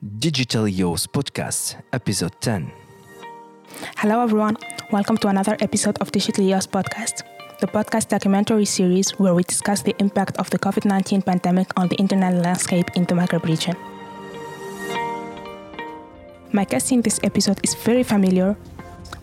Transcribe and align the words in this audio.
Digital 0.00 0.68
Youth 0.68 1.10
Podcast, 1.10 1.74
Episode 1.92 2.40
10. 2.40 2.70
Hello, 3.96 4.22
everyone. 4.22 4.56
Welcome 4.92 5.16
to 5.18 5.26
another 5.26 5.56
episode 5.58 5.98
of 6.00 6.12
Digital 6.12 6.44
Youth 6.44 6.70
Podcast, 6.70 7.24
the 7.58 7.66
podcast 7.66 8.06
documentary 8.06 8.64
series 8.64 9.10
where 9.18 9.34
we 9.34 9.42
discuss 9.42 9.82
the 9.82 9.96
impact 9.98 10.36
of 10.36 10.48
the 10.50 10.58
COVID 10.60 10.84
19 10.84 11.22
pandemic 11.22 11.76
on 11.76 11.88
the 11.88 11.96
internet 11.96 12.32
landscape 12.34 12.86
in 12.94 13.06
the 13.06 13.14
Maghreb 13.14 13.42
region. 13.42 13.74
My 16.52 16.62
guest 16.62 16.92
in 16.92 17.02
this 17.02 17.18
episode 17.24 17.58
is 17.64 17.74
very 17.74 18.04
familiar 18.04 18.56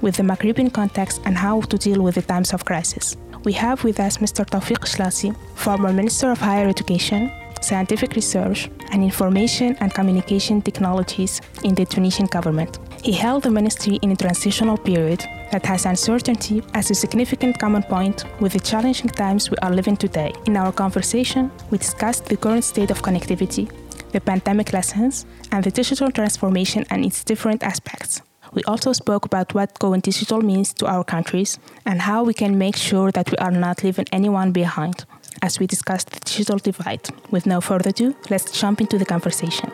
with 0.01 0.17
the 0.17 0.23
Maghrebian 0.23 0.73
context 0.73 1.21
and 1.23 1.37
how 1.37 1.61
to 1.61 1.77
deal 1.77 2.01
with 2.01 2.15
the 2.15 2.21
times 2.21 2.51
of 2.51 2.65
crisis. 2.65 3.15
We 3.45 3.53
have 3.53 3.85
with 3.85 4.01
us 4.01 4.17
Mr. 4.17 4.45
Tawfiq 4.45 4.83
Jelassi, 4.83 5.33
former 5.55 5.93
Minister 5.93 6.31
of 6.31 6.39
Higher 6.39 6.67
Education, 6.67 7.31
Scientific 7.61 8.15
Research, 8.15 8.69
and 8.91 9.03
Information 9.03 9.75
and 9.79 9.93
Communication 9.93 10.61
Technologies 10.61 11.41
in 11.63 11.75
the 11.75 11.85
Tunisian 11.85 12.27
government. 12.27 12.79
He 13.03 13.11
held 13.11 13.43
the 13.43 13.51
ministry 13.51 13.99
in 14.01 14.11
a 14.11 14.15
transitional 14.15 14.77
period 14.77 15.23
that 15.51 15.65
has 15.65 15.85
uncertainty 15.85 16.63
as 16.73 16.91
a 16.91 16.95
significant 16.95 17.59
common 17.59 17.83
point 17.83 18.25
with 18.39 18.53
the 18.53 18.59
challenging 18.59 19.09
times 19.09 19.49
we 19.51 19.57
are 19.57 19.71
living 19.71 19.97
today. 19.97 20.33
In 20.47 20.57
our 20.57 20.71
conversation, 20.71 21.51
we 21.69 21.77
discussed 21.77 22.25
the 22.25 22.37
current 22.37 22.63
state 22.63 22.91
of 22.91 23.01
connectivity, 23.01 23.69
the 24.11 24.21
pandemic 24.21 24.73
lessons, 24.73 25.25
and 25.51 25.63
the 25.63 25.71
digital 25.71 26.11
transformation 26.11 26.85
and 26.89 27.05
its 27.05 27.23
different 27.23 27.63
aspects. 27.63 28.21
We 28.53 28.63
also 28.63 28.93
spoke 28.93 29.25
about 29.25 29.53
what 29.53 29.77
going 29.79 29.99
digital 29.99 30.41
means 30.41 30.73
to 30.75 30.87
our 30.87 31.03
countries 31.03 31.59
and 31.85 32.01
how 32.01 32.23
we 32.23 32.33
can 32.33 32.57
make 32.57 32.77
sure 32.77 33.11
that 33.11 33.29
we 33.29 33.37
are 33.37 33.51
not 33.51 33.83
leaving 33.83 34.05
anyone 34.13 34.51
behind 34.51 35.05
as 35.41 35.59
we 35.59 35.67
discussed 35.67 36.09
the 36.11 36.19
digital 36.19 36.57
divide. 36.57 37.07
With 37.31 37.45
no 37.45 37.61
further 37.61 37.89
ado, 37.89 38.15
let's 38.29 38.51
jump 38.59 38.81
into 38.81 38.97
the 38.97 39.05
conversation. 39.05 39.71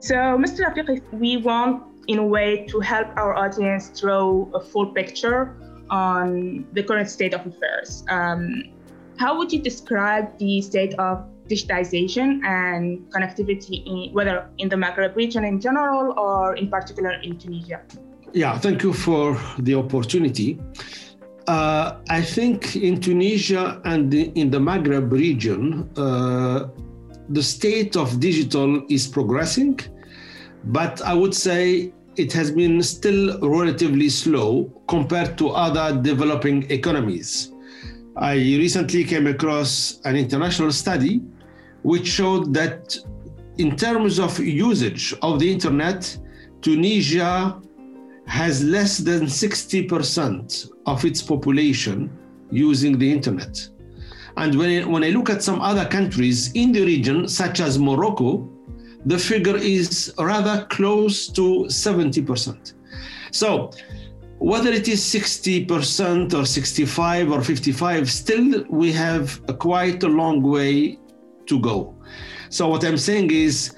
So, 0.00 0.16
Mr. 0.16 0.64
Rafiq, 0.64 1.02
we 1.12 1.36
want, 1.36 1.82
in 2.08 2.18
a 2.18 2.26
way, 2.26 2.66
to 2.66 2.80
help 2.80 3.08
our 3.16 3.34
audience 3.36 4.00
draw 4.00 4.48
a 4.54 4.60
full 4.60 4.86
picture 4.86 5.54
on 5.90 6.66
the 6.72 6.82
current 6.82 7.10
state 7.10 7.34
of 7.34 7.46
affairs. 7.46 8.04
Um, 8.08 8.64
how 9.18 9.36
would 9.36 9.52
you 9.52 9.60
describe 9.60 10.38
the 10.38 10.62
state 10.62 10.94
of 10.94 11.28
digitization 11.48 12.42
and 12.44 13.00
connectivity, 13.10 13.84
in, 13.86 14.14
whether 14.14 14.48
in 14.58 14.68
the 14.68 14.76
Maghreb 14.76 15.14
region 15.16 15.44
in 15.44 15.60
general 15.60 16.18
or 16.18 16.56
in 16.56 16.70
particular 16.70 17.12
in 17.22 17.38
Tunisia? 17.38 17.82
Yeah, 18.32 18.58
thank 18.58 18.82
you 18.82 18.92
for 18.92 19.38
the 19.58 19.74
opportunity. 19.74 20.58
Uh, 21.50 21.96
I 22.08 22.22
think 22.22 22.76
in 22.76 23.00
Tunisia 23.00 23.82
and 23.84 24.14
in 24.14 24.52
the 24.52 24.60
Maghreb 24.60 25.10
region, 25.10 25.90
uh, 25.96 26.68
the 27.28 27.42
state 27.42 27.96
of 27.96 28.20
digital 28.20 28.86
is 28.88 29.08
progressing, 29.08 29.80
but 30.66 31.02
I 31.02 31.12
would 31.12 31.34
say 31.34 31.92
it 32.14 32.32
has 32.34 32.52
been 32.52 32.80
still 32.84 33.36
relatively 33.40 34.10
slow 34.10 34.70
compared 34.86 35.36
to 35.38 35.48
other 35.48 36.00
developing 36.00 36.70
economies. 36.70 37.50
I 38.16 38.34
recently 38.36 39.02
came 39.02 39.26
across 39.26 40.00
an 40.04 40.14
international 40.14 40.70
study 40.70 41.20
which 41.82 42.06
showed 42.06 42.54
that 42.54 42.96
in 43.58 43.74
terms 43.74 44.20
of 44.20 44.38
usage 44.38 45.16
of 45.20 45.40
the 45.40 45.50
internet, 45.50 46.16
Tunisia 46.62 47.60
has 48.30 48.62
less 48.62 48.98
than 48.98 49.22
60% 49.22 50.70
of 50.86 51.04
its 51.04 51.20
population 51.20 52.16
using 52.50 52.96
the 52.96 53.10
internet. 53.10 53.68
And 54.36 54.56
when 54.56 54.70
I, 54.70 54.86
when 54.86 55.02
I 55.02 55.08
look 55.08 55.28
at 55.30 55.42
some 55.42 55.60
other 55.60 55.84
countries 55.84 56.52
in 56.52 56.70
the 56.70 56.84
region, 56.84 57.26
such 57.26 57.58
as 57.60 57.76
Morocco, 57.76 58.48
the 59.04 59.18
figure 59.18 59.56
is 59.56 60.14
rather 60.16 60.64
close 60.70 61.26
to 61.32 61.66
70%. 61.66 62.74
So, 63.32 63.72
whether 64.38 64.70
it 64.70 64.86
is 64.86 65.00
60% 65.00 66.32
or 66.32 66.46
65 66.46 67.32
or 67.32 67.42
55, 67.42 68.10
still 68.10 68.64
we 68.70 68.92
have 68.92 69.40
a 69.48 69.54
quite 69.54 70.04
a 70.04 70.08
long 70.08 70.40
way 70.40 70.98
to 71.46 71.58
go. 71.58 71.96
So, 72.48 72.68
what 72.68 72.84
I'm 72.84 72.96
saying 72.96 73.32
is, 73.32 73.74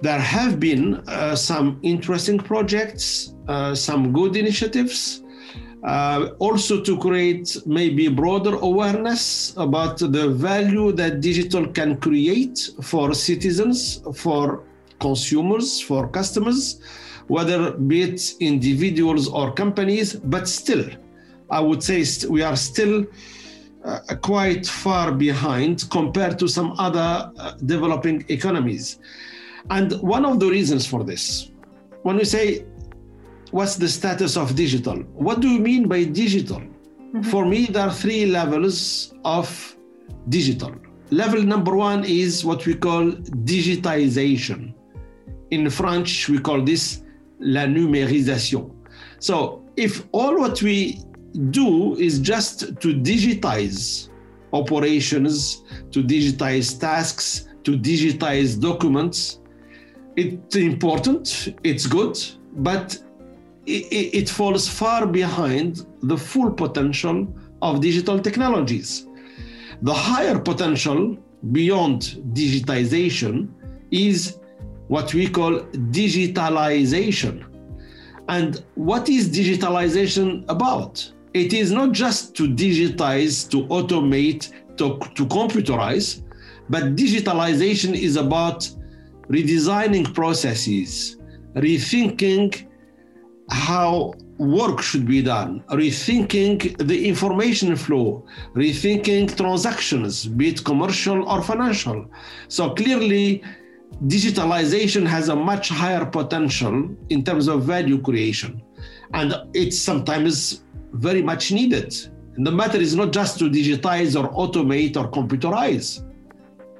there 0.00 0.20
have 0.20 0.60
been 0.60 0.96
uh, 1.08 1.34
some 1.34 1.80
interesting 1.82 2.38
projects, 2.38 3.34
uh, 3.48 3.74
some 3.74 4.12
good 4.12 4.36
initiatives, 4.36 5.22
uh, 5.84 6.30
also 6.38 6.80
to 6.82 6.98
create 6.98 7.56
maybe 7.66 8.08
broader 8.08 8.56
awareness 8.56 9.54
about 9.56 9.98
the 9.98 10.28
value 10.28 10.92
that 10.92 11.20
digital 11.20 11.66
can 11.66 11.96
create 11.96 12.70
for 12.82 13.14
citizens, 13.14 14.02
for 14.14 14.64
consumers, 15.00 15.80
for 15.80 16.08
customers, 16.08 16.80
whether 17.28 17.72
be 17.72 18.02
it 18.02 18.34
individuals 18.40 19.28
or 19.28 19.52
companies, 19.52 20.14
but 20.14 20.48
still, 20.48 20.84
I 21.50 21.60
would 21.60 21.82
say 21.82 22.04
we 22.28 22.42
are 22.42 22.56
still 22.56 23.06
uh, 23.84 24.00
quite 24.22 24.66
far 24.66 25.12
behind 25.12 25.88
compared 25.90 26.38
to 26.40 26.48
some 26.48 26.74
other 26.78 27.30
uh, 27.38 27.52
developing 27.64 28.24
economies. 28.28 28.98
And 29.70 29.92
one 30.00 30.24
of 30.24 30.40
the 30.40 30.46
reasons 30.46 30.86
for 30.86 31.04
this, 31.04 31.50
when 32.02 32.16
we 32.16 32.24
say 32.24 32.64
what's 33.50 33.76
the 33.76 33.88
status 33.88 34.36
of 34.36 34.54
digital? 34.54 34.96
What 35.14 35.40
do 35.40 35.48
you 35.48 35.60
mean 35.60 35.88
by 35.88 36.04
digital? 36.04 36.60
Mm-hmm. 36.60 37.22
For 37.22 37.46
me, 37.46 37.66
there 37.66 37.86
are 37.86 37.92
three 37.92 38.26
levels 38.26 39.14
of 39.24 39.76
digital. 40.28 40.74
Level 41.10 41.42
number 41.42 41.74
one 41.74 42.04
is 42.04 42.44
what 42.44 42.66
we 42.66 42.74
call 42.74 43.12
digitization. 43.12 44.74
In 45.50 45.70
French, 45.70 46.28
we 46.28 46.38
call 46.38 46.62
this 46.62 47.02
la 47.40 47.62
numérisation. 47.62 48.70
So, 49.18 49.64
if 49.76 50.06
all 50.12 50.38
what 50.38 50.60
we 50.60 51.00
do 51.50 51.96
is 51.96 52.18
just 52.18 52.60
to 52.80 52.94
digitize 52.94 54.08
operations, 54.52 55.62
to 55.92 56.02
digitize 56.02 56.78
tasks, 56.78 57.48
to 57.64 57.78
digitize 57.78 58.60
documents, 58.60 59.40
it's 60.18 60.56
important, 60.56 61.54
it's 61.62 61.86
good, 61.86 62.18
but 62.56 62.98
it, 63.66 64.14
it 64.20 64.28
falls 64.28 64.68
far 64.68 65.06
behind 65.06 65.86
the 66.02 66.16
full 66.16 66.50
potential 66.50 67.32
of 67.62 67.80
digital 67.80 68.18
technologies. 68.18 69.06
The 69.82 69.94
higher 69.94 70.38
potential 70.38 71.16
beyond 71.52 72.00
digitization 72.32 73.48
is 73.92 74.38
what 74.88 75.14
we 75.14 75.28
call 75.28 75.60
digitalization. 76.00 77.44
And 78.28 78.64
what 78.74 79.08
is 79.08 79.28
digitalization 79.28 80.44
about? 80.48 81.12
It 81.32 81.52
is 81.52 81.70
not 81.70 81.92
just 81.92 82.34
to 82.36 82.48
digitize, 82.48 83.48
to 83.50 83.66
automate, 83.66 84.50
to, 84.78 84.98
to 85.14 85.26
computerize, 85.26 86.22
but 86.68 86.96
digitalization 86.96 87.94
is 87.94 88.16
about 88.16 88.68
redesigning 89.28 90.14
processes, 90.14 91.16
rethinking 91.54 92.66
how 93.50 94.12
work 94.38 94.80
should 94.80 95.06
be 95.06 95.22
done, 95.22 95.62
rethinking 95.70 96.76
the 96.86 97.08
information 97.08 97.74
flow, 97.76 98.24
rethinking 98.54 99.34
transactions, 99.36 100.26
be 100.26 100.48
it 100.48 100.64
commercial 100.64 101.28
or 101.28 101.42
financial. 101.42 102.06
So 102.48 102.70
clearly, 102.70 103.42
digitalization 104.06 105.06
has 105.06 105.28
a 105.28 105.36
much 105.36 105.68
higher 105.70 106.04
potential 106.06 106.88
in 107.08 107.24
terms 107.24 107.48
of 107.48 107.64
value 107.64 108.00
creation. 108.00 108.62
And 109.14 109.34
it's 109.54 109.78
sometimes 109.78 110.62
very 110.92 111.22
much 111.22 111.50
needed. 111.50 111.94
And 112.36 112.46
the 112.46 112.52
matter 112.52 112.78
is 112.78 112.94
not 112.94 113.12
just 113.12 113.38
to 113.40 113.50
digitize 113.50 114.14
or 114.20 114.30
automate 114.32 114.96
or 114.96 115.10
computerize 115.10 116.04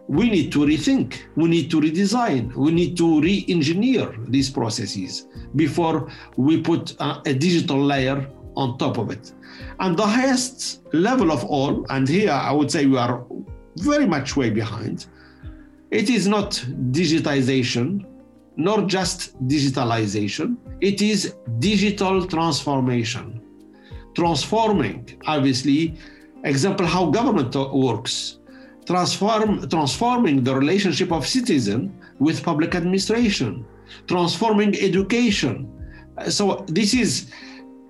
we 0.08 0.30
need 0.30 0.50
to 0.52 0.60
rethink, 0.60 1.20
we 1.36 1.48
need 1.48 1.70
to 1.70 1.80
redesign, 1.80 2.54
we 2.54 2.72
need 2.72 2.96
to 2.96 3.20
re 3.20 3.44
engineer 3.48 4.14
these 4.28 4.48
processes 4.48 5.28
before 5.54 6.10
we 6.36 6.60
put 6.60 6.96
a, 6.98 7.20
a, 7.26 7.34
digital 7.34 7.78
layer 7.78 8.26
on 8.56 8.78
top 8.78 8.96
of 8.96 9.10
it. 9.10 9.32
And 9.80 9.96
the 9.96 10.06
highest 10.06 10.80
level 10.94 11.30
of 11.30 11.44
all, 11.44 11.84
and 11.90 12.08
here 12.08 12.30
I 12.30 12.52
would 12.52 12.70
say 12.70 12.86
we 12.86 12.96
are 12.96 13.24
very 13.76 14.06
much 14.06 14.34
way 14.34 14.48
behind, 14.48 15.06
it 15.90 16.08
is 16.08 16.26
not 16.26 16.52
digitization, 16.90 18.06
nor 18.56 18.82
just 18.86 19.38
digitalization, 19.46 20.56
it 20.80 21.02
is 21.02 21.34
digital 21.58 22.26
transformation. 22.26 23.42
Transforming, 24.14 25.20
obviously, 25.26 25.96
example 26.44 26.86
how 26.86 27.10
government 27.10 27.54
works 27.54 28.37
transform, 28.88 29.68
transforming 29.68 30.42
the 30.42 30.54
relationship 30.54 31.12
of 31.12 31.26
citizen 31.26 31.80
with 32.18 32.42
public 32.42 32.74
administration, 32.74 33.64
transforming 34.06 34.74
education. 34.80 35.54
So 36.28 36.64
this 36.68 36.94
is 36.94 37.30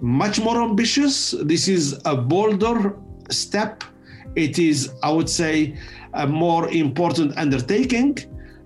much 0.00 0.36
more 0.40 0.60
ambitious. 0.60 1.14
This 1.52 1.68
is 1.68 2.00
a 2.04 2.14
bolder 2.16 2.96
step 3.30 3.84
it 4.36 4.58
is, 4.58 4.92
I 5.02 5.10
would 5.10 5.28
say, 5.28 5.76
a 6.14 6.26
more 6.26 6.68
important 6.70 7.36
undertaking, 7.36 8.18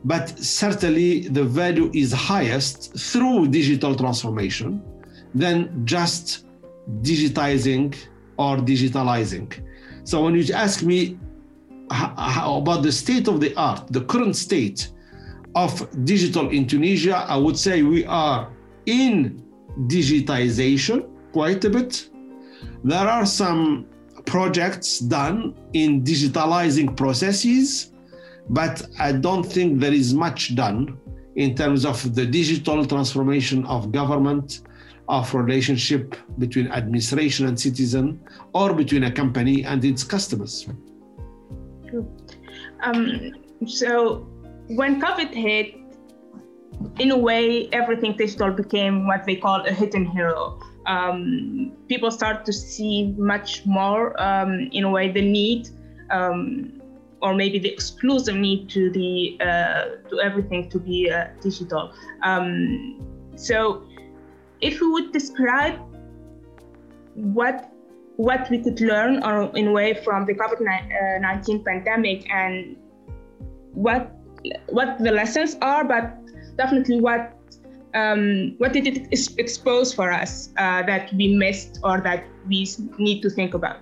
but 0.04 0.28
certainly 0.38 1.28
the 1.28 1.44
value 1.44 1.90
is 1.94 2.12
highest 2.12 2.94
through 2.98 3.48
digital 3.48 3.94
transformation 3.94 4.82
than 5.34 5.86
just 5.86 6.46
digitizing 7.00 7.94
or 8.36 8.56
digitalizing. 8.58 9.48
So 10.04 10.22
when 10.24 10.34
you 10.34 10.44
ask 10.52 10.82
me 10.82 11.18
how, 11.90 12.58
about 12.58 12.82
the 12.82 12.92
state 12.92 13.28
of 13.28 13.40
the 13.40 13.54
art, 13.56 13.86
the 13.92 14.02
current 14.02 14.36
state 14.36 14.90
of 15.54 15.86
digital 16.04 16.48
in 16.50 16.66
Tunisia, 16.66 17.16
I 17.28 17.36
would 17.36 17.58
say 17.58 17.82
we 17.82 18.04
are 18.06 18.50
in 18.86 19.42
digitization 19.86 21.08
quite 21.32 21.64
a 21.64 21.70
bit. 21.70 22.08
There 22.84 23.08
are 23.08 23.26
some 23.26 23.86
projects 24.24 24.98
done 24.98 25.54
in 25.72 26.02
digitalizing 26.02 26.96
processes, 26.96 27.92
but 28.48 28.82
I 28.98 29.12
don't 29.12 29.44
think 29.44 29.80
there 29.80 29.92
is 29.92 30.14
much 30.14 30.54
done 30.54 30.98
in 31.36 31.54
terms 31.54 31.84
of 31.84 32.14
the 32.14 32.26
digital 32.26 32.84
transformation 32.84 33.64
of 33.66 33.92
government, 33.92 34.60
of 35.08 35.34
relationship 35.34 36.16
between 36.38 36.68
administration 36.68 37.46
and 37.46 37.58
citizen, 37.58 38.20
or 38.54 38.72
between 38.74 39.04
a 39.04 39.10
company 39.10 39.64
and 39.64 39.84
its 39.84 40.04
customers. 40.04 40.68
Um, 42.82 43.32
so 43.66 44.26
when 44.68 45.00
COVID 45.00 45.32
hit, 45.34 45.74
in 46.98 47.10
a 47.10 47.16
way, 47.16 47.68
everything 47.72 48.16
digital 48.16 48.50
became 48.50 49.06
what 49.06 49.24
they 49.24 49.36
call 49.36 49.64
a 49.66 49.72
hidden 49.72 50.06
hero. 50.06 50.58
Um, 50.86 51.72
people 51.88 52.10
start 52.10 52.44
to 52.46 52.52
see 52.52 53.14
much 53.16 53.64
more, 53.64 54.20
um, 54.20 54.68
in 54.72 54.84
a 54.84 54.90
way, 54.90 55.10
the 55.10 55.22
need, 55.22 55.68
um, 56.10 56.80
or 57.20 57.34
maybe 57.34 57.58
the 57.58 57.68
exclusive 57.68 58.34
need 58.34 58.68
to 58.70 58.90
the 58.90 59.38
uh, 59.40 60.08
to 60.10 60.20
everything 60.20 60.68
to 60.70 60.80
be 60.80 61.10
uh, 61.10 61.28
digital. 61.40 61.92
Um, 62.22 63.00
so, 63.36 63.86
if 64.60 64.80
we 64.80 64.88
would 64.90 65.12
describe 65.12 65.78
what 67.14 67.71
what 68.16 68.48
we 68.50 68.58
could 68.58 68.80
learn, 68.80 69.22
or 69.24 69.50
in 69.56 69.68
a 69.68 69.72
way, 69.72 69.94
from 70.04 70.26
the 70.26 70.34
COVID 70.34 70.60
nineteen 71.20 71.64
pandemic, 71.64 72.30
and 72.30 72.76
what 73.74 74.12
what 74.68 74.98
the 74.98 75.10
lessons 75.10 75.56
are, 75.62 75.84
but 75.84 76.18
definitely 76.56 77.00
what 77.00 77.32
um, 77.94 78.54
what 78.58 78.72
did 78.72 78.86
it 78.86 79.08
expose 79.38 79.92
for 79.92 80.10
us 80.10 80.50
uh, 80.58 80.82
that 80.82 81.12
we 81.14 81.36
missed 81.36 81.78
or 81.82 82.00
that 82.00 82.24
we 82.48 82.66
need 82.98 83.22
to 83.22 83.30
think 83.30 83.54
about? 83.54 83.76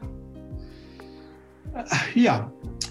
Uh, 1.74 1.84
yeah, 2.14 2.48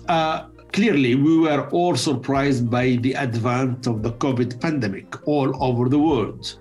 uh, 0.08 0.48
clearly 0.72 1.16
we 1.16 1.38
were 1.38 1.68
all 1.72 1.96
surprised 1.96 2.70
by 2.70 2.96
the 3.02 3.14
advent 3.16 3.88
of 3.88 4.02
the 4.02 4.12
COVID 4.14 4.60
pandemic 4.62 5.28
all 5.28 5.52
over 5.62 5.90
the 5.90 6.00
world. 6.00 6.58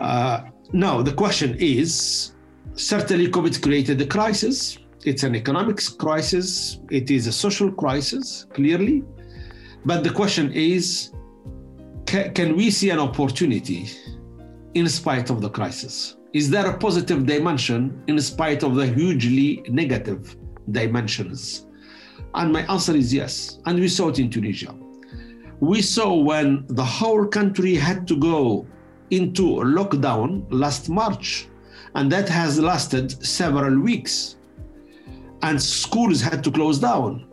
Uh, 0.00 0.42
now 0.72 1.00
the 1.00 1.12
question 1.12 1.56
is, 1.58 2.33
certainly 2.74 3.28
COVID 3.28 3.62
created 3.62 4.00
a 4.00 4.06
crisis. 4.06 4.78
It's 5.04 5.22
an 5.22 5.34
economics 5.34 5.88
crisis. 5.88 6.80
It 6.90 7.10
is 7.10 7.26
a 7.26 7.32
social 7.32 7.70
crisis, 7.70 8.46
clearly. 8.52 9.04
But 9.84 10.02
the 10.02 10.10
question 10.10 10.52
is, 10.52 11.12
can 12.06 12.56
we 12.56 12.70
see 12.70 12.90
an 12.90 12.98
opportunity 12.98 13.88
in 14.74 14.88
spite 14.88 15.30
of 15.30 15.40
the 15.40 15.50
crisis? 15.50 16.16
Is 16.32 16.50
there 16.50 16.66
a 16.66 16.76
positive 16.76 17.26
dimension 17.26 18.02
in 18.06 18.18
spite 18.20 18.62
of 18.62 18.74
the 18.74 18.86
hugely 18.86 19.62
negative 19.68 20.36
dimensions? 20.70 21.66
And 22.34 22.52
my 22.52 22.62
answer 22.72 22.96
is 22.96 23.14
yes. 23.14 23.60
And 23.66 23.78
we 23.78 23.88
saw 23.88 24.08
it 24.08 24.18
in 24.18 24.30
Tunisia. 24.30 24.74
We 25.60 25.80
saw 25.82 26.14
when 26.14 26.64
the 26.68 26.84
whole 26.84 27.26
country 27.26 27.74
had 27.76 28.08
to 28.08 28.16
go 28.16 28.66
into 29.10 29.42
lockdown 29.42 30.44
last 30.50 30.88
March, 30.88 31.48
and 31.94 32.10
that 32.10 32.28
has 32.28 32.58
lasted 32.58 33.24
several 33.24 33.78
weeks. 33.78 34.36
And 35.42 35.60
schools 35.60 36.20
had 36.20 36.42
to 36.44 36.50
close 36.50 36.78
down, 36.78 37.26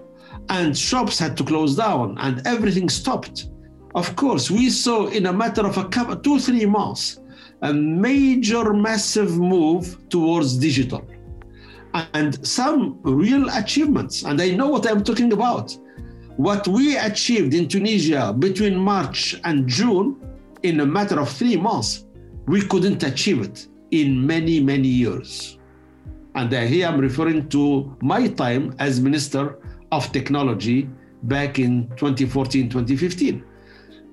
and 0.50 0.78
shops 0.78 1.18
had 1.18 1.38
to 1.38 1.44
close 1.44 1.76
down, 1.76 2.18
and 2.20 2.46
everything 2.46 2.90
stopped 2.90 3.48
of 3.94 4.16
course, 4.16 4.50
we 4.50 4.70
saw 4.70 5.08
in 5.08 5.26
a 5.26 5.34
matter 5.34 5.66
of 5.66 5.78
a 5.78 5.86
couple, 5.86 6.16
two, 6.16 6.40
three 6.40 6.66
months, 6.66 7.20
a 7.62 7.74
major, 7.74 8.74
massive 8.74 9.38
move 9.38 9.98
towards 10.10 10.58
digital 10.58 11.06
and 12.14 12.48
some 12.48 13.00
real 13.04 13.50
achievements. 13.50 14.24
And 14.24 14.42
I 14.42 14.52
know 14.52 14.68
what 14.70 14.90
I'm 14.90 15.04
talking 15.04 15.34
about. 15.34 15.78
What 16.38 16.66
we 16.68 16.98
achieved 16.98 17.54
in 17.54 17.68
Tunisia 17.68 18.34
between 18.38 18.78
March 18.78 19.40
and 19.44 19.68
June 19.68 20.16
in 20.64 20.80
a 20.80 20.86
matter 20.86 21.20
of 21.20 21.30
three 21.30 21.58
months, 21.58 22.06
we 22.48 22.62
couldn't 22.62 23.04
achieve 23.04 23.42
it 23.42 23.68
in 23.92 24.26
many, 24.26 24.60
many 24.60 24.88
years. 24.88 25.58
And 26.36 26.52
here 26.52 26.88
I'm 26.88 27.00
referring 27.00 27.50
to 27.50 27.96
my 28.02 28.28
time 28.28 28.74
as 28.80 29.00
Minister 29.00 29.60
of 29.92 30.12
Technology 30.12 30.90
back 31.24 31.60
in 31.60 31.90
2014, 31.98 32.70
2015 32.70 33.44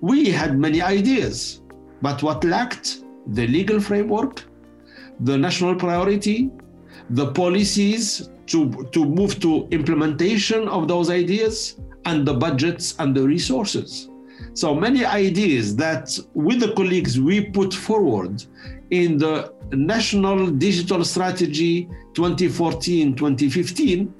we 0.00 0.30
had 0.30 0.58
many 0.58 0.80
ideas, 0.80 1.62
but 2.02 2.22
what 2.22 2.44
lacked 2.44 3.02
the 3.26 3.46
legal 3.46 3.80
framework, 3.80 4.44
the 5.20 5.36
national 5.36 5.75
priority, 5.75 6.50
the 7.10 7.32
policies 7.32 8.30
to, 8.46 8.88
to 8.92 9.04
move 9.04 9.40
to 9.40 9.66
implementation 9.70 10.69
of 10.69 10.88
those 10.88 11.10
ideas, 11.10 11.80
and 12.04 12.26
the 12.26 12.32
budgets 12.32 12.94
and 13.00 13.14
the 13.14 13.22
resources. 13.22 14.08
So 14.55 14.75
many 14.75 15.05
ideas 15.05 15.76
that 15.76 16.19
with 16.35 16.61
the 16.61 16.73
colleagues 16.73 17.20
we 17.20 17.46
put 17.46 17.73
forward 17.75 18.44
in 18.90 19.19
the 19.19 19.52
National 19.73 20.46
Digital 20.49 21.05
Strategy 21.05 21.88
2014 22.14 23.14
2015, 23.14 24.14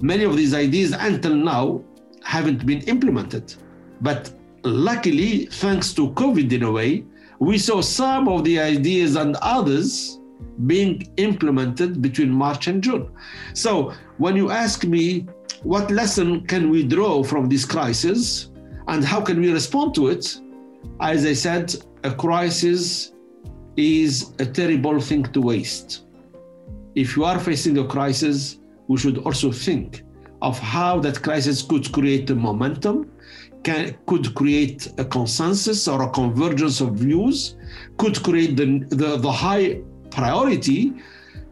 many 0.00 0.24
of 0.24 0.36
these 0.36 0.54
ideas 0.54 0.92
until 0.92 1.34
now 1.34 1.82
haven't 2.22 2.64
been 2.66 2.80
implemented. 2.82 3.54
But 4.00 4.32
luckily, 4.62 5.46
thanks 5.46 5.92
to 5.94 6.10
COVID 6.10 6.52
in 6.52 6.62
a 6.64 6.70
way, 6.70 7.04
we 7.38 7.58
saw 7.58 7.80
some 7.80 8.28
of 8.28 8.44
the 8.44 8.58
ideas 8.58 9.16
and 9.16 9.36
others 9.36 10.20
being 10.66 11.12
implemented 11.16 12.00
between 12.00 12.30
March 12.30 12.66
and 12.68 12.82
June. 12.82 13.10
So 13.54 13.92
when 14.18 14.36
you 14.36 14.50
ask 14.50 14.84
me 14.84 15.26
what 15.62 15.90
lesson 15.90 16.46
can 16.46 16.70
we 16.70 16.84
draw 16.84 17.22
from 17.22 17.48
this 17.48 17.64
crisis 17.64 18.50
and 18.88 19.04
how 19.04 19.20
can 19.20 19.40
we 19.40 19.52
respond 19.52 19.94
to 19.96 20.08
it, 20.08 20.40
as 21.00 21.24
I 21.24 21.32
said, 21.32 21.74
a 22.04 22.12
crisis 22.14 23.12
is 23.76 24.32
a 24.38 24.46
terrible 24.46 25.00
thing 25.00 25.24
to 25.32 25.40
waste. 25.40 26.04
If 26.94 27.16
you 27.16 27.24
are 27.24 27.38
facing 27.38 27.78
a 27.78 27.86
crisis, 27.86 28.58
we 28.86 28.98
should 28.98 29.18
also 29.18 29.50
think 29.50 30.04
of 30.42 30.58
how 30.58 31.00
that 31.00 31.22
crisis 31.22 31.62
could 31.62 31.90
create 31.92 32.28
a 32.30 32.34
momentum 32.34 33.10
can, 33.64 33.96
could 34.06 34.34
create 34.34 34.92
a 34.98 35.04
consensus 35.04 35.88
or 35.88 36.02
a 36.02 36.10
convergence 36.10 36.80
of 36.80 36.94
views, 36.94 37.56
could 37.96 38.22
create 38.22 38.56
the, 38.56 38.84
the, 38.90 39.16
the 39.16 39.32
high 39.32 39.80
priority 40.10 40.92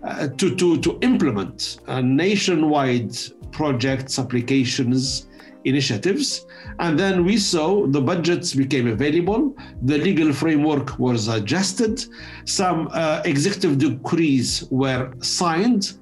uh, 0.05 0.29
to, 0.29 0.55
to, 0.55 0.79
to 0.81 0.99
implement 1.01 1.81
uh, 1.89 2.01
nationwide 2.01 3.17
projects, 3.51 4.19
applications, 4.19 5.29
initiatives. 5.65 6.47
And 6.79 6.99
then 6.99 7.25
we 7.25 7.37
saw 7.37 7.87
the 7.87 8.01
budgets 8.01 8.55
became 8.55 8.87
available, 8.89 9.57
the 9.83 9.99
legal 9.99 10.33
framework 10.33 10.99
was 10.99 11.29
adjusted, 11.29 12.05
some 12.45 12.89
uh, 12.93 13.23
executive 13.25 13.79
decrees 13.79 14.67
were 14.71 15.13
signed. 15.21 15.99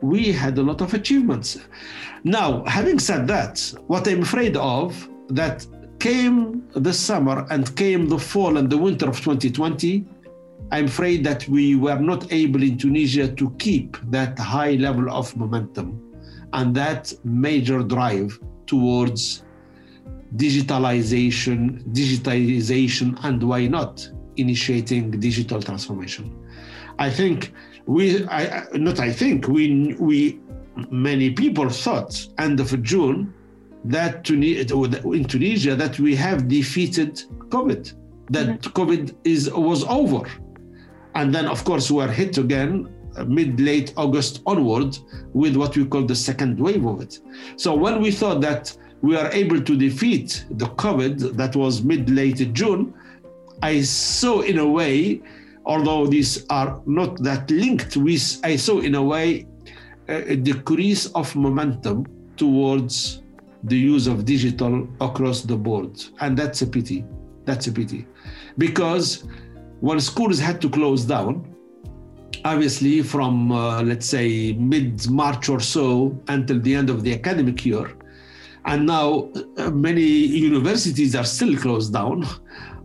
We 0.00 0.32
had 0.32 0.58
a 0.58 0.62
lot 0.62 0.80
of 0.80 0.94
achievements. 0.94 1.58
Now, 2.24 2.64
having 2.64 2.98
said 2.98 3.26
that, 3.28 3.72
what 3.86 4.06
I'm 4.06 4.22
afraid 4.22 4.56
of 4.56 5.08
that 5.28 5.66
came 5.98 6.68
the 6.74 6.92
summer 6.92 7.46
and 7.50 7.74
came 7.76 8.08
the 8.08 8.18
fall 8.18 8.56
and 8.56 8.68
the 8.68 8.78
winter 8.78 9.08
of 9.08 9.20
2020, 9.20 10.04
I'm 10.70 10.86
afraid 10.86 11.24
that 11.24 11.46
we 11.48 11.74
were 11.74 11.98
not 11.98 12.32
able 12.32 12.62
in 12.62 12.78
Tunisia 12.78 13.28
to 13.28 13.50
keep 13.58 13.96
that 14.10 14.38
high 14.38 14.72
level 14.72 15.10
of 15.10 15.36
momentum 15.36 16.12
and 16.52 16.74
that 16.74 17.12
major 17.24 17.82
drive 17.82 18.38
towards 18.66 19.44
digitalization, 20.36 21.82
digitalization, 21.92 23.18
and 23.24 23.42
why 23.42 23.66
not 23.66 24.08
initiating 24.36 25.10
digital 25.20 25.60
transformation. 25.60 26.34
I 26.98 27.10
think 27.10 27.52
we, 27.86 28.26
I, 28.26 28.64
not 28.74 29.00
I 29.00 29.12
think, 29.12 29.48
we, 29.48 29.94
we, 29.98 30.40
many 30.90 31.30
people 31.30 31.68
thought 31.68 32.26
end 32.38 32.60
of 32.60 32.82
June 32.82 33.34
that 33.84 34.28
in 34.30 35.24
Tunisia 35.24 35.74
that 35.74 35.98
we 35.98 36.14
have 36.14 36.48
defeated 36.48 37.22
COVID, 37.48 37.92
that 38.30 38.46
mm-hmm. 38.46 38.70
COVID 38.70 39.14
is 39.24 39.50
was 39.52 39.84
over, 39.84 40.22
and 41.14 41.34
then 41.34 41.46
of 41.46 41.64
course 41.64 41.90
we 41.90 42.02
are 42.02 42.08
hit 42.10 42.38
again 42.38 42.88
mid 43.26 43.60
late 43.60 43.92
August 43.96 44.40
onward 44.46 44.96
with 45.34 45.56
what 45.56 45.76
we 45.76 45.84
call 45.84 46.02
the 46.02 46.14
second 46.14 46.58
wave 46.58 46.86
of 46.86 47.00
it. 47.00 47.18
So 47.56 47.74
when 47.74 48.00
we 48.00 48.10
thought 48.10 48.40
that 48.42 48.74
we 49.02 49.16
are 49.16 49.30
able 49.32 49.60
to 49.60 49.76
defeat 49.76 50.44
the 50.50 50.66
COVID 50.66 51.36
that 51.36 51.56
was 51.56 51.82
mid 51.82 52.08
late 52.08 52.52
June, 52.52 52.94
I 53.60 53.82
saw 53.82 54.40
in 54.40 54.58
a 54.58 54.66
way, 54.66 55.20
although 55.66 56.06
these 56.06 56.46
are 56.48 56.80
not 56.86 57.22
that 57.22 57.50
linked, 57.50 57.96
we, 57.96 58.14
I 58.44 58.56
saw 58.56 58.78
in 58.78 58.94
a 58.94 59.02
way 59.02 59.46
a 60.08 60.36
decrease 60.36 61.06
of 61.06 61.34
momentum 61.36 62.06
towards 62.36 63.22
the 63.64 63.76
use 63.76 64.06
of 64.06 64.24
digital 64.24 64.88
across 65.00 65.42
the 65.42 65.56
board. 65.56 66.02
And 66.20 66.36
that's 66.36 66.62
a 66.62 66.66
pity. 66.66 67.04
That's 67.44 67.66
a 67.66 67.72
pity. 67.72 68.06
Because 68.58 69.24
when 69.80 70.00
schools 70.00 70.38
had 70.38 70.60
to 70.62 70.70
close 70.70 71.04
down, 71.04 71.54
obviously 72.44 73.02
from 73.02 73.52
uh, 73.52 73.82
let's 73.82 74.06
say 74.06 74.52
mid 74.54 75.08
March 75.10 75.48
or 75.48 75.60
so 75.60 76.16
until 76.28 76.60
the 76.60 76.74
end 76.74 76.90
of 76.90 77.02
the 77.04 77.14
academic 77.14 77.64
year, 77.64 77.96
and 78.64 78.86
now 78.86 79.28
uh, 79.58 79.70
many 79.70 80.02
universities 80.02 81.14
are 81.16 81.24
still 81.24 81.56
closed 81.56 81.92
down. 81.92 82.24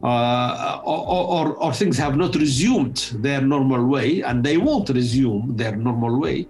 Uh, 0.03 0.79
or, 0.85 1.07
or, 1.07 1.55
or, 1.55 1.73
things 1.73 1.97
have 1.97 2.15
not 2.15 2.35
resumed 2.35 2.97
their 3.15 3.41
normal 3.41 3.83
way 3.87 4.21
and 4.21 4.43
they 4.43 4.55
won't 4.55 4.89
resume 4.89 5.55
their 5.55 5.75
normal 5.75 6.19
way. 6.19 6.47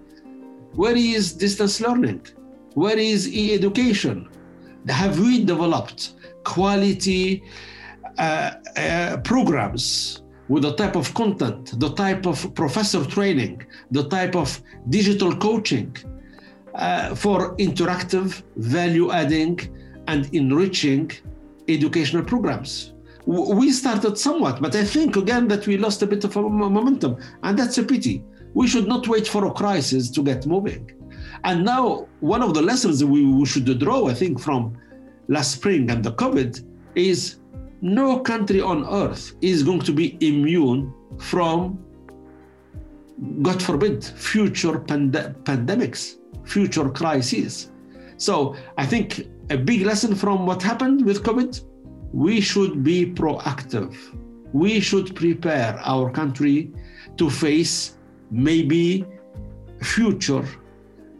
Where 0.74 0.94
is 0.94 1.32
distance 1.32 1.80
learning? 1.80 2.26
Where 2.74 2.98
is 2.98 3.26
e 3.34 3.54
education? 3.54 4.28
Have 4.88 5.18
we 5.18 5.44
developed 5.44 6.12
quality 6.44 7.42
uh, 8.18 8.50
uh, 8.76 9.16
programs 9.24 10.22
with 10.48 10.62
the 10.62 10.74
type 10.74 10.96
of 10.96 11.12
content, 11.14 11.78
the 11.80 11.92
type 11.94 12.26
of 12.26 12.54
professor 12.54 13.04
training, 13.04 13.66
the 13.90 14.08
type 14.08 14.36
of 14.36 14.60
digital 14.90 15.34
coaching 15.36 15.96
uh, 16.78 17.14
for 17.14 17.56
interactive, 17.56 18.42
value 18.56 19.10
adding, 19.10 19.58
and 20.06 20.32
enriching 20.34 21.10
educational 21.68 22.24
programs. 22.24 22.94
We 23.26 23.72
started 23.72 24.16
somewhat, 24.16 24.62
but 24.62 24.74
I 24.74 24.84
think 24.84 25.16
again 25.16 25.48
that 25.48 25.66
we 25.66 25.76
lost 25.76 26.02
a 26.02 26.06
bit 26.06 26.24
of 26.24 26.34
momentum, 26.34 27.18
and 27.42 27.58
that's 27.58 27.76
a 27.76 27.82
pity. 27.82 28.24
We 28.54 28.66
should 28.66 28.88
not 28.88 29.06
wait 29.06 29.28
for 29.28 29.44
a 29.44 29.50
crisis 29.52 30.08
to 30.12 30.22
get 30.22 30.46
moving. 30.46 30.90
And 31.44 31.64
now, 31.64 32.08
one 32.20 32.42
of 32.42 32.54
the 32.54 32.62
lessons 32.62 33.04
we, 33.04 33.44
should 33.44 33.78
draw, 33.78 34.08
I 34.08 34.14
think, 34.14 34.40
from 34.40 34.76
last 35.28 35.52
spring 35.52 35.90
and 35.90 36.02
the 36.02 36.12
COVID 36.12 36.64
is 36.94 37.36
no 37.80 38.20
country 38.20 38.60
on 38.60 38.86
earth 38.86 39.34
is 39.40 39.62
going 39.62 39.80
to 39.80 39.92
be 39.92 40.16
immune 40.20 40.92
from, 41.18 41.78
God 43.42 43.62
forbid, 43.62 44.04
future 44.04 44.78
pand- 44.80 45.36
pandemics, 45.44 46.17
future 46.48 46.88
crises. 46.90 47.70
So 48.16 48.56
I 48.76 48.86
think 48.86 49.28
a 49.50 49.56
big 49.56 49.82
lesson 49.82 50.14
from 50.14 50.46
what 50.46 50.62
happened 50.62 51.04
with 51.04 51.22
COVID 51.22 51.52
we 52.12 52.40
should 52.40 52.82
be 52.82 53.06
proactive. 53.06 53.94
We 54.52 54.80
should 54.80 55.14
prepare 55.14 55.78
our 55.84 56.10
country 56.10 56.72
to 57.18 57.28
face 57.28 57.98
maybe 58.30 59.04
future 59.82 60.44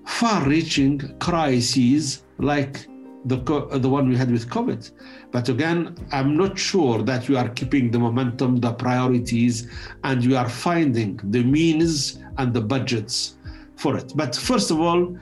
far 0.07 0.49
reaching 0.49 0.99
crises 1.19 2.25
like 2.39 2.87
the, 3.27 3.37
the 3.79 3.89
one 3.89 4.09
we 4.09 4.17
had 4.17 4.31
with 4.31 4.49
COVID. 4.49 4.91
But 5.31 5.49
again, 5.51 5.95
I'm 6.13 6.37
not 6.37 6.59
sure 6.59 7.03
that 7.03 7.29
we 7.29 7.37
are 7.37 7.51
keeping 7.51 7.91
the 7.91 7.99
momentum, 7.99 8.57
the 8.57 8.73
priorities, 8.73 9.71
and 10.05 10.25
we 10.25 10.35
are 10.35 10.49
finding 10.49 11.21
the 11.25 11.45
means 11.45 12.19
and 12.39 12.55
the 12.55 12.63
budgets 12.63 13.38
for 13.79 13.97
it. 13.97 14.13
But 14.15 14.35
first 14.37 14.71
of 14.71 14.81
all, 14.81 15.17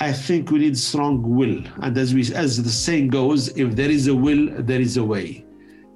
I 0.00 0.12
think 0.12 0.50
we 0.50 0.58
need 0.58 0.76
strong 0.76 1.22
will. 1.22 1.62
And 1.82 1.96
as 1.96 2.12
we 2.14 2.22
as 2.34 2.62
the 2.62 2.70
saying 2.70 3.08
goes, 3.08 3.48
if 3.56 3.74
there 3.74 3.90
is 3.90 4.08
a 4.08 4.14
will, 4.14 4.50
there 4.58 4.80
is 4.80 4.96
a 4.96 5.04
way. 5.04 5.44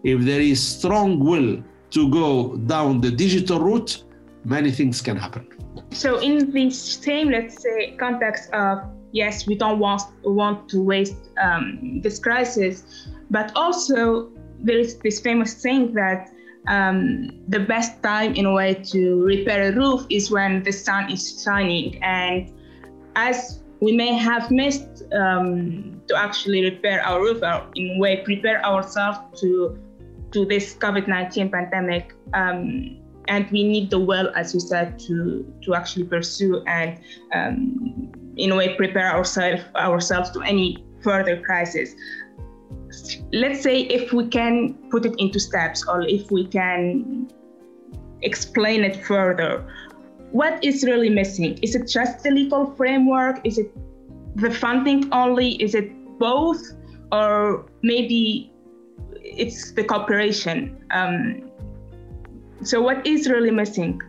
If 0.03 0.23
there 0.23 0.41
is 0.41 0.63
strong 0.63 1.19
will 1.19 1.63
to 1.91 2.11
go 2.11 2.57
down 2.57 3.01
the 3.01 3.11
digital 3.11 3.59
route, 3.61 4.05
many 4.45 4.71
things 4.71 5.03
can 5.03 5.17
happen. 5.17 5.47
So 5.91 6.19
in 6.21 6.51
the 6.51 6.71
same, 6.71 7.31
let's 7.31 7.63
say, 7.63 7.97
context 7.99 8.51
of 8.53 8.79
yes, 9.13 9.47
we 9.47 9.55
don't 9.57 9.79
want 9.79 10.03
want 10.25 10.69
to 10.71 10.83
waste 10.83 11.21
um, 11.43 12.01
this 12.03 12.19
crisis, 12.19 13.09
but 13.31 13.53
also 13.55 14.31
there 14.61 14.79
is 14.79 14.99
this 14.99 15.21
famous 15.21 15.57
saying 15.57 15.93
that 15.95 16.31
um, 16.69 17.31
the 17.49 17.61
best 17.61 18.02
time 18.02 18.35
in 18.35 18.47
a 18.47 18.52
way 18.52 18.75
to 18.75 19.25
repair 19.25 19.73
a 19.73 19.76
roof 19.76 20.07
is 20.11 20.31
when 20.31 20.62
the 20.62 20.73
sun 20.73 21.11
is 21.11 21.43
shining, 21.43 22.02
and 22.02 22.52
as 23.17 23.62
we 23.81 23.97
may 23.97 24.14
have 24.14 24.50
missed 24.50 25.05
um, 25.14 26.00
to 26.09 26.17
actually 26.17 26.62
repair 26.62 27.02
our 27.05 27.21
roof, 27.21 27.43
or 27.43 27.67
in 27.75 27.97
a 27.97 27.99
way 27.99 28.23
prepare 28.25 28.64
ourselves 28.64 29.40
to 29.40 29.79
to 30.33 30.45
this 30.45 30.75
COVID-19 30.75 31.50
pandemic. 31.50 32.14
Um, 32.35 32.97
and 33.29 33.49
we 33.50 33.62
need 33.64 33.90
the 33.90 33.99
will, 33.99 34.33
as 34.35 34.55
you 34.55 34.61
said, 34.61 34.99
to 35.00 35.47
to 35.62 35.75
actually 35.75 36.05
pursue 36.05 36.62
and 36.67 36.99
um, 37.33 38.12
in 38.37 38.50
a 38.52 38.57
way 38.57 38.75
prepare 38.75 39.11
ourselves 39.12 39.62
ourselves 39.76 40.31
to 40.31 40.43
any 40.43 40.85
further 41.02 41.40
crisis. 41.40 41.95
Let's 43.33 43.63
say 43.63 43.83
if 43.83 44.13
we 44.13 44.27
can 44.29 44.75
put 44.91 45.07
it 45.07 45.15
into 45.19 45.39
steps, 45.39 45.87
or 45.87 46.03
if 46.03 46.31
we 46.31 46.47
can 46.47 47.31
explain 48.23 48.85
it 48.85 49.05
further, 49.05 49.65
what 50.33 50.63
is 50.65 50.85
really 50.85 51.11
missing? 51.11 51.59
Is 51.63 51.75
it 51.75 51.89
just 51.89 52.23
the 52.23 52.31
legal 52.31 52.75
framework? 52.77 53.41
Is 53.45 53.59
it 53.59 53.73
the 54.37 54.51
funding 54.51 55.13
only? 55.13 55.61
Is 55.63 55.75
it 55.75 55.91
both, 56.19 56.63
or 57.13 57.67
maybe 57.83 58.53
it's 59.23 59.73
the 59.73 59.85
cooperation? 59.85 60.85
Um, 60.91 61.51
so, 62.63 62.81
what 62.83 63.07
is 63.07 63.29
really 63.29 63.51
missing? 63.51 64.01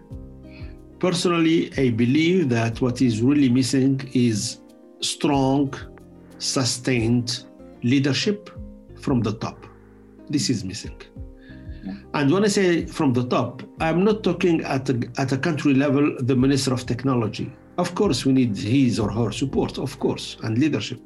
Personally, 0.99 1.71
I 1.77 1.89
believe 1.89 2.49
that 2.49 2.81
what 2.81 3.01
is 3.01 3.21
really 3.21 3.49
missing 3.49 4.07
is 4.13 4.59
strong, 4.99 5.73
sustained 6.37 7.45
leadership 7.81 8.51
from 9.01 9.21
the 9.21 9.33
top. 9.33 9.65
This 10.29 10.49
is 10.49 10.63
missing. 10.63 10.99
And 12.13 12.31
when 12.31 12.43
I 12.43 12.47
say 12.47 12.85
from 12.85 13.13
the 13.13 13.25
top, 13.27 13.63
I'm 13.79 14.03
not 14.03 14.23
talking 14.23 14.61
at 14.61 14.89
a, 14.89 14.99
at 15.17 15.31
a 15.31 15.37
country 15.37 15.73
level, 15.73 16.15
the 16.19 16.35
Minister 16.35 16.73
of 16.73 16.85
Technology. 16.85 17.51
Of 17.77 17.95
course, 17.95 18.25
we 18.25 18.33
need 18.33 18.55
his 18.55 18.99
or 18.99 19.09
her 19.11 19.31
support, 19.31 19.79
of 19.79 19.99
course, 19.99 20.37
and 20.43 20.57
leadership. 20.57 20.99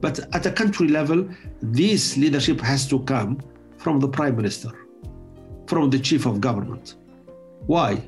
But 0.00 0.20
at 0.34 0.46
a 0.46 0.50
country 0.50 0.88
level, 0.88 1.28
this 1.60 2.16
leadership 2.16 2.60
has 2.60 2.88
to 2.88 3.00
come 3.00 3.40
from 3.78 4.00
the 4.00 4.08
Prime 4.08 4.36
Minister 4.36 4.72
from 5.66 5.90
the 5.90 5.98
chief 5.98 6.26
of 6.26 6.40
government. 6.40 6.96
Why? 7.66 8.02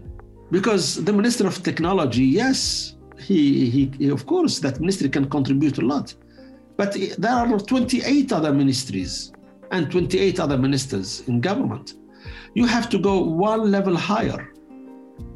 Because 0.51 1.03
the 1.05 1.13
minister 1.13 1.47
of 1.47 1.63
technology, 1.63 2.25
yes, 2.25 2.97
he, 3.19 3.71
he, 3.71 4.09
of 4.09 4.27
course, 4.27 4.59
that 4.59 4.81
ministry 4.81 5.09
can 5.09 5.31
contribute 5.31 5.79
a 5.79 5.81
lot. 5.81 6.15
But 6.77 6.97
there 7.19 7.31
are 7.31 7.59
28 7.59 8.33
other 8.33 8.53
ministries 8.53 9.33
and 9.71 9.91
28 9.91 10.41
other 10.41 10.59
ministers 10.59 11.23
in 11.29 11.41
government. 11.41 11.95
You 12.55 12.67
have 12.67 12.89
to 12.91 12.99
go 12.99 13.21
one 13.21 13.71
level 13.71 13.97
higher. 13.97 14.53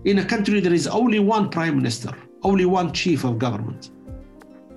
In 0.05 0.19
a 0.19 0.25
country, 0.25 0.61
there 0.61 0.73
is 0.73 0.87
only 0.87 1.19
one 1.19 1.49
prime 1.51 1.77
minister, 1.77 2.13
only 2.43 2.65
one 2.65 2.93
chief 2.93 3.25
of 3.25 3.39
government. 3.39 3.91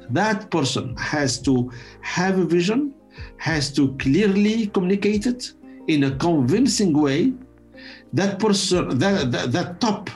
That 0.09 0.51
person 0.51 0.95
has 0.97 1.41
to 1.43 1.71
have 2.01 2.37
a 2.37 2.45
vision, 2.45 2.93
has 3.37 3.71
to 3.73 3.95
clearly 3.97 4.67
communicate 4.67 5.25
it, 5.25 5.53
in 5.87 6.03
a 6.03 6.11
convincing 6.15 6.93
way, 6.93 7.33
that 8.13 8.39
person, 8.39 8.99
that, 8.99 9.31
that, 9.31 9.51
that 9.51 9.79
top 9.79 10.09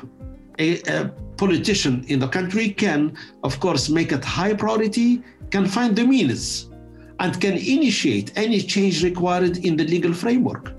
a, 0.59 0.81
a 0.83 1.09
politician 1.37 2.05
in 2.07 2.19
the 2.19 2.27
country 2.27 2.69
can, 2.69 3.17
of 3.43 3.59
course, 3.59 3.89
make 3.89 4.11
it 4.11 4.23
high 4.23 4.53
priority, 4.53 5.21
can 5.55 5.65
find 5.65 5.95
the 5.95 6.05
means, 6.05 6.69
and 7.21 7.39
can 7.39 7.53
initiate 7.53 8.37
any 8.45 8.59
change 8.59 8.95
required 9.09 9.55
in 9.67 9.77
the 9.77 9.85
legal 9.85 10.13
framework. 10.13 10.73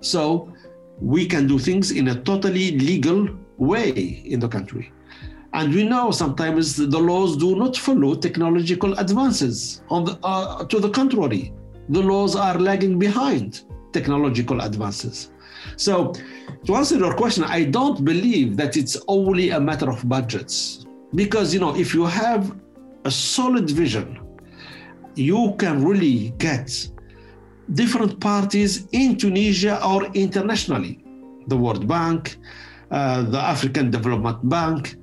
So 0.00 0.52
we 1.00 1.26
can 1.26 1.48
do 1.48 1.58
things 1.58 1.90
in 1.90 2.06
a 2.14 2.16
totally 2.30 2.78
legal 2.78 3.28
way 3.58 3.90
in 4.32 4.38
the 4.38 4.46
country. 4.46 4.92
And 5.52 5.74
we 5.74 5.82
know 5.82 6.12
sometimes 6.12 6.76
the 6.76 7.02
laws 7.10 7.36
do 7.36 7.56
not 7.56 7.76
follow 7.76 8.14
technological 8.14 8.96
advances. 9.04 9.82
On 9.90 10.04
the, 10.04 10.16
uh, 10.22 10.64
to 10.64 10.78
the 10.78 10.90
contrary, 10.90 11.52
the 11.88 12.00
laws 12.00 12.36
are 12.36 12.56
lagging 12.56 13.00
behind 13.00 13.62
technological 13.92 14.60
advances. 14.60 15.32
So, 15.76 16.14
to 16.66 16.76
answer 16.76 16.96
your 16.96 17.14
question, 17.16 17.42
I 17.42 17.64
don't 17.64 18.04
believe 18.04 18.56
that 18.58 18.76
it's 18.76 18.96
only 19.08 19.50
a 19.50 19.60
matter 19.60 19.90
of 19.90 20.08
budgets. 20.08 20.86
Because, 21.16 21.52
you 21.52 21.58
know, 21.58 21.74
if 21.74 21.92
you 21.94 22.06
have 22.06 22.42
a 23.04 23.10
solid 23.10 23.68
vision, 23.68 24.19
you 25.14 25.54
can 25.58 25.84
really 25.84 26.30
get 26.38 26.88
different 27.74 28.20
parties 28.20 28.88
in 28.92 29.16
Tunisia 29.16 29.84
or 29.84 30.04
internationally. 30.14 31.02
The 31.46 31.56
World 31.56 31.86
Bank, 31.86 32.36
uh, 32.90 33.22
the 33.22 33.38
African 33.38 33.90
Development 33.90 34.48
Bank, 34.48 34.96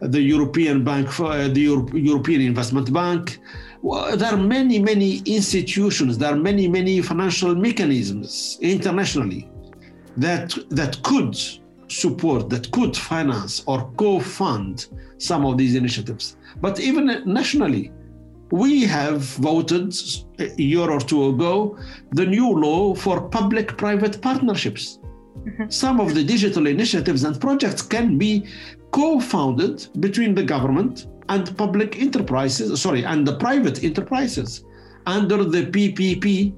the 0.00 0.20
European 0.20 0.84
Bank, 0.84 1.10
for, 1.10 1.32
uh, 1.32 1.48
the 1.48 1.60
Euro- 1.60 1.88
European 1.94 2.40
Investment 2.40 2.92
Bank. 2.92 3.38
Well, 3.82 4.16
there 4.16 4.32
are 4.32 4.36
many, 4.36 4.78
many 4.78 5.22
institutions, 5.24 6.18
there 6.18 6.32
are 6.32 6.36
many, 6.36 6.68
many 6.68 7.00
financial 7.00 7.54
mechanisms 7.54 8.58
internationally 8.60 9.48
that, 10.16 10.56
that 10.70 11.02
could 11.02 11.36
support, 11.88 12.50
that 12.50 12.70
could 12.72 12.96
finance 12.96 13.62
or 13.66 13.90
co 13.96 14.20
fund 14.20 14.86
some 15.18 15.44
of 15.44 15.56
these 15.58 15.74
initiatives. 15.74 16.36
But 16.60 16.78
even 16.80 17.22
nationally, 17.26 17.92
we 18.50 18.82
have 18.82 19.20
voted 19.20 19.94
a 20.38 20.60
year 20.60 20.90
or 20.90 21.00
two 21.00 21.28
ago 21.28 21.78
the 22.12 22.26
new 22.26 22.50
law 22.50 22.94
for 22.94 23.28
public 23.28 23.76
private 23.76 24.20
partnerships. 24.20 24.98
Some 25.68 26.00
of 26.00 26.14
the 26.14 26.24
digital 26.24 26.66
initiatives 26.66 27.24
and 27.24 27.40
projects 27.40 27.82
can 27.82 28.18
be 28.18 28.46
co 28.90 29.20
founded 29.20 29.86
between 30.00 30.34
the 30.34 30.42
government 30.42 31.06
and 31.28 31.56
public 31.56 31.98
enterprises, 32.00 32.80
sorry, 32.80 33.04
and 33.04 33.26
the 33.26 33.36
private 33.38 33.84
enterprises 33.84 34.64
under 35.06 35.44
the 35.44 35.66
PPP 35.66 36.52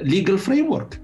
legal 0.00 0.38
framework. 0.38 0.98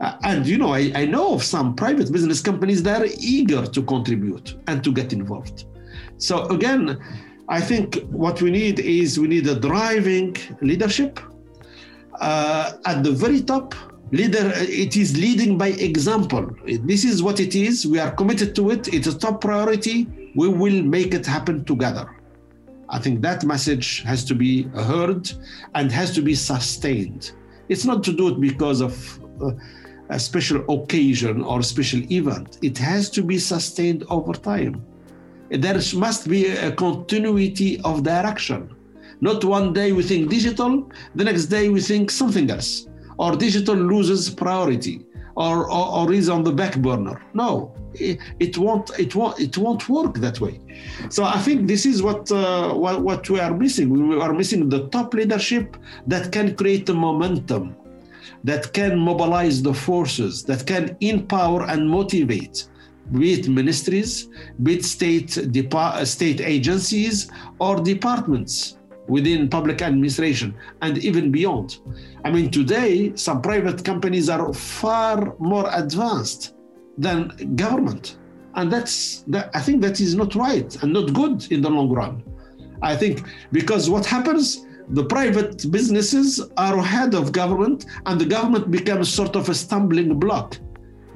Uh, 0.00 0.16
and 0.22 0.46
you 0.46 0.56
know, 0.56 0.72
I, 0.72 0.92
I 0.94 1.04
know 1.04 1.34
of 1.34 1.42
some 1.42 1.74
private 1.74 2.10
business 2.10 2.40
companies 2.40 2.82
that 2.84 3.02
are 3.02 3.08
eager 3.18 3.66
to 3.66 3.82
contribute 3.82 4.56
and 4.66 4.82
to 4.84 4.92
get 4.92 5.12
involved. 5.12 5.66
So 6.18 6.44
again, 6.46 6.98
I 7.48 7.60
think 7.62 8.02
what 8.10 8.42
we 8.42 8.50
need 8.50 8.78
is 8.80 9.18
we 9.18 9.26
need 9.26 9.46
a 9.48 9.58
driving 9.58 10.36
leadership 10.60 11.18
uh, 12.20 12.72
at 12.84 13.02
the 13.02 13.12
very 13.12 13.40
top. 13.40 13.74
Leader, 14.10 14.52
it 14.54 14.96
is 14.96 15.18
leading 15.18 15.58
by 15.58 15.68
example. 15.68 16.50
This 16.64 17.04
is 17.04 17.22
what 17.22 17.40
it 17.40 17.54
is. 17.54 17.86
We 17.86 17.98
are 17.98 18.10
committed 18.10 18.54
to 18.56 18.70
it. 18.70 18.92
It's 18.92 19.06
a 19.06 19.18
top 19.18 19.42
priority. 19.42 20.06
We 20.34 20.48
will 20.48 20.82
make 20.82 21.12
it 21.12 21.26
happen 21.26 21.64
together. 21.64 22.08
I 22.88 22.98
think 22.98 23.20
that 23.22 23.44
message 23.44 24.02
has 24.02 24.24
to 24.24 24.34
be 24.34 24.62
heard 24.62 25.30
and 25.74 25.92
has 25.92 26.14
to 26.14 26.22
be 26.22 26.34
sustained. 26.34 27.32
It's 27.68 27.84
not 27.84 28.02
to 28.04 28.12
do 28.14 28.28
it 28.28 28.40
because 28.40 28.80
of 28.80 29.20
uh, 29.42 29.52
a 30.08 30.18
special 30.18 30.64
occasion 30.70 31.42
or 31.42 31.62
special 31.62 32.00
event. 32.10 32.58
It 32.62 32.78
has 32.78 33.10
to 33.10 33.22
be 33.22 33.38
sustained 33.38 34.04
over 34.08 34.32
time. 34.32 34.82
There 35.50 35.80
must 35.94 36.28
be 36.28 36.46
a 36.46 36.72
continuity 36.72 37.80
of 37.80 38.02
direction. 38.02 38.74
Not 39.20 39.44
one 39.44 39.72
day 39.72 39.92
we 39.92 40.02
think 40.02 40.30
digital, 40.30 40.90
the 41.14 41.24
next 41.24 41.46
day 41.46 41.68
we 41.68 41.80
think 41.80 42.10
something 42.10 42.50
else, 42.50 42.86
or 43.18 43.34
digital 43.34 43.74
loses 43.74 44.30
priority, 44.30 45.06
or, 45.36 45.70
or, 45.70 45.86
or 45.98 46.12
is 46.12 46.28
on 46.28 46.44
the 46.44 46.52
back 46.52 46.78
burner. 46.78 47.24
No, 47.34 47.74
it, 47.94 48.18
it, 48.38 48.58
won't. 48.58 48.90
It 48.98 49.14
won't. 49.16 49.40
It 49.40 49.56
won't 49.58 49.88
work 49.88 50.14
that 50.18 50.40
way. 50.40 50.60
So 51.08 51.24
I 51.24 51.38
think 51.38 51.66
this 51.66 51.86
is 51.86 52.02
what, 52.02 52.30
uh, 52.30 52.74
what 52.74 53.02
what 53.02 53.28
we 53.28 53.40
are 53.40 53.54
missing. 53.54 53.88
We 54.08 54.20
are 54.20 54.32
missing 54.32 54.68
the 54.68 54.88
top 54.88 55.14
leadership 55.14 55.76
that 56.06 56.30
can 56.30 56.54
create 56.54 56.86
the 56.86 56.94
momentum, 56.94 57.74
that 58.44 58.72
can 58.72 58.98
mobilize 58.98 59.62
the 59.62 59.74
forces, 59.74 60.44
that 60.44 60.66
can 60.66 60.96
empower 61.00 61.64
and 61.64 61.88
motivate 61.88 62.68
be 63.12 63.34
it 63.34 63.48
ministries, 63.48 64.28
be 64.62 64.74
it 64.74 64.84
state, 64.84 65.28
depa- 65.28 65.94
uh, 65.94 66.04
state 66.04 66.40
agencies 66.40 67.30
or 67.58 67.80
departments 67.80 68.78
within 69.08 69.48
public 69.48 69.80
administration 69.82 70.54
and 70.82 70.98
even 70.98 71.30
beyond. 71.30 71.78
I 72.24 72.30
mean, 72.30 72.50
today, 72.50 73.12
some 73.16 73.40
private 73.40 73.84
companies 73.84 74.28
are 74.28 74.52
far 74.52 75.34
more 75.38 75.68
advanced 75.72 76.54
than 76.98 77.54
government. 77.56 78.18
And 78.54 78.70
that's, 78.70 79.22
that, 79.28 79.50
I 79.54 79.60
think 79.60 79.80
that 79.82 80.00
is 80.00 80.14
not 80.14 80.34
right 80.34 80.82
and 80.82 80.92
not 80.92 81.12
good 81.14 81.50
in 81.50 81.62
the 81.62 81.70
long 81.70 81.90
run. 81.90 82.22
I 82.82 82.96
think 82.96 83.24
because 83.52 83.88
what 83.88 84.04
happens, 84.04 84.66
the 84.90 85.04
private 85.04 85.70
businesses 85.70 86.40
are 86.56 86.78
ahead 86.78 87.14
of 87.14 87.32
government 87.32 87.86
and 88.06 88.20
the 88.20 88.24
government 88.24 88.70
becomes 88.70 89.12
sort 89.12 89.36
of 89.36 89.48
a 89.48 89.54
stumbling 89.54 90.18
block 90.18 90.58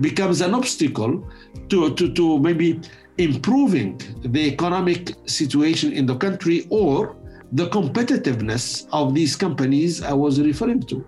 becomes 0.02 0.40
an 0.40 0.54
obstacle 0.54 1.26
to, 1.68 1.94
to, 1.94 2.12
to 2.12 2.38
maybe 2.40 2.80
improving 3.18 4.00
the 4.24 4.40
economic 4.52 5.14
situation 5.26 5.92
in 5.92 6.06
the 6.06 6.16
country 6.16 6.66
or 6.70 7.16
the 7.52 7.68
competitiveness 7.68 8.86
of 8.92 9.14
these 9.14 9.36
companies 9.36 10.02
I 10.02 10.12
was 10.12 10.40
referring 10.40 10.82
to. 10.82 11.04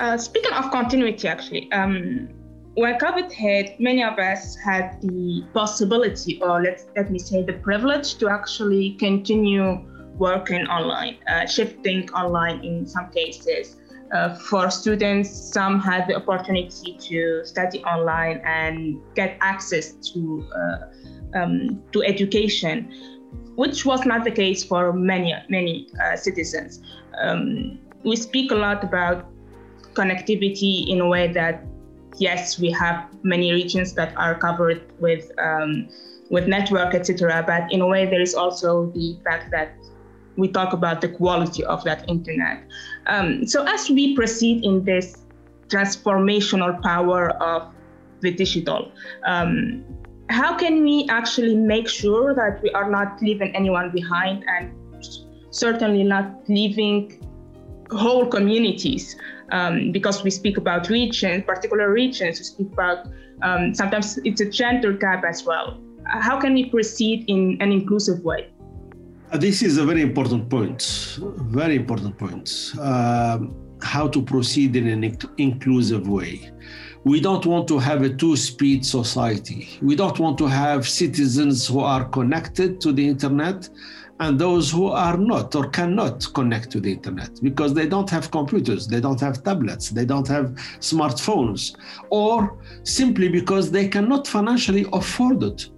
Uh, 0.00 0.16
speaking 0.16 0.52
of 0.52 0.70
continuity, 0.70 1.28
actually, 1.28 1.70
um, 1.72 2.28
when 2.74 2.98
COVID 2.98 3.30
hit, 3.30 3.78
many 3.78 4.02
of 4.02 4.18
us 4.18 4.56
had 4.56 5.00
the 5.02 5.44
possibility, 5.52 6.40
or 6.42 6.60
let 6.60 6.84
let 6.96 7.10
me 7.10 7.18
say, 7.18 7.42
the 7.42 7.52
privilege 7.52 8.16
to 8.16 8.28
actually 8.28 8.96
continue 8.98 9.78
working 10.18 10.66
online, 10.66 11.16
uh, 11.28 11.46
shifting 11.46 12.10
online 12.10 12.64
in 12.64 12.86
some 12.86 13.10
cases. 13.10 13.76
Uh, 14.12 14.34
for 14.34 14.70
students, 14.70 15.30
some 15.30 15.80
had 15.80 16.06
the 16.06 16.14
opportunity 16.14 16.96
to 17.00 17.44
study 17.44 17.82
online 17.84 18.40
and 18.44 19.00
get 19.14 19.36
access 19.40 19.92
to 19.92 20.46
uh, 20.54 21.38
um, 21.38 21.82
to 21.92 22.02
education, 22.02 22.92
which 23.56 23.84
was 23.84 24.04
not 24.06 24.24
the 24.24 24.30
case 24.30 24.62
for 24.62 24.92
many 24.92 25.34
many 25.48 25.88
uh, 26.02 26.16
citizens. 26.16 26.80
Um, 27.20 27.78
we 28.04 28.16
speak 28.16 28.50
a 28.50 28.54
lot 28.54 28.84
about 28.84 29.26
connectivity 29.94 30.88
in 30.88 31.00
a 31.00 31.08
way 31.08 31.32
that 31.32 31.64
yes, 32.18 32.58
we 32.58 32.70
have 32.70 33.08
many 33.22 33.52
regions 33.52 33.94
that 33.94 34.16
are 34.16 34.34
covered 34.34 34.82
with 35.00 35.30
um, 35.38 35.88
with 36.30 36.46
network, 36.46 36.94
etc. 36.94 37.44
But 37.46 37.72
in 37.72 37.80
a 37.80 37.86
way, 37.86 38.06
there 38.06 38.20
is 38.20 38.34
also 38.34 38.90
the 38.90 39.18
fact 39.24 39.50
that 39.50 39.76
we 40.36 40.48
talk 40.48 40.72
about 40.72 41.00
the 41.00 41.08
quality 41.08 41.64
of 41.64 41.84
that 41.84 42.08
internet. 42.08 42.64
Um, 43.06 43.46
so 43.46 43.64
as 43.64 43.88
we 43.88 44.14
proceed 44.14 44.64
in 44.64 44.84
this 44.84 45.24
transformational 45.68 46.80
power 46.82 47.30
of 47.42 47.72
the 48.20 48.32
digital, 48.32 48.90
um, 49.26 49.84
how 50.30 50.56
can 50.56 50.82
we 50.82 51.06
actually 51.10 51.54
make 51.54 51.88
sure 51.88 52.34
that 52.34 52.62
we 52.62 52.70
are 52.70 52.90
not 52.90 53.20
leaving 53.22 53.54
anyone 53.54 53.90
behind 53.90 54.44
and 54.48 54.72
certainly 55.50 56.02
not 56.02 56.48
leaving 56.48 57.20
whole 57.90 58.26
communities? 58.26 59.16
Um, 59.50 59.92
because 59.92 60.24
we 60.24 60.30
speak 60.30 60.56
about 60.56 60.88
regions, 60.88 61.44
particular 61.44 61.92
regions, 61.92 62.38
we 62.38 62.44
speak 62.44 62.72
about 62.72 63.06
um, 63.42 63.74
sometimes 63.74 64.18
it's 64.24 64.40
a 64.40 64.48
gender 64.48 64.92
gap 64.92 65.22
as 65.24 65.44
well. 65.44 65.78
How 66.06 66.40
can 66.40 66.54
we 66.54 66.70
proceed 66.70 67.24
in 67.28 67.58
an 67.60 67.72
inclusive 67.72 68.24
way? 68.24 68.48
Uh, 69.34 69.36
this 69.36 69.62
is 69.62 69.78
a 69.78 69.84
very 69.84 70.00
important 70.00 70.48
point, 70.48 71.18
very 71.18 71.74
important 71.74 72.16
point. 72.16 72.72
Um, 72.78 73.52
how 73.82 74.06
to 74.06 74.22
proceed 74.22 74.76
in 74.76 74.86
an 74.86 75.18
inclusive 75.38 76.06
way. 76.06 76.52
We 77.02 77.20
don't 77.20 77.44
want 77.44 77.66
to 77.66 77.80
have 77.80 78.02
a 78.02 78.10
two 78.10 78.36
speed 78.36 78.86
society. 78.86 79.68
We 79.82 79.96
don't 79.96 80.20
want 80.20 80.38
to 80.38 80.46
have 80.46 80.88
citizens 80.88 81.66
who 81.66 81.80
are 81.80 82.04
connected 82.10 82.80
to 82.82 82.92
the 82.92 83.08
internet 83.08 83.68
and 84.20 84.38
those 84.38 84.70
who 84.70 84.86
are 84.86 85.16
not 85.16 85.56
or 85.56 85.68
cannot 85.68 86.32
connect 86.32 86.70
to 86.70 86.80
the 86.80 86.92
internet 86.92 87.30
because 87.42 87.74
they 87.74 87.88
don't 87.88 88.08
have 88.10 88.30
computers, 88.30 88.86
they 88.86 89.00
don't 89.00 89.20
have 89.20 89.42
tablets, 89.42 89.90
they 89.90 90.04
don't 90.04 90.28
have 90.28 90.52
smartphones, 90.78 91.74
or 92.10 92.56
simply 92.84 93.28
because 93.28 93.72
they 93.72 93.88
cannot 93.88 94.28
financially 94.28 94.86
afford 94.92 95.42
it. 95.42 95.68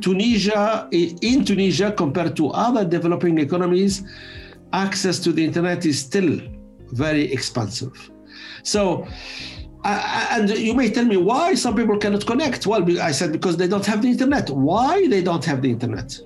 Tunisia, 0.00 0.88
in 0.92 1.44
Tunisia, 1.44 1.92
compared 1.92 2.36
to 2.36 2.48
other 2.50 2.84
developing 2.84 3.38
economies, 3.38 4.04
access 4.72 5.18
to 5.20 5.32
the 5.32 5.44
internet 5.44 5.84
is 5.84 5.98
still 5.98 6.40
very 6.92 7.32
expensive. 7.32 8.10
So, 8.62 9.06
uh, 9.84 10.28
and 10.30 10.50
you 10.50 10.74
may 10.74 10.90
tell 10.90 11.04
me 11.04 11.16
why 11.16 11.54
some 11.54 11.74
people 11.74 11.98
cannot 11.98 12.26
connect. 12.26 12.66
Well, 12.66 13.00
I 13.00 13.10
said 13.10 13.32
because 13.32 13.56
they 13.56 13.66
don't 13.66 13.84
have 13.86 14.02
the 14.02 14.08
internet. 14.08 14.50
Why 14.50 15.08
they 15.08 15.22
don't 15.22 15.44
have 15.44 15.62
the 15.62 15.70
internet? 15.70 16.18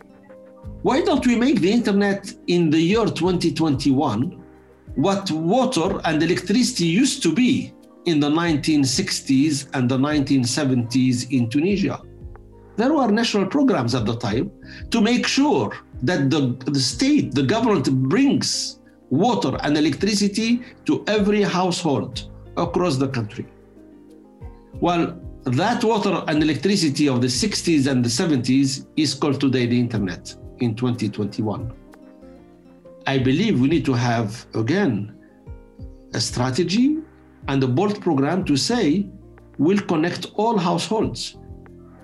Why 0.83 1.01
don't 1.01 1.27
we 1.27 1.37
make 1.37 1.61
the 1.61 1.73
internet 1.73 2.33
in 2.47 2.71
the 2.71 2.79
year 2.79 3.07
2021 3.07 4.43
what 4.97 5.31
water 5.31 6.01
and 6.05 6.23
electricity 6.23 6.87
used 6.87 7.23
to 7.23 7.33
be 7.33 7.75
in 8.07 8.21
the 8.21 8.31
1960s 8.31 9.69
and 9.75 9.91
the 9.91 9.99
1970s 9.99 11.31
in 11.33 11.51
Tunisia? 11.51 12.01
There 12.77 12.93
were 12.93 13.11
national 13.11 13.47
programs 13.47 13.95
at 13.95 14.07
the 14.07 14.17
time 14.17 14.51
to 14.91 15.01
make 15.01 15.27
sure 15.27 15.73
that 16.03 16.31
the, 16.31 16.57
the 16.67 16.81
state, 16.81 17.35
the 17.35 17.43
government 17.43 17.91
brings 18.09 18.81
water 19.11 19.57
and 19.63 19.77
electricity 19.77 20.63
to 20.85 21.05
every 21.07 21.43
household 21.43 22.31
across 22.57 22.97
the 22.97 23.09
country. 23.09 23.47
Well, 24.81 25.19
that 25.45 25.85
water 25.85 26.25
and 26.27 26.43
electricity 26.43 27.09
of 27.09 27.21
the 27.21 27.29
60s 27.29 27.87
and 27.87 28.05
the 28.05 28.09
70s 28.09 28.87
is 28.97 29.15
called 29.15 29.41
today 29.41 29.67
the 29.67 29.79
internet 29.79 30.35
in 30.59 30.75
2021. 30.75 31.73
I 33.07 33.19
believe 33.19 33.61
we 33.61 33.69
need 33.69 33.85
to 33.85 33.95
have, 33.95 34.47
again, 34.55 35.17
a 36.13 36.21
strategy 36.21 36.99
and 37.49 37.63
a 37.63 37.69
bold 37.69 38.01
program 38.03 38.45
to 38.45 38.57
say 38.57 39.07
we'll 39.59 39.81
connect 39.83 40.27
all 40.35 40.59
households. 40.59 41.37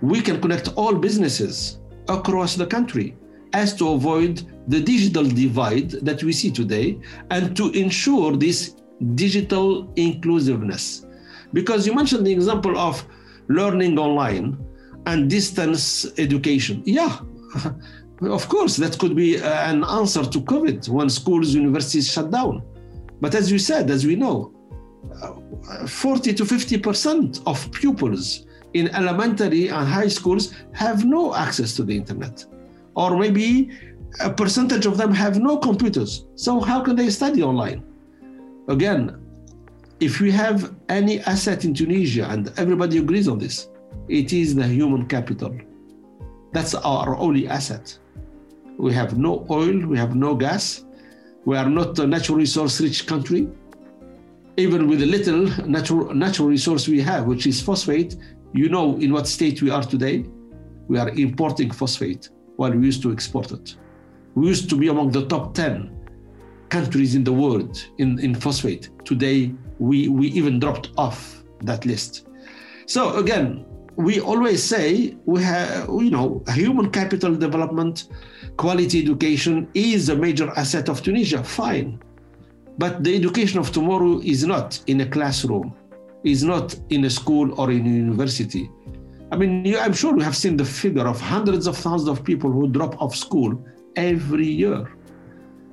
We 0.02 0.20
can 0.20 0.40
connect 0.40 0.68
all 0.76 0.94
businesses 0.94 1.78
across 2.08 2.56
the 2.56 2.66
country 2.66 3.16
as 3.52 3.74
to 3.76 3.88
avoid 3.90 4.42
the 4.68 4.80
digital 4.80 5.24
divide 5.24 5.90
that 5.90 6.22
we 6.22 6.32
see 6.32 6.50
today 6.50 6.98
and 7.30 7.56
to 7.56 7.70
ensure 7.70 8.36
this 8.36 8.76
digital 9.14 9.92
inclusiveness. 9.96 11.06
Because 11.52 11.86
you 11.86 11.94
mentioned 11.94 12.26
the 12.26 12.32
example 12.32 12.76
of 12.78 13.04
learning 13.48 13.98
online 13.98 14.58
and 15.06 15.28
distance 15.28 16.06
education. 16.18 16.82
Yeah, 16.84 17.18
of 18.22 18.48
course, 18.48 18.76
that 18.76 18.98
could 18.98 19.14
be 19.14 19.40
uh, 19.40 19.70
an 19.70 19.84
answer 19.84 20.24
to 20.24 20.40
COVID 20.40 20.88
when 20.88 21.10
schools, 21.10 21.54
universities 21.54 22.10
shut 22.10 22.30
down. 22.30 22.62
But 23.20 23.34
as 23.34 23.50
you 23.52 23.58
said, 23.58 23.90
as 23.90 24.06
we 24.06 24.16
know, 24.16 24.52
uh, 25.22 25.86
40 25.86 26.32
to 26.34 26.44
50% 26.44 27.42
of 27.46 27.70
pupils 27.72 28.46
in 28.74 28.88
elementary 28.88 29.68
and 29.68 29.87
high 29.87 30.08
schools 30.08 30.54
have 30.72 31.04
no 31.04 31.35
access 31.35 31.74
to 31.76 31.82
the 31.82 31.96
internet. 31.96 32.44
Or 32.94 33.16
maybe 33.16 33.70
a 34.20 34.30
percentage 34.30 34.87
of 34.87 34.96
them 34.96 35.12
have 35.12 35.38
no 35.40 35.56
computers. 35.56 36.26
So, 36.35 36.61
how 36.61 36.80
can 36.82 36.96
they 36.96 37.11
study 37.11 37.42
online? 37.42 37.82
Again, 38.68 39.18
if 40.00 40.20
we 40.20 40.30
have 40.32 40.74
any 40.88 41.20
asset 41.20 41.64
in 41.64 41.74
Tunisia, 41.74 42.26
and 42.28 42.52
everybody 42.56 42.98
agrees 42.98 43.28
on 43.28 43.38
this, 43.38 43.68
it 44.08 44.32
is 44.32 44.54
the 44.54 44.66
human 44.66 45.06
capital. 45.06 45.56
That's 46.52 46.74
our 46.74 47.16
only 47.16 47.48
asset. 47.48 47.96
We 48.78 48.92
have 48.94 49.16
no 49.18 49.46
oil, 49.50 49.87
we 49.87 49.96
have 49.98 50.14
no 50.14 50.35
gas, 50.35 50.85
we 51.44 51.56
are 51.56 51.68
not 51.68 51.98
a 51.98 52.06
natural 52.06 52.38
resource 52.38 52.80
rich 52.80 53.06
country. 53.06 53.48
Even 54.56 54.87
with 54.87 55.00
the 55.00 55.06
little 55.06 55.46
natural, 55.66 56.14
natural 56.14 56.48
resource 56.48 56.87
we 56.87 57.00
have, 57.00 57.24
which 57.26 57.46
is 57.46 57.62
phosphate, 57.62 58.16
you 58.52 58.68
know 58.68 58.96
in 58.98 59.12
what 59.12 59.26
state 59.26 59.62
we 59.62 59.70
are 59.70 59.82
today? 59.82 60.24
We 60.88 60.98
are 60.98 61.08
importing 61.10 61.70
phosphate 61.70 62.30
while 62.56 62.72
we 62.72 62.84
used 62.84 63.02
to 63.02 63.12
export 63.12 63.50
it. 63.52 63.76
We 64.34 64.48
used 64.48 64.68
to 64.70 64.76
be 64.76 64.88
among 64.88 65.12
the 65.12 65.26
top 65.26 65.54
10 65.54 65.90
countries 66.68 67.14
in 67.14 67.24
the 67.24 67.32
world 67.32 67.84
in, 67.98 68.18
in 68.18 68.34
phosphate. 68.34 68.90
Today, 69.04 69.52
we, 69.78 70.08
we 70.08 70.28
even 70.28 70.58
dropped 70.58 70.90
off 70.96 71.42
that 71.62 71.84
list. 71.86 72.28
So 72.86 73.16
again, 73.16 73.64
we 73.96 74.20
always 74.20 74.62
say 74.62 75.16
we 75.26 75.42
have, 75.42 75.88
you 75.88 76.10
know, 76.10 76.42
human 76.54 76.90
capital 76.90 77.34
development, 77.34 78.08
quality 78.56 79.02
education 79.02 79.68
is 79.74 80.08
a 80.08 80.16
major 80.16 80.50
asset 80.56 80.88
of 80.88 81.02
Tunisia. 81.02 81.42
Fine. 81.44 82.00
But 82.78 83.04
the 83.04 83.14
education 83.14 83.58
of 83.58 83.70
tomorrow 83.70 84.20
is 84.20 84.46
not 84.46 84.80
in 84.86 85.02
a 85.02 85.06
classroom, 85.06 85.74
is 86.24 86.42
not 86.44 86.74
in 86.90 87.04
a 87.04 87.11
school 87.11 87.58
or 87.61 87.70
in 87.70 87.87
a 87.87 87.90
university. 87.90 88.70
I 89.30 89.37
mean, 89.37 89.64
you, 89.64 89.78
I'm 89.78 89.92
sure 89.92 90.14
you 90.16 90.22
have 90.22 90.37
seen 90.37 90.56
the 90.56 90.64
figure 90.64 91.06
of 91.06 91.20
hundreds 91.20 91.66
of 91.66 91.76
thousands 91.76 92.08
of 92.08 92.24
people 92.24 92.50
who 92.50 92.68
drop 92.68 93.00
off 93.00 93.16
school 93.16 93.64
every 93.96 94.46
year. 94.46 94.92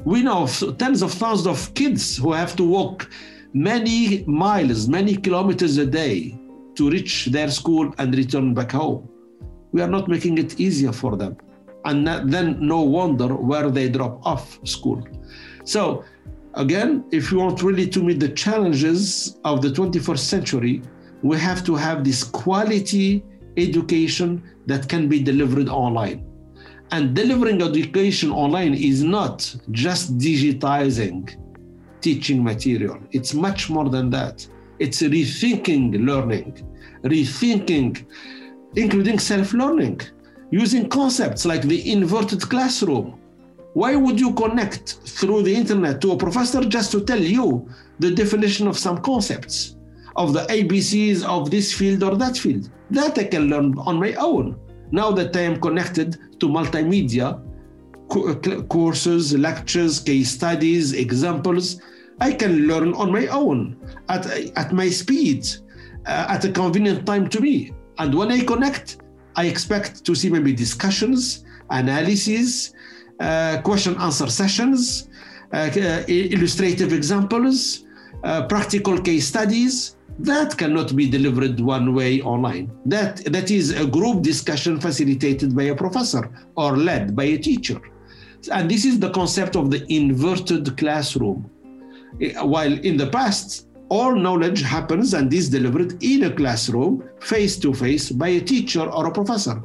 We 0.05 0.23
know 0.23 0.43
of 0.43 0.77
tens 0.77 1.01
of 1.01 1.11
thousands 1.11 1.47
of 1.47 1.73
kids 1.73 2.17
who 2.17 2.31
have 2.31 2.55
to 2.55 2.63
walk 2.63 3.09
many 3.53 4.23
miles, 4.25 4.87
many 4.87 5.15
kilometers 5.15 5.77
a 5.77 5.85
day 5.85 6.39
to 6.75 6.89
reach 6.89 7.25
their 7.25 7.49
school 7.51 7.93
and 7.97 8.15
return 8.15 8.53
back 8.53 8.71
home. 8.71 9.09
We 9.73 9.81
are 9.81 9.89
not 9.89 10.07
making 10.07 10.37
it 10.37 10.59
easier 10.59 10.93
for 10.93 11.17
them. 11.17 11.37
And 11.85 12.07
then 12.07 12.65
no 12.65 12.81
wonder 12.81 13.35
where 13.35 13.69
they 13.69 13.89
drop 13.89 14.25
off 14.25 14.59
school. 14.65 15.05
So, 15.63 16.03
again, 16.55 17.05
if 17.11 17.31
you 17.31 17.39
want 17.39 17.61
really 17.63 17.87
to 17.87 18.03
meet 18.03 18.19
the 18.19 18.29
challenges 18.29 19.39
of 19.43 19.61
the 19.61 19.69
21st 19.69 20.19
century, 20.19 20.81
we 21.21 21.37
have 21.37 21.65
to 21.65 21.75
have 21.75 22.03
this 22.03 22.23
quality 22.23 23.23
education 23.57 24.43
that 24.65 24.87
can 24.87 25.09
be 25.09 25.21
delivered 25.21 25.69
online. 25.69 26.25
And 26.91 27.15
delivering 27.15 27.61
education 27.61 28.31
online 28.31 28.73
is 28.73 29.03
not 29.03 29.55
just 29.71 30.17
digitizing 30.17 31.35
teaching 32.01 32.43
material, 32.43 32.97
it's 33.11 33.33
much 33.33 33.69
more 33.69 33.89
than 33.89 34.09
that. 34.11 34.47
It's 34.79 35.01
rethinking 35.01 36.05
learning 36.05 36.65
rethinking, 37.03 38.05
including 38.75 39.19
self 39.19 39.53
learning, 39.53 40.01
using 40.51 40.89
concepts 40.89 41.45
like 41.45 41.61
the 41.63 41.91
inverted 41.91 42.41
classroom. 42.41 43.18
Why 43.73 43.95
would 43.95 44.19
you 44.19 44.33
connect 44.33 44.95
through 45.05 45.43
the 45.43 45.53
internet 45.53 46.01
to 46.01 46.11
a 46.11 46.17
professor 46.17 46.61
just 46.61 46.91
to 46.91 47.01
tell 47.01 47.21
you 47.21 47.69
the 47.99 48.11
definition 48.11 48.67
of 48.67 48.77
some 48.77 48.99
concepts, 48.99 49.75
of 50.15 50.33
the 50.33 50.45
ABCs 50.47 51.23
of 51.23 51.51
this 51.51 51.73
field 51.73 52.03
or 52.03 52.15
that 52.15 52.37
field? 52.37 52.69
That 52.89 53.17
I 53.17 53.25
can 53.25 53.47
learn 53.47 53.77
on 53.79 53.99
my 53.99 54.13
own. 54.13 54.59
Now 54.91 55.11
that 55.11 55.35
I 55.35 55.41
am 55.41 55.61
connected 55.61 56.17
to 56.39 56.47
multimedia 56.47 57.45
courses, 58.69 59.37
lectures, 59.37 59.99
case 59.99 60.31
studies, 60.31 60.93
examples, 60.93 61.79
I 62.19 62.33
can 62.33 62.67
learn 62.67 62.93
on 62.95 63.11
my 63.11 63.27
own 63.27 63.77
at, 64.09 64.25
at 64.57 64.73
my 64.73 64.89
speed 64.89 65.47
uh, 66.07 66.25
at 66.29 66.43
a 66.43 66.51
convenient 66.51 67.05
time 67.05 67.29
to 67.29 67.39
me. 67.39 67.71
And 67.99 68.15
when 68.15 68.31
I 68.31 68.43
connect, 68.43 68.97
I 69.35 69.45
expect 69.45 70.03
to 70.05 70.15
see 70.15 70.29
maybe 70.29 70.53
discussions, 70.53 71.45
analyses, 71.69 72.73
question 73.63 73.95
answer 73.97 74.27
sessions, 74.27 75.09
uh, 75.53 75.69
uh 75.75 76.03
illustrative 76.07 76.93
examples, 76.93 77.85
uh, 78.23 78.47
practical 78.47 78.99
case 79.01 79.27
studies. 79.27 79.95
That 80.19 80.57
cannot 80.57 80.95
be 80.95 81.09
delivered 81.09 81.59
one 81.61 81.95
way 81.95 82.21
online. 82.21 82.71
That, 82.85 83.23
that 83.31 83.51
is 83.51 83.71
a 83.71 83.85
group 83.87 84.21
discussion 84.21 84.79
facilitated 84.81 85.55
by 85.55 85.63
a 85.63 85.75
professor 85.75 86.29
or 86.57 86.75
led 86.75 87.15
by 87.15 87.23
a 87.23 87.37
teacher. 87.37 87.79
And 88.51 88.69
this 88.69 88.83
is 88.83 88.99
the 88.99 89.11
concept 89.11 89.55
of 89.55 89.71
the 89.71 89.85
inverted 89.91 90.77
classroom. 90.77 91.49
While 92.41 92.73
in 92.79 92.97
the 92.97 93.07
past, 93.07 93.67
all 93.89 94.15
knowledge 94.15 94.61
happens 94.61 95.13
and 95.13 95.33
is 95.33 95.49
delivered 95.49 96.01
in 96.03 96.23
a 96.23 96.31
classroom, 96.31 97.03
face 97.21 97.57
to 97.57 97.73
face, 97.73 98.11
by 98.11 98.29
a 98.29 98.41
teacher 98.41 98.83
or 98.83 99.07
a 99.07 99.11
professor. 99.11 99.61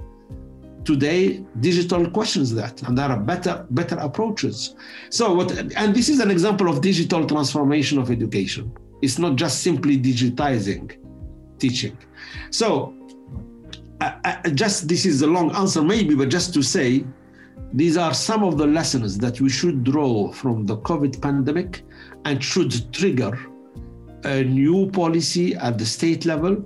Today, 0.85 1.43
digital 1.61 2.11
questions 2.11 2.55
that, 2.55 2.83
and 2.83 2.97
there 2.97 3.09
are 3.09 3.19
better, 3.19 3.67
better 3.71 3.97
approaches. 3.97 4.75
So, 5.09 5.33
what, 5.35 5.51
and 5.77 5.95
this 5.95 6.09
is 6.11 6.21
an 6.21 6.31
example 6.31 6.69
of 6.69 6.83
digital 6.83 7.27
transformation 7.27 7.99
of 7.99 8.11
education. 8.11 8.71
It's 9.01 9.19
not 9.19 9.37
just 9.37 9.63
simply 9.63 9.99
digitizing 9.99 10.97
teaching. 11.59 11.97
So, 12.51 12.95
I, 14.01 14.41
I 14.45 14.51
just 14.51 14.87
this 14.89 15.07
is 15.07 15.23
a 15.23 15.27
long 15.27 15.55
answer, 15.57 15.83
maybe, 15.83 16.15
but 16.15 16.29
just 16.29 16.53
to 16.55 16.63
say, 16.63 17.05
these 17.73 17.97
are 17.97 18.13
some 18.13 18.45
of 18.45 18.59
the 18.59 18.67
lessons 18.67 19.17
that 19.19 19.41
we 19.41 19.49
should 19.49 19.85
draw 19.85 20.31
from 20.33 20.67
the 20.67 20.77
COVID 20.79 21.21
pandemic 21.21 21.83
and 22.25 22.43
should 22.45 22.93
trigger 22.93 23.39
a 24.25 24.45
new 24.45 24.91
policy 24.91 25.55
at 25.57 25.79
the 25.79 25.87
state 25.87 26.25
level, 26.25 26.63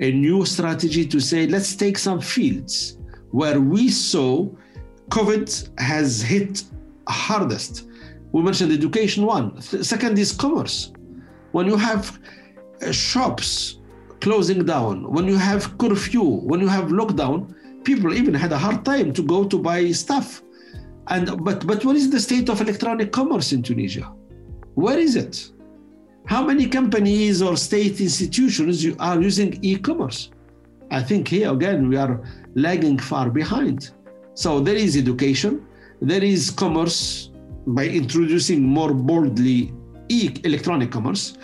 a 0.00 0.12
new 0.12 0.44
strategy 0.44 1.06
to 1.06 1.20
say, 1.20 1.46
let's 1.46 1.74
take 1.74 1.98
some 1.98 2.20
fields 2.20 2.98
where 3.32 3.60
we 3.60 3.88
saw 3.88 4.48
COVID 5.08 5.78
has 5.78 6.22
hit 6.22 6.64
hardest. 7.08 7.88
We 8.32 8.42
mentioned 8.42 8.72
education 8.72 9.26
one. 9.26 9.60
Second 9.60 10.18
is 10.18 10.32
commerce. 10.32 10.92
When 11.50 11.66
you 11.66 11.76
have 11.76 12.18
uh, 12.80 12.92
shops 12.92 13.78
closing 14.20 14.64
down, 14.64 15.10
when 15.12 15.26
you 15.26 15.36
have 15.36 15.76
curfew, 15.76 16.22
when 16.22 16.60
you 16.60 16.68
have 16.68 16.86
lockdown, 16.86 17.54
people 17.84 18.14
even 18.14 18.32
had 18.32 18.52
a 18.52 18.58
hard 18.58 18.84
time 18.84 19.12
to 19.12 19.22
go 19.22 19.44
to 19.44 19.58
buy 19.58 19.90
stuff. 19.90 20.42
And 21.08 21.44
but 21.44 21.66
but 21.66 21.84
what 21.84 21.96
is 21.96 22.08
the 22.10 22.20
state 22.20 22.48
of 22.48 22.60
electronic 22.60 23.12
commerce 23.12 23.52
in 23.52 23.62
Tunisia? 23.62 24.06
Where 24.74 24.98
is 24.98 25.16
it? 25.16 25.50
How 26.26 26.42
many 26.44 26.66
companies 26.68 27.42
or 27.42 27.56
state 27.56 28.00
institutions 28.00 28.86
are 28.98 29.20
using 29.20 29.58
e-commerce? 29.62 30.30
I 30.92 31.02
think 31.02 31.28
here 31.28 31.50
again 31.52 31.88
we 31.88 31.96
are 31.96 32.22
lagging 32.54 32.98
far 32.98 33.30
behind. 33.30 33.90
So 34.34 34.60
there 34.60 34.76
is 34.76 34.96
education, 34.96 35.66
there 36.00 36.22
is 36.22 36.50
commerce 36.50 37.30
by 37.66 37.86
introducing 37.86 38.62
more 38.62 38.92
boldly 38.92 39.72
e-electronic 40.08 40.90
commerce. 40.90 41.38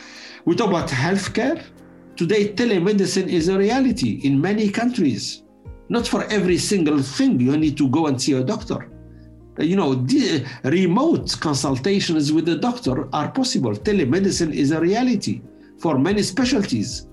We 0.45 0.55
talk 0.55 0.69
about 0.69 0.89
healthcare. 0.89 1.63
Today, 2.17 2.53
telemedicine 2.53 3.29
is 3.29 3.49
a 3.49 3.57
reality 3.57 4.21
in 4.25 4.41
many 4.41 4.69
countries. 4.71 5.43
Not 5.89 6.07
for 6.07 6.25
every 6.25 6.59
single 6.59 7.01
thing 7.03 7.41
you 7.41 7.57
need 7.57 7.77
to 7.79 7.89
go 7.89 8.07
and 8.09 8.21
see 8.21 8.35
a 8.35 8.45
doctor 8.45 8.91
you 9.59 9.77
know, 9.77 9.95
remote 10.65 11.37
consultations 11.41 12.33
with 12.33 12.47
the 12.47 12.57
doctor 12.57 13.09
are 13.13 13.31
possible. 13.31 13.75
Telemedicine 13.75 14.55
is 14.55 14.71
a 14.71 14.81
reality 14.81 15.43
for 15.79 15.99
many 15.99 16.23
specialties. 16.23 17.09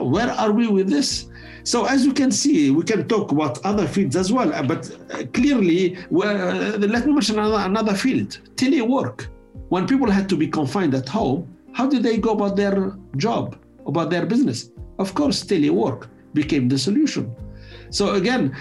Where 0.00 0.30
are 0.30 0.52
we 0.52 0.68
with 0.68 0.88
this? 0.88 1.26
So 1.66 1.84
as 1.84 2.06
you 2.06 2.12
can 2.12 2.30
see, 2.30 2.70
we 2.70 2.84
can 2.84 3.08
talk 3.08 3.32
about 3.32 3.58
other 3.66 3.88
fields 3.88 4.14
as 4.14 4.32
well, 4.32 4.50
but 4.72 4.88
uh, 5.12 5.24
clearly, 5.34 5.96
uh, 5.96 6.78
let 6.78 7.04
me 7.06 7.12
mention 7.12 7.40
another, 7.40 7.62
another 7.66 7.94
field, 7.94 8.38
telework. 8.54 9.26
When 9.68 9.84
people 9.88 10.08
had 10.08 10.28
to 10.28 10.36
be 10.36 10.46
confined 10.46 10.94
at 10.94 11.08
home, 11.08 11.52
how 11.72 11.88
did 11.88 12.04
they 12.04 12.18
go 12.18 12.30
about 12.34 12.54
their 12.54 12.92
job, 13.16 13.58
about 13.84 14.10
their 14.10 14.26
business? 14.26 14.70
Of 15.00 15.14
course, 15.14 15.42
telework 15.42 16.06
became 16.34 16.68
the 16.68 16.78
solution. 16.78 17.34
So 17.90 18.14
again, 18.14 18.56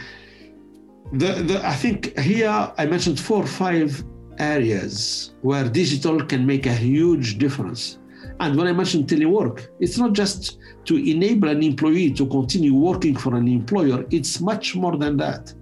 the, 1.13 1.31
the, 1.49 1.61
I 1.63 1.75
think 1.75 2.17
here 2.17 2.73
I 2.75 2.87
mentioned 2.87 3.19
four 3.19 3.43
or 3.43 3.47
five 3.65 4.03
areas 4.39 5.35
where 5.43 5.69
digital 5.69 6.25
can 6.25 6.43
make 6.43 6.65
a 6.65 6.73
huge 6.73 7.37
difference. 7.37 7.99
And 8.39 8.57
when 8.57 8.67
I 8.67 8.73
mentioned 8.73 9.07
telework, 9.07 9.67
it's 9.79 9.97
not 9.97 10.13
just 10.13 10.59
to 10.85 10.97
enable 10.97 11.49
an 11.49 11.63
employee 11.63 12.11
to 12.11 12.25
continue 12.27 12.73
working 12.73 13.15
for 13.15 13.35
an 13.35 13.47
employer, 13.47 14.05
it's 14.11 14.41
much 14.41 14.75
more 14.75 14.97
than 14.97 15.17
that. 15.17 15.53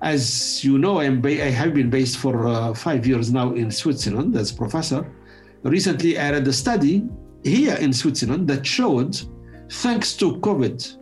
As 0.00 0.64
you 0.64 0.78
know, 0.78 1.00
I'm 1.00 1.20
ba- 1.20 1.44
I 1.44 1.50
have 1.50 1.74
been 1.74 1.90
based 1.90 2.18
for 2.18 2.46
uh, 2.46 2.72
five 2.72 3.06
years 3.06 3.32
now 3.32 3.52
in 3.52 3.70
Switzerland 3.70 4.36
as 4.36 4.52
professor. 4.52 5.10
Recently, 5.64 6.18
I 6.18 6.30
read 6.30 6.46
a 6.46 6.52
study 6.52 7.08
here 7.42 7.74
in 7.74 7.92
Switzerland 7.92 8.48
that 8.48 8.64
showed, 8.64 9.20
thanks 9.70 10.16
to 10.16 10.36
COVID, 10.36 10.96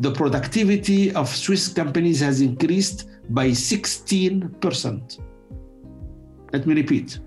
the 0.00 0.12
productivity 0.12 1.12
of 1.14 1.28
Swiss 1.28 1.68
companies 1.68 2.20
has 2.20 2.40
increased 2.40 3.08
by 3.30 3.48
16%. 3.48 5.20
Let 6.52 6.66
me 6.66 6.74
repeat. 6.74 7.18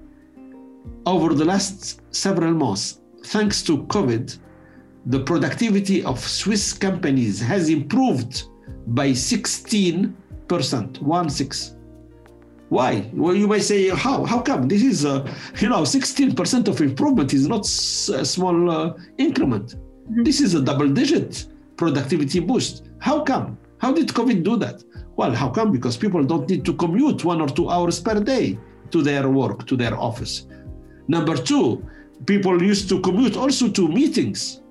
Over 1.06 1.34
the 1.34 1.46
last 1.46 2.02
several 2.14 2.54
months, 2.54 3.01
thanks 3.24 3.62
to 3.64 3.84
COVID, 3.86 4.38
the 5.06 5.20
productivity 5.22 6.04
of 6.04 6.20
Swiss 6.20 6.74
companies 6.74 7.40
has 7.42 7.70
improved 7.70 8.44
by 8.88 9.10
16%, 9.10 11.02
one 11.02 11.30
six. 11.30 11.76
Why? 12.70 13.10
Well, 13.14 13.36
you 13.36 13.48
may 13.48 13.60
say, 13.60 13.90
how? 13.90 14.24
How 14.24 14.42
come? 14.42 14.70
This 14.70 14.82
is, 14.82 15.06
uh, 15.06 15.28
you 15.60 15.68
know, 15.68 15.82
16% 15.82 16.68
of 16.70 16.80
improvement 16.80 17.34
is 17.34 17.46
not 17.46 17.66
a 17.66 18.26
small 18.26 18.72
uh, 18.72 18.94
increment. 19.18 19.76
Mm-hmm. 19.76 20.24
This 20.24 20.40
is 20.40 20.54
a 20.54 20.62
double 20.62 20.88
digit 20.88 21.48
productivity 21.76 22.40
boost. 22.40 22.90
How 23.00 23.24
come? 23.24 23.58
How 23.80 23.92
did 23.92 24.08
COVID 24.10 24.44
do 24.44 24.56
that? 24.58 24.84
Well, 25.18 25.34
how 25.34 25.50
come? 25.50 25.72
Because 25.72 25.98
people 25.98 26.24
don't 26.24 26.50
need 26.50 26.64
to 26.66 26.74
commute 26.74 27.26
one 27.26 27.42
or 27.42 27.50
two 27.50 27.70
hours 27.70 28.00
per 28.00 28.20
day 28.22 28.58
to 28.92 29.02
their 29.02 29.30
work, 29.30 29.66
to 29.68 29.76
their 29.76 29.98
office. 30.00 30.48
Number 31.08 31.36
two, 31.36 31.84
people 32.26 32.62
used 32.62 32.90
to 32.90 33.00
commute 33.02 33.36
also 33.38 33.70
to 33.70 33.88
meetings, 33.88 34.62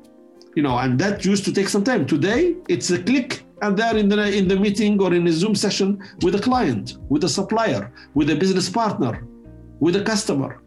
you 0.55 0.63
know, 0.63 0.79
and 0.79 0.99
that 0.99 1.25
used 1.25 1.45
to 1.45 1.53
take 1.53 1.69
some 1.69 1.85
time. 1.85 2.07
Today, 2.07 2.57
it's 2.69 2.91
a 2.91 3.03
click 3.03 3.45
and 3.63 3.77
they're 3.77 3.97
in 3.97 4.09
the, 4.09 4.37
in 4.37 4.49
the 4.49 4.57
meeting 4.57 5.01
or 5.01 5.13
in 5.15 5.27
a 5.27 5.33
Zoom 5.33 5.55
session 5.55 6.03
with 6.23 6.35
a 6.35 6.39
client, 6.41 6.99
with 7.09 7.25
a 7.25 7.29
supplier, 7.29 7.93
with 8.15 8.31
a 8.31 8.37
business 8.37 8.69
partner, 8.69 9.27
with 9.81 9.97
a 9.97 10.03
customer. 10.03 10.63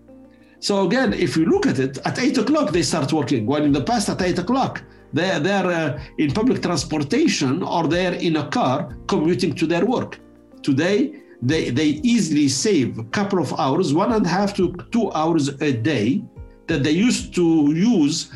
So 0.59 0.85
again, 0.85 1.13
if 1.13 1.35
you 1.35 1.45
look 1.45 1.67
at 1.67 1.79
it, 1.79 1.97
at 2.05 2.19
eight 2.19 2.37
o'clock 2.37 2.71
they 2.71 2.83
start 2.83 3.11
working. 3.11 3.45
When 3.45 3.63
in 3.63 3.71
the 3.71 3.83
past 3.83 4.09
at 4.09 4.21
eight 4.21 4.39
o'clock 4.39 4.81
they're, 5.11 5.39
they're 5.39 5.65
uh, 5.65 6.03
in 6.17 6.31
public 6.31 6.61
transportation 6.61 7.61
or 7.63 7.87
they're 7.87 8.13
in 8.13 8.37
a 8.37 8.47
car 8.47 8.95
commuting 9.07 9.53
to 9.55 9.67
their 9.67 9.85
work. 9.85 10.19
Today 10.61 11.19
they, 11.41 11.69
they 11.69 11.99
easily 12.03 12.47
save 12.47 12.97
a 12.97 13.03
couple 13.05 13.39
of 13.39 13.53
hours, 13.59 13.93
one 13.93 14.13
and 14.13 14.25
a 14.25 14.29
half 14.29 14.55
to 14.55 14.73
two 14.91 15.11
hours 15.11 15.49
a 15.61 15.73
day 15.73 16.23
that 16.67 16.83
they 16.83 16.91
used 16.91 17.33
to 17.35 17.73
use 17.73 18.31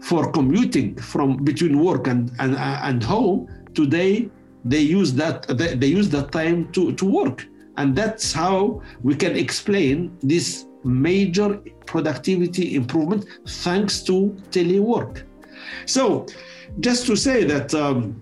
for 0.00 0.30
commuting 0.32 0.96
from 0.96 1.42
between 1.44 1.78
work 1.78 2.06
and, 2.06 2.30
and, 2.38 2.56
and 2.56 3.02
home 3.02 3.48
today 3.74 4.28
they 4.64 4.80
use 4.80 5.12
that 5.14 5.46
they, 5.58 5.74
they 5.74 5.86
use 5.86 6.08
that 6.10 6.32
time 6.32 6.70
to, 6.72 6.92
to 6.94 7.04
work. 7.04 7.46
And 7.76 7.94
that's 7.94 8.32
how 8.32 8.82
we 9.02 9.14
can 9.14 9.36
explain 9.36 10.16
this 10.22 10.66
major 10.84 11.56
productivity 11.86 12.76
improvement 12.76 13.26
thanks 13.46 14.02
to 14.02 14.36
telework. 14.50 15.24
So 15.86 16.26
just 16.80 17.06
to 17.06 17.16
say 17.16 17.44
that 17.44 17.74
um, 17.74 18.20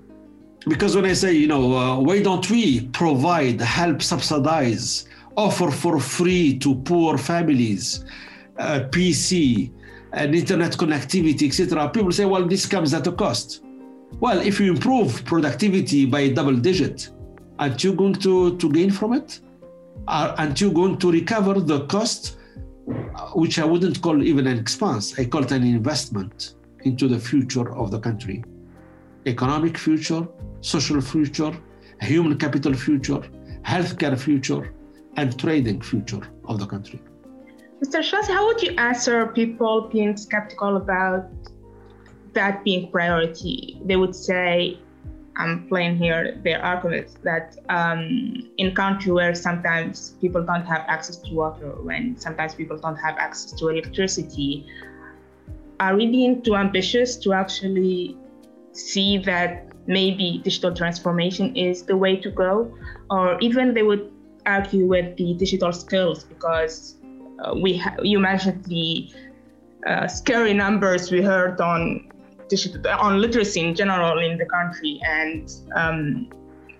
because 0.68 0.94
when 0.94 1.04
i 1.04 1.12
say 1.12 1.32
you 1.32 1.46
know 1.46 1.76
uh, 1.76 1.98
why 1.98 2.22
don't 2.22 2.48
we 2.50 2.86
provide 2.88 3.60
help 3.60 4.02
subsidize 4.02 5.08
offer 5.36 5.70
for 5.70 5.98
free 5.98 6.56
to 6.58 6.74
poor 6.82 7.18
families 7.18 8.04
uh, 8.62 8.88
pc 8.90 9.70
and 10.12 10.34
internet 10.34 10.72
connectivity 10.72 11.44
etc 11.48 11.88
people 11.88 12.12
say 12.12 12.24
well 12.24 12.44
this 12.46 12.64
comes 12.66 12.92
at 12.94 13.06
a 13.06 13.12
cost 13.12 13.62
well, 14.20 14.40
if 14.40 14.60
you 14.60 14.72
improve 14.72 15.24
productivity 15.24 16.06
by 16.06 16.20
a 16.20 16.32
double 16.32 16.56
digit, 16.56 17.10
aren't 17.58 17.82
you 17.82 17.92
going 17.92 18.14
to, 18.26 18.56
to 18.56 18.70
gain 18.70 18.90
from 18.90 19.14
it? 19.14 19.40
Aren't 20.06 20.60
you 20.60 20.70
going 20.70 20.98
to 20.98 21.10
recover 21.10 21.54
the 21.60 21.86
cost, 21.86 22.38
uh, 22.88 23.30
which 23.30 23.58
I 23.58 23.64
wouldn't 23.64 24.00
call 24.00 24.22
even 24.22 24.46
an 24.46 24.58
expense, 24.58 25.18
I 25.18 25.24
call 25.24 25.42
it 25.42 25.52
an 25.52 25.64
investment 25.64 26.54
into 26.84 27.08
the 27.08 27.18
future 27.18 27.74
of 27.74 27.90
the 27.90 27.98
country. 27.98 28.44
Economic 29.26 29.78
future, 29.78 30.26
social 30.60 31.00
future, 31.00 31.52
human 32.00 32.36
capital 32.38 32.74
future, 32.74 33.22
healthcare 33.64 34.18
future, 34.18 34.74
and 35.16 35.38
trading 35.38 35.80
future 35.80 36.22
of 36.46 36.58
the 36.58 36.66
country. 36.66 37.00
Mr. 37.82 37.98
Jelassi, 37.98 38.32
how 38.32 38.46
would 38.46 38.62
you 38.62 38.72
answer 38.78 39.26
people 39.26 39.88
being 39.92 40.16
skeptical 40.16 40.76
about 40.76 41.28
that 42.32 42.62
being 42.62 42.88
priority, 42.92 43.80
they 43.84 43.96
would 43.96 44.14
say, 44.14 44.78
I'm 45.36 45.66
playing 45.66 45.96
here 45.96 46.38
their 46.44 46.62
arguments 46.64 47.16
that 47.24 47.58
um, 47.70 48.48
in 48.58 48.74
country 48.76 49.10
where 49.10 49.34
sometimes 49.34 50.14
people 50.20 50.44
don't 50.44 50.64
have 50.64 50.84
access 50.86 51.16
to 51.16 51.34
water, 51.34 51.72
when 51.82 52.16
sometimes 52.18 52.54
people 52.54 52.78
don't 52.78 52.96
have 52.96 53.16
access 53.18 53.50
to 53.58 53.68
electricity, 53.68 54.64
are 55.80 55.96
we 55.96 56.06
being 56.06 56.40
too 56.42 56.54
ambitious 56.54 57.16
to 57.16 57.32
actually 57.32 58.16
see 58.70 59.18
that 59.18 59.66
maybe 59.88 60.40
digital 60.44 60.72
transformation 60.72 61.56
is 61.56 61.82
the 61.82 61.96
way 61.96 62.14
to 62.16 62.30
go? 62.30 62.72
Or 63.10 63.40
even 63.40 63.74
they 63.74 63.82
would 63.82 64.12
argue 64.46 64.86
with 64.86 65.16
the 65.16 65.34
digital 65.34 65.72
skills 65.72 66.22
because 66.22 67.01
we 67.56 67.76
ha- 67.76 67.96
you 68.02 68.18
mentioned 68.18 68.64
the 68.64 69.10
uh, 69.86 70.06
scary 70.06 70.54
numbers 70.54 71.10
we 71.10 71.22
heard 71.22 71.60
on 71.60 72.08
on 73.00 73.18
literacy 73.18 73.60
in 73.60 73.74
general 73.74 74.18
in 74.18 74.36
the 74.36 74.44
country 74.44 75.00
and 75.06 75.50
um, 75.74 76.28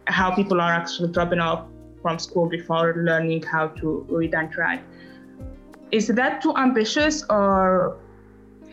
how 0.07 0.31
people 0.31 0.61
are 0.61 0.73
actually 0.73 1.11
dropping 1.11 1.41
off 1.41 1.67
from 2.03 2.19
school 2.19 2.47
before 2.47 2.95
learning 2.97 3.43
how 3.43 3.69
to 3.69 4.05
read 4.11 4.35
and 4.35 4.55
write. 4.57 4.83
Is 5.93 6.09
that 6.09 6.43
too 6.43 6.55
ambitious 6.57 7.25
or 7.31 7.97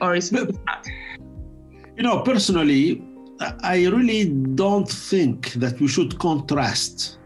or 0.02 0.16
is 0.16 0.32
it 0.34 0.56
not? 0.66 0.86
You 1.96 2.04
know, 2.04 2.20
personally, 2.22 3.04
I 3.62 3.88
really 3.88 4.30
don't 4.56 4.90
think 4.90 5.54
that 5.54 5.80
we 5.80 5.88
should 5.88 6.18
contrast 6.20 7.18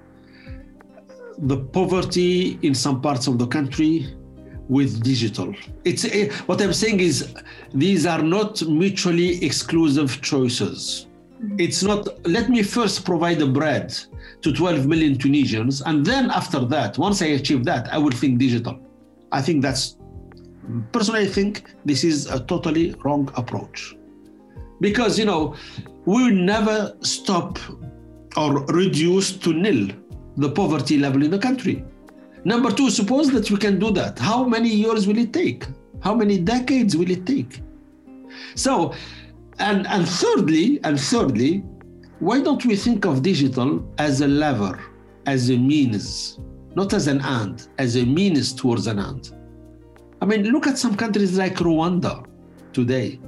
the 1.38 1.58
poverty 1.58 2.60
in 2.62 2.76
some 2.76 3.02
parts 3.02 3.28
of 3.28 3.38
the 3.38 3.47
country 3.47 4.15
with 4.69 5.04
digital. 5.04 5.54
It's 5.84 6.06
eh, 6.06 6.32
what 6.45 6.62
I'm 6.62 6.73
saying 6.73 6.99
is 6.99 7.34
these 7.73 8.06
are 8.06 8.21
not 8.21 8.62
mutually 8.67 9.43
exclusive 9.43 10.21
choices. 10.21 11.08
It's 11.58 11.84
not 11.84 12.08
let 12.26 12.49
me 12.49 12.63
first 12.63 13.04
provide 13.04 13.39
the 13.39 13.47
bread 13.47 13.93
to 14.41 14.54
12 14.54 14.88
million 14.88 15.17
Tunisians 15.17 15.82
and 15.82 16.06
then 16.06 16.32
after 16.32 16.60
that 16.65 16.97
once 16.97 17.21
I 17.21 17.28
achieve 17.28 17.65
that 17.65 17.91
I 17.91 17.97
will 17.97 18.12
think 18.12 18.39
digital. 18.39 18.80
I 19.32 19.41
think 19.41 19.62
that's 19.62 19.97
personally 20.91 21.23
I 21.23 21.28
think 21.28 21.63
this 21.84 22.04
is 22.04 22.28
a 22.28 22.39
totally 22.39 22.95
wrong 23.04 23.30
approach. 23.36 23.95
Because 24.80 25.19
you 25.19 25.26
know 25.26 25.56
we 26.06 26.23
will 26.23 26.36
never 26.36 26.95
stop 27.02 27.60
or 28.38 28.65
reduce 28.67 29.36
to 29.38 29.54
nil 29.54 29.89
the 30.38 30.49
poverty 30.49 30.97
level 30.97 31.23
in 31.23 31.30
the 31.30 31.38
country 31.38 31.84
Number 32.45 32.71
two, 32.71 32.89
suppose 32.89 33.32
that 33.32 33.49
we 33.49 33.58
can 33.58 33.79
do 33.79 33.91
that. 33.91 34.19
How 34.19 34.43
many 34.43 34.69
years 34.69 35.08
will 35.08 35.17
it 35.17 35.32
take? 35.32 35.65
How 36.01 36.13
many 36.13 36.38
decades 36.38 36.97
will 36.97 37.10
it 37.10 37.25
take? 37.25 37.62
So, 38.56 38.93
and, 39.60 39.88
and 39.88 40.08
thirdly, 40.08 40.79
and 40.84 40.99
thirdly, 40.99 41.63
why 42.19 42.41
don't 42.41 42.65
we 42.65 42.75
think 42.75 43.06
of 43.06 43.21
digital 43.21 43.86
as 43.97 44.21
a 44.21 44.27
lever, 44.27 44.79
as 45.25 45.49
a 45.49 45.58
means, 45.58 46.39
not 46.75 46.93
as 46.93 47.08
an 47.08 47.21
end, 47.21 47.69
as 47.77 47.95
a 47.95 48.06
means 48.06 48.53
towards 48.53 48.88
an 48.88 48.99
end? 48.99 49.32
I 50.21 50.25
mean, 50.25 50.43
look 50.43 50.67
at 50.67 50.77
some 50.77 50.95
countries 50.95 51.38
like 51.38 51.56
Rwanda 51.56 52.25
today, 52.73 53.19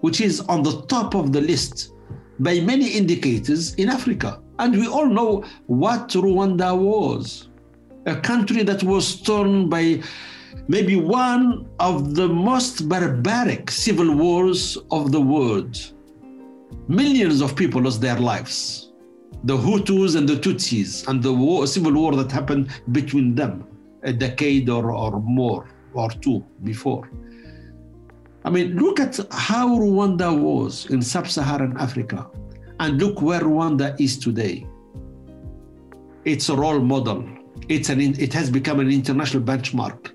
which 0.00 0.20
is 0.20 0.40
on 0.40 0.62
the 0.62 0.82
top 0.82 1.14
of 1.14 1.32
the 1.32 1.40
list 1.40 1.92
by 2.40 2.60
many 2.60 2.88
indicators 2.88 3.74
in 3.74 3.88
Africa. 3.88 4.40
And 4.58 4.76
we 4.76 4.88
all 4.88 5.06
know 5.06 5.44
what 5.66 6.08
Rwanda 6.08 6.76
was 6.76 7.48
a 8.06 8.16
country 8.20 8.62
that 8.62 8.82
was 8.82 9.20
torn 9.20 9.68
by 9.68 10.00
maybe 10.68 10.96
one 10.96 11.68
of 11.80 12.14
the 12.14 12.28
most 12.28 12.88
barbaric 12.88 13.70
civil 13.70 14.14
wars 14.14 14.78
of 14.90 15.12
the 15.12 15.20
world. 15.20 15.92
Millions 16.88 17.40
of 17.40 17.56
people 17.56 17.82
lost 17.82 18.00
their 18.00 18.18
lives. 18.18 18.92
The 19.44 19.56
Hutus 19.56 20.16
and 20.16 20.28
the 20.28 20.36
Tutsis, 20.36 21.06
and 21.08 21.22
the 21.22 21.32
war, 21.32 21.66
civil 21.66 21.92
war 21.92 22.14
that 22.16 22.32
happened 22.32 22.70
between 22.92 23.34
them 23.34 23.66
a 24.02 24.12
decade 24.12 24.68
or, 24.68 24.92
or 24.92 25.20
more 25.20 25.68
or 25.92 26.10
two 26.10 26.44
before. 26.62 27.10
I 28.44 28.50
mean, 28.50 28.76
look 28.76 29.00
at 29.00 29.18
how 29.32 29.68
Rwanda 29.68 30.30
was 30.36 30.86
in 30.86 31.02
sub 31.02 31.26
Saharan 31.26 31.76
Africa, 31.78 32.30
and 32.78 33.00
look 33.00 33.20
where 33.20 33.40
Rwanda 33.40 33.98
is 34.00 34.16
today. 34.16 34.66
It's 36.24 36.48
a 36.48 36.56
role 36.56 36.80
model, 36.80 37.24
it's 37.68 37.88
an, 37.88 38.00
it 38.00 38.32
has 38.32 38.50
become 38.50 38.80
an 38.80 38.90
international 38.90 39.42
benchmark, 39.42 40.12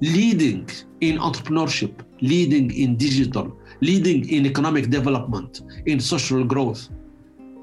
leading 0.00 0.68
in 1.00 1.18
entrepreneurship, 1.18 1.94
leading 2.20 2.72
in 2.72 2.96
digital, 2.96 3.56
leading 3.80 4.28
in 4.28 4.46
economic 4.46 4.90
development, 4.90 5.62
in 5.86 6.00
social 6.00 6.44
growth. 6.44 6.88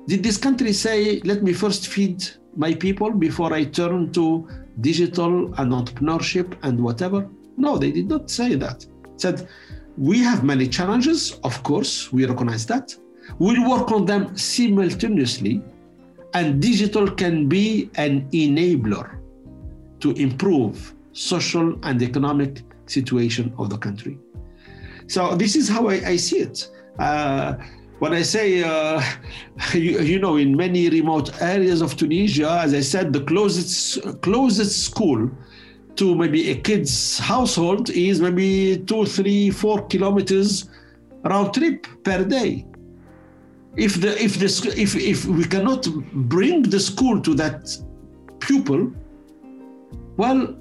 Did 0.07 0.23
this 0.23 0.37
country 0.37 0.73
say, 0.73 1.19
let 1.21 1.43
me 1.43 1.53
first 1.53 1.87
feed 1.87 2.25
my 2.55 2.73
people 2.73 3.11
before 3.11 3.53
I 3.53 3.65
turn 3.65 4.11
to 4.13 4.47
digital 4.81 5.53
and 5.55 5.71
entrepreneurship 5.71 6.57
and 6.63 6.81
whatever? 6.81 7.29
No, 7.57 7.77
they 7.77 7.91
did 7.91 8.07
not 8.07 8.29
say 8.29 8.55
that. 8.55 8.85
said, 9.17 9.47
we 9.97 10.19
have 10.19 10.43
many 10.43 10.67
challenges, 10.67 11.39
of 11.43 11.61
course, 11.63 12.11
we 12.11 12.25
recognize 12.25 12.65
that. 12.67 12.95
We'll 13.37 13.69
work 13.69 13.91
on 13.91 14.05
them 14.05 14.35
simultaneously, 14.35 15.61
and 16.33 16.61
digital 16.61 17.09
can 17.09 17.47
be 17.47 17.89
an 17.95 18.29
enabler 18.31 19.19
to 19.99 20.11
improve 20.11 20.93
social 21.13 21.77
and 21.83 22.01
economic 22.01 22.61
situation 22.85 23.53
of 23.57 23.69
the 23.69 23.77
country. 23.77 24.17
So 25.07 25.35
this 25.35 25.55
is 25.55 25.67
how 25.67 25.89
I, 25.89 25.95
I 26.05 26.15
see 26.17 26.39
it. 26.39 26.69
Uh, 26.99 27.55
when 27.99 28.13
I 28.13 28.21
say, 28.21 28.63
uh, 28.63 29.01
you, 29.73 29.99
you, 29.99 30.19
know, 30.19 30.37
in 30.37 30.55
many 30.55 30.89
remote 30.89 31.41
areas 31.41 31.81
of 31.81 31.97
Tunisia, 31.97 32.59
as 32.61 32.73
I 32.73 32.81
said, 32.81 33.11
the 33.11 33.21
closest 33.21 34.21
closest 34.21 34.85
school 34.85 35.29
to 35.95 36.15
maybe 36.15 36.51
a 36.51 36.55
kid's 36.55 37.19
household 37.19 37.89
is 37.89 38.21
maybe 38.21 38.77
two, 38.85 39.05
three, 39.05 39.49
four 39.49 39.85
kilometers 39.87 40.69
round 41.25 41.53
trip 41.53 41.85
per 42.03 42.23
day. 42.23 42.65
If 43.75 44.01
the 44.01 44.21
if 44.21 44.39
the 44.39 44.73
if 44.77 44.95
if 44.95 45.25
we 45.25 45.45
cannot 45.45 45.87
bring 46.29 46.63
the 46.63 46.79
school 46.79 47.21
to 47.21 47.33
that 47.35 47.77
pupil, 48.39 48.91
well, 50.17 50.55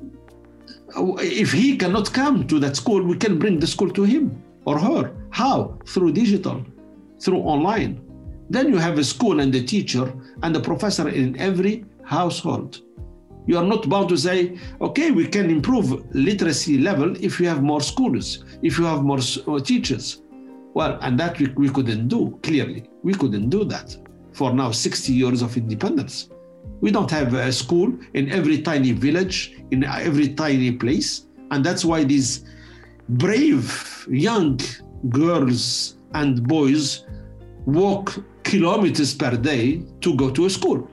if 1.20 1.52
he 1.52 1.76
cannot 1.76 2.12
come 2.12 2.46
to 2.46 2.58
that 2.60 2.76
school, 2.76 3.02
we 3.02 3.16
can 3.16 3.38
bring 3.38 3.58
the 3.58 3.66
school 3.66 3.90
to 3.90 4.04
him 4.04 4.42
or 4.64 4.78
her. 4.78 5.12
How? 5.30 5.78
Through 5.86 6.12
digital, 6.12 6.64
through 7.20 7.38
online. 7.38 8.00
Then 8.50 8.68
you 8.68 8.78
have 8.78 8.98
a 8.98 9.04
school 9.04 9.40
and 9.40 9.54
a 9.54 9.62
teacher 9.62 10.12
and 10.42 10.56
a 10.56 10.60
professor 10.60 11.08
in 11.08 11.36
every 11.38 11.84
household. 12.04 12.80
You 13.46 13.58
are 13.58 13.64
not 13.64 13.88
bound 13.88 14.10
to 14.10 14.16
say, 14.16 14.58
okay, 14.80 15.10
we 15.10 15.26
can 15.26 15.50
improve 15.50 16.04
literacy 16.14 16.78
level 16.78 17.16
if 17.16 17.40
you 17.40 17.48
have 17.48 17.62
more 17.62 17.80
schools, 17.80 18.44
if 18.62 18.78
you 18.78 18.84
have 18.84 19.02
more 19.02 19.20
uh, 19.46 19.58
teachers. 19.60 20.22
Well, 20.74 20.98
and 21.02 21.18
that 21.18 21.38
we, 21.38 21.46
we 21.56 21.68
couldn't 21.70 22.08
do, 22.08 22.38
clearly. 22.42 22.88
We 23.02 23.14
couldn't 23.14 23.48
do 23.50 23.64
that 23.64 23.96
for 24.32 24.52
now 24.52 24.70
60 24.70 25.12
years 25.12 25.42
of 25.42 25.56
independence. 25.56 26.30
We 26.80 26.90
don't 26.90 27.10
have 27.10 27.34
a 27.34 27.50
school 27.52 27.92
in 28.14 28.30
every 28.30 28.62
tiny 28.62 28.92
village, 28.92 29.56
in 29.70 29.84
every 29.84 30.34
tiny 30.34 30.72
place. 30.72 31.26
And 31.50 31.64
that's 31.64 31.84
why 31.84 32.04
these 32.04 32.44
brave 33.08 34.06
young 34.10 34.60
girls 35.08 35.96
and 36.14 36.46
boys 36.46 37.04
walk 37.66 38.22
kilometers 38.44 39.14
per 39.14 39.36
day 39.36 39.82
to 40.00 40.14
go 40.14 40.30
to 40.30 40.46
a 40.46 40.50
school. 40.50 40.88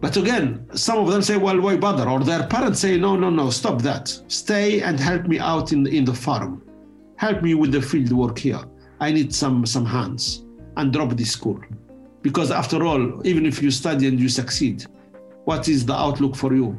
But 0.00 0.16
again, 0.16 0.66
some 0.74 0.98
of 0.98 1.10
them 1.10 1.22
say, 1.22 1.36
well, 1.36 1.60
why 1.60 1.76
bother? 1.76 2.08
Or 2.08 2.20
their 2.20 2.46
parents 2.46 2.80
say, 2.80 2.98
no, 2.98 3.16
no, 3.16 3.30
no, 3.30 3.50
stop 3.50 3.80
that. 3.82 4.08
Stay 4.28 4.82
and 4.82 5.00
help 5.00 5.26
me 5.26 5.38
out 5.38 5.72
in, 5.72 5.86
in 5.86 6.04
the 6.04 6.12
farm. 6.12 6.62
Help 7.16 7.42
me 7.42 7.54
with 7.54 7.72
the 7.72 7.80
field 7.80 8.12
work 8.12 8.38
here. 8.38 8.60
I 9.00 9.12
need 9.12 9.34
some, 9.34 9.66
some 9.66 9.86
hands 9.86 10.44
and 10.76 10.92
drop 10.92 11.10
this 11.10 11.30
school. 11.30 11.60
Because 12.22 12.50
after 12.50 12.84
all, 12.84 13.26
even 13.26 13.46
if 13.46 13.62
you 13.62 13.70
study 13.70 14.08
and 14.08 14.18
you 14.18 14.28
succeed, 14.28 14.86
what 15.44 15.68
is 15.68 15.84
the 15.84 15.94
outlook 15.94 16.34
for 16.34 16.54
you? 16.54 16.78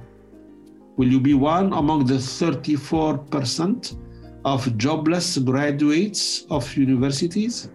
Will 0.97 1.07
you 1.07 1.19
be 1.19 1.33
one 1.33 1.73
among 1.73 2.05
the 2.05 2.15
34% 2.15 3.97
of 4.43 4.77
jobless 4.77 5.37
graduates 5.37 6.45
of 6.49 6.75
universities, 6.75 7.69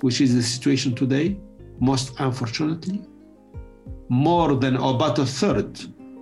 which 0.00 0.20
is 0.20 0.34
the 0.34 0.42
situation 0.42 0.94
today, 0.94 1.38
most 1.80 2.14
unfortunately? 2.18 3.02
More 4.08 4.54
than 4.54 4.76
about 4.76 5.18
a 5.18 5.26
third 5.26 5.78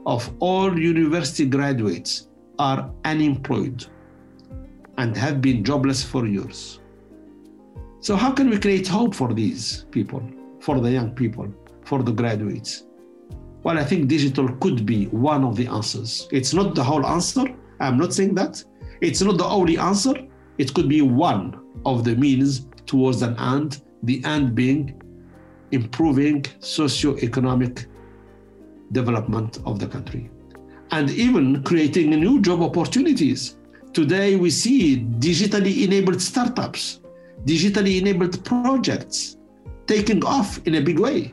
of 0.06 0.30
all 0.40 0.78
university 0.78 1.46
graduates 1.46 2.28
are 2.58 2.90
unemployed 3.04 3.86
and 4.98 5.16
have 5.16 5.40
been 5.40 5.64
jobless 5.64 6.02
for 6.02 6.26
years. 6.26 6.80
So, 8.00 8.16
how 8.16 8.32
can 8.32 8.50
we 8.50 8.58
create 8.58 8.86
hope 8.86 9.14
for 9.14 9.32
these 9.32 9.86
people? 9.90 10.22
for 10.64 10.80
the 10.80 10.90
young 10.90 11.10
people, 11.10 11.46
for 11.84 12.02
the 12.02 12.12
graduates? 12.12 12.84
Well, 13.62 13.78
I 13.78 13.84
think 13.84 14.08
digital 14.08 14.48
could 14.56 14.86
be 14.86 15.06
one 15.08 15.44
of 15.44 15.56
the 15.56 15.66
answers. 15.66 16.26
It's 16.32 16.54
not 16.54 16.74
the 16.74 16.82
whole 16.82 17.06
answer. 17.06 17.44
I'm 17.80 17.98
not 17.98 18.14
saying 18.14 18.34
that. 18.36 18.64
It's 19.02 19.20
not 19.20 19.36
the 19.36 19.44
only 19.44 19.76
answer. 19.76 20.14
It 20.56 20.72
could 20.72 20.88
be 20.88 21.02
one 21.02 21.60
of 21.84 22.04
the 22.04 22.16
means 22.16 22.66
towards 22.86 23.20
an 23.20 23.38
end, 23.38 23.82
the 24.04 24.24
end 24.24 24.54
being 24.54 25.00
improving 25.70 26.46
socio-economic 26.60 27.86
development 28.92 29.58
of 29.66 29.78
the 29.80 29.86
country 29.86 30.30
and 30.92 31.10
even 31.10 31.62
creating 31.64 32.10
new 32.10 32.40
job 32.40 32.62
opportunities. 32.62 33.56
Today, 33.94 34.34
we 34.34 34.50
see 34.50 35.06
digitally 35.20 35.84
enabled 35.84 36.20
startups, 36.20 37.00
digitally 37.44 38.00
enabled 38.00 38.44
projects, 38.44 39.36
taking 39.86 40.24
off 40.24 40.58
in 40.66 40.74
a 40.74 40.80
big 40.80 40.98
way. 40.98 41.32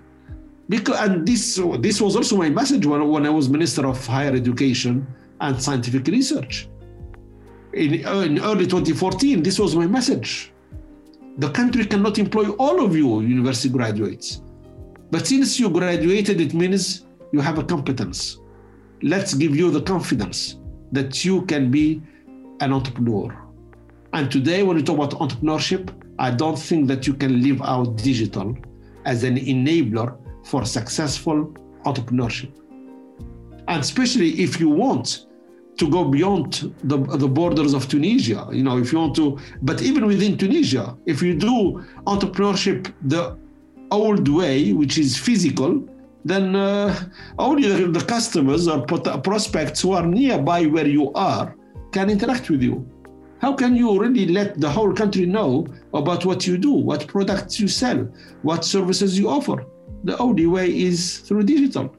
Because, 0.70 1.00
and 1.00 1.28
this, 1.28 1.60
this 1.80 2.00
was 2.00 2.16
also 2.16 2.38
my 2.38 2.50
message 2.50 2.86
when, 2.86 3.08
when 3.10 3.26
I 3.26 3.32
was 3.32 3.50
Minister 3.50 3.88
of 3.88 4.06
Higher 4.06 4.36
Education 4.36 5.08
and 5.42 5.60
Scientific 5.60 6.06
Research. 6.06 6.70
In, 7.74 7.96
in 7.96 8.40
early 8.40 8.68
2014, 8.68 9.42
this 9.42 9.58
was 9.58 9.76
my 9.76 9.88
message. 9.88 10.54
The 11.40 11.50
country 11.50 11.84
cannot 11.86 12.20
employ 12.20 12.52
all 12.52 12.86
of 12.86 12.96
you 12.96 13.22
university 13.22 13.70
graduates. 13.70 14.44
But 15.10 15.26
since 15.26 15.60
you 15.60 15.68
graduated, 15.72 16.40
it 16.40 16.54
means 16.54 17.08
you 17.32 17.40
have 17.40 17.58
a 17.58 17.64
competence. 17.64 18.38
Let's 19.02 19.34
give 19.34 19.56
you 19.56 19.72
the 19.72 19.82
confidence 19.82 20.58
that 20.92 21.26
you 21.26 21.42
can 21.48 21.72
be 21.72 22.04
an 22.62 22.72
entrepreneur. 22.72 23.36
And 24.14 24.32
today, 24.32 24.64
when 24.64 24.78
we 24.78 24.84
talk 24.84 24.98
about 24.98 25.12
entrepreneurship, 25.20 25.94
I 26.20 26.32
don't 26.32 26.58
think 26.58 26.88
that 26.88 27.08
you 27.08 27.14
can 27.14 27.42
leave 27.42 27.62
out 27.62 27.98
digital 27.98 28.56
as 29.06 29.24
an 29.24 29.38
enabler 29.38 30.18
for 30.46 30.66
successful 30.66 31.54
entrepreneurship. 31.86 32.52
And 33.68 33.82
especially 33.82 34.42
if 34.42 34.60
you 34.60 34.70
want 34.70 35.26
to 35.78 35.90
go 35.90 36.04
beyond 36.06 36.74
the, 36.84 36.98
the 36.98 37.28
borders 37.28 37.74
of 37.74 37.88
Tunisia, 37.88 38.48
you 38.52 38.64
know, 38.64 38.78
if 38.78 38.92
you 38.92 39.00
want 39.00 39.16
to, 39.16 39.40
but 39.62 39.82
even 39.82 40.06
within 40.06 40.38
Tunisia, 40.38 40.96
if 41.06 41.22
you 41.22 41.34
do 41.34 41.84
entrepreneurship 42.06 42.94
the 43.02 43.38
old 43.90 44.28
way, 44.28 44.74
which 44.74 44.98
is 44.98 45.18
physical, 45.18 45.88
then 46.24 46.56
uh, 46.56 47.10
only 47.40 47.68
the, 47.68 47.88
the 47.88 48.06
customers 48.06 48.68
or 48.68 48.86
prospects 48.86 49.82
who 49.82 49.94
are 49.94 50.06
nearby 50.06 50.66
where 50.66 50.88
you 50.88 51.12
are 51.14 51.56
can 51.92 52.10
interact 52.10 52.50
with 52.50 52.62
you. 52.62 52.88
How 53.40 53.54
can 53.54 53.76
you 53.76 54.00
really 54.00 54.28
let 54.28 54.62
the 54.62 54.70
whole 54.70 54.94
country 54.94 55.26
know 55.26 55.68
about 55.94 56.26
what 56.26 56.46
you 56.46 56.58
do, 56.58 56.72
what 56.72 57.08
products 57.08 57.60
you 57.60 57.68
sell, 57.68 58.08
what 58.44 58.64
services 58.64 59.18
you 59.18 59.30
offer? 59.30 59.66
The 60.04 60.18
only 60.18 60.48
way 60.48 60.68
is 60.70 61.20
through 61.20 61.44
digital, 61.44 61.96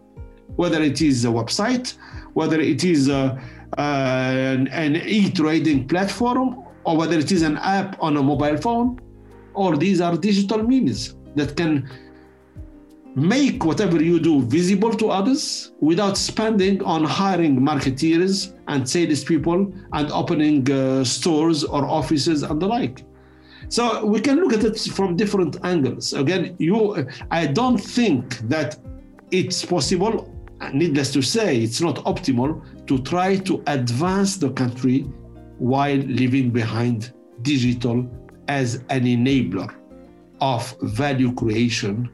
whether 0.56 0.80
it 0.82 1.02
is 1.02 1.24
a 1.24 1.28
website, 1.28 1.96
whether 2.34 2.60
it 2.60 2.84
is 2.84 3.08
a, 3.08 3.40
an, 3.78 4.68
an 4.68 4.96
e-trading 4.96 5.88
platform, 5.88 6.64
or 6.84 6.96
whether 6.96 7.18
it 7.18 7.30
is 7.32 7.42
an 7.42 7.58
app 7.58 7.96
on 8.00 8.16
a 8.16 8.22
mobile 8.22 8.56
phone, 8.56 9.00
or 9.54 9.76
these 9.76 10.00
are 10.00 10.16
digital 10.16 10.62
means 10.62 11.16
that 11.34 11.56
can 11.56 11.88
make 13.14 13.64
whatever 13.64 14.02
you 14.02 14.18
do 14.18 14.42
visible 14.42 14.92
to 14.94 15.10
others 15.10 15.72
without 15.80 16.16
spending 16.16 16.82
on 16.82 17.04
hiring 17.04 17.60
marketeers 17.60 18.54
and 18.68 18.88
salespeople 18.88 19.72
and 19.92 20.10
opening 20.12 20.70
uh, 20.70 21.04
stores 21.04 21.62
or 21.64 21.84
offices 21.84 22.42
and 22.42 22.60
the 22.60 22.66
like. 22.66 23.04
So 23.68 24.04
we 24.04 24.20
can 24.20 24.36
look 24.36 24.52
at 24.52 24.64
it 24.64 24.78
from 24.78 25.16
different 25.16 25.56
angles. 25.64 26.12
Again, 26.12 26.56
you, 26.58 27.06
I 27.30 27.46
don't 27.46 27.78
think 27.78 28.38
that 28.48 28.76
it's 29.30 29.64
possible. 29.64 30.28
Needless 30.72 31.12
to 31.12 31.22
say, 31.22 31.58
it's 31.58 31.80
not 31.80 31.96
optimal 32.04 32.86
to 32.86 32.98
try 32.98 33.36
to 33.36 33.62
advance 33.66 34.36
the 34.36 34.50
country 34.52 35.00
while 35.58 35.96
leaving 35.96 36.50
behind 36.50 37.12
digital 37.42 38.08
as 38.48 38.76
an 38.90 39.04
enabler 39.04 39.74
of 40.40 40.76
value 40.82 41.32
creation 41.34 42.10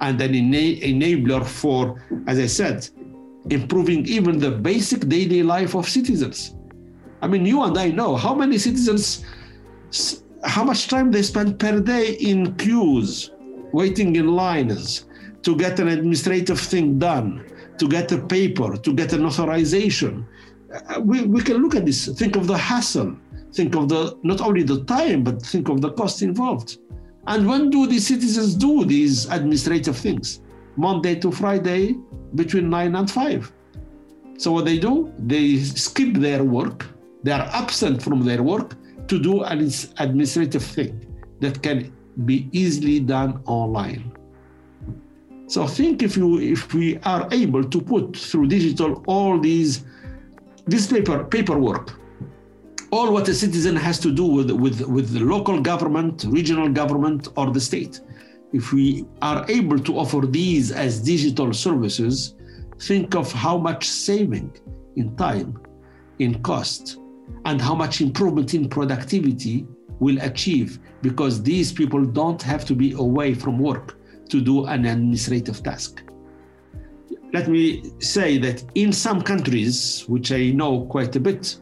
and 0.00 0.20
an 0.20 0.34
ena- 0.34 0.80
enabler 0.80 1.44
for, 1.44 2.02
as 2.26 2.38
I 2.38 2.46
said, 2.46 2.88
improving 3.50 4.06
even 4.06 4.38
the 4.38 4.50
basic 4.50 5.08
daily 5.08 5.42
life 5.42 5.74
of 5.74 5.88
citizens. 5.88 6.54
I 7.20 7.26
mean, 7.26 7.44
you 7.44 7.62
and 7.62 7.76
I 7.76 7.90
know 7.90 8.16
how 8.16 8.34
many 8.34 8.58
citizens 8.58 9.24
how 10.44 10.64
much 10.64 10.88
time 10.88 11.10
they 11.10 11.22
spend 11.22 11.58
per 11.58 11.80
day 11.80 12.12
in 12.14 12.54
queues, 12.56 13.30
waiting 13.72 14.16
in 14.16 14.28
lines 14.28 15.06
to 15.42 15.56
get 15.56 15.80
an 15.80 15.88
administrative 15.88 16.60
thing 16.60 16.98
done, 16.98 17.44
to 17.78 17.88
get 17.88 18.10
a 18.12 18.18
paper, 18.18 18.76
to 18.76 18.92
get 18.94 19.12
an 19.12 19.24
authorization. 19.24 20.26
Uh, 20.72 21.00
we, 21.00 21.22
we 21.22 21.42
can 21.42 21.58
look 21.58 21.74
at 21.74 21.86
this, 21.86 22.06
think 22.06 22.36
of 22.36 22.46
the 22.46 22.56
hassle, 22.56 23.16
think 23.52 23.74
of 23.74 23.88
the 23.88 24.16
not 24.22 24.40
only 24.40 24.62
the 24.62 24.84
time, 24.84 25.22
but 25.22 25.40
think 25.42 25.68
of 25.68 25.80
the 25.80 25.90
cost 25.92 26.22
involved. 26.22 26.78
And 27.28 27.46
when 27.46 27.68
do 27.68 27.86
the 27.86 27.98
citizens 27.98 28.54
do 28.54 28.86
these 28.86 29.26
administrative 29.26 29.98
things? 29.98 30.40
Monday 30.76 31.14
to 31.16 31.30
Friday 31.30 31.96
between 32.34 32.70
9 32.70 32.96
and 32.96 33.10
5. 33.10 33.52
So 34.38 34.52
what 34.52 34.64
they 34.64 34.78
do, 34.78 35.12
they 35.18 35.58
skip 35.58 36.14
their 36.14 36.42
work, 36.42 36.86
they 37.24 37.32
are 37.32 37.46
absent 37.52 38.02
from 38.02 38.24
their 38.24 38.42
work 38.42 38.76
to 39.08 39.18
do 39.18 39.42
an 39.42 39.70
administrative 39.98 40.62
thing 40.62 41.04
that 41.40 41.62
can 41.62 41.92
be 42.24 42.48
easily 42.52 42.98
done 42.98 43.42
online. 43.44 44.10
So 45.48 45.66
think 45.66 46.02
if 46.02 46.16
you 46.16 46.40
if 46.40 46.72
we 46.72 46.98
are 47.04 47.28
able 47.30 47.64
to 47.64 47.80
put 47.80 48.16
through 48.16 48.48
digital 48.48 49.02
all 49.06 49.38
these 49.38 49.84
this 50.66 50.86
paper 50.86 51.24
paperwork, 51.24 51.98
all 52.90 53.12
what 53.12 53.28
a 53.28 53.34
citizen 53.34 53.76
has 53.76 53.98
to 53.98 54.10
do 54.10 54.24
with, 54.24 54.50
with, 54.50 54.80
with 54.82 55.10
the 55.12 55.20
local 55.20 55.60
government, 55.60 56.24
regional 56.28 56.68
government, 56.68 57.28
or 57.36 57.50
the 57.50 57.60
state. 57.60 58.00
If 58.52 58.72
we 58.72 59.04
are 59.20 59.44
able 59.50 59.78
to 59.78 59.98
offer 59.98 60.26
these 60.26 60.72
as 60.72 61.00
digital 61.00 61.52
services, 61.52 62.34
think 62.80 63.14
of 63.14 63.30
how 63.30 63.58
much 63.58 63.86
saving 63.86 64.56
in 64.96 65.14
time, 65.16 65.60
in 66.18 66.42
cost, 66.42 66.98
and 67.44 67.60
how 67.60 67.74
much 67.74 68.00
improvement 68.00 68.54
in 68.54 68.68
productivity 68.68 69.66
will 70.00 70.18
achieve 70.22 70.78
because 71.02 71.42
these 71.42 71.72
people 71.72 72.04
don't 72.04 72.40
have 72.42 72.64
to 72.64 72.74
be 72.74 72.92
away 72.92 73.34
from 73.34 73.58
work 73.58 73.98
to 74.30 74.40
do 74.40 74.64
an 74.66 74.86
administrative 74.86 75.62
task. 75.62 76.02
Let 77.34 77.48
me 77.48 77.92
say 77.98 78.38
that 78.38 78.64
in 78.74 78.92
some 78.92 79.20
countries, 79.20 80.04
which 80.08 80.32
I 80.32 80.50
know 80.50 80.86
quite 80.86 81.14
a 81.16 81.20
bit, 81.20 81.58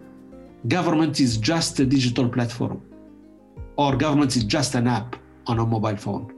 government 0.68 1.20
is 1.20 1.36
just 1.36 1.78
a 1.80 1.86
digital 1.86 2.28
platform 2.28 2.82
or 3.76 3.96
government 3.96 4.36
is 4.36 4.44
just 4.44 4.74
an 4.74 4.86
app 4.86 5.16
on 5.46 5.58
a 5.58 5.66
mobile 5.66 5.96
phone. 5.96 6.32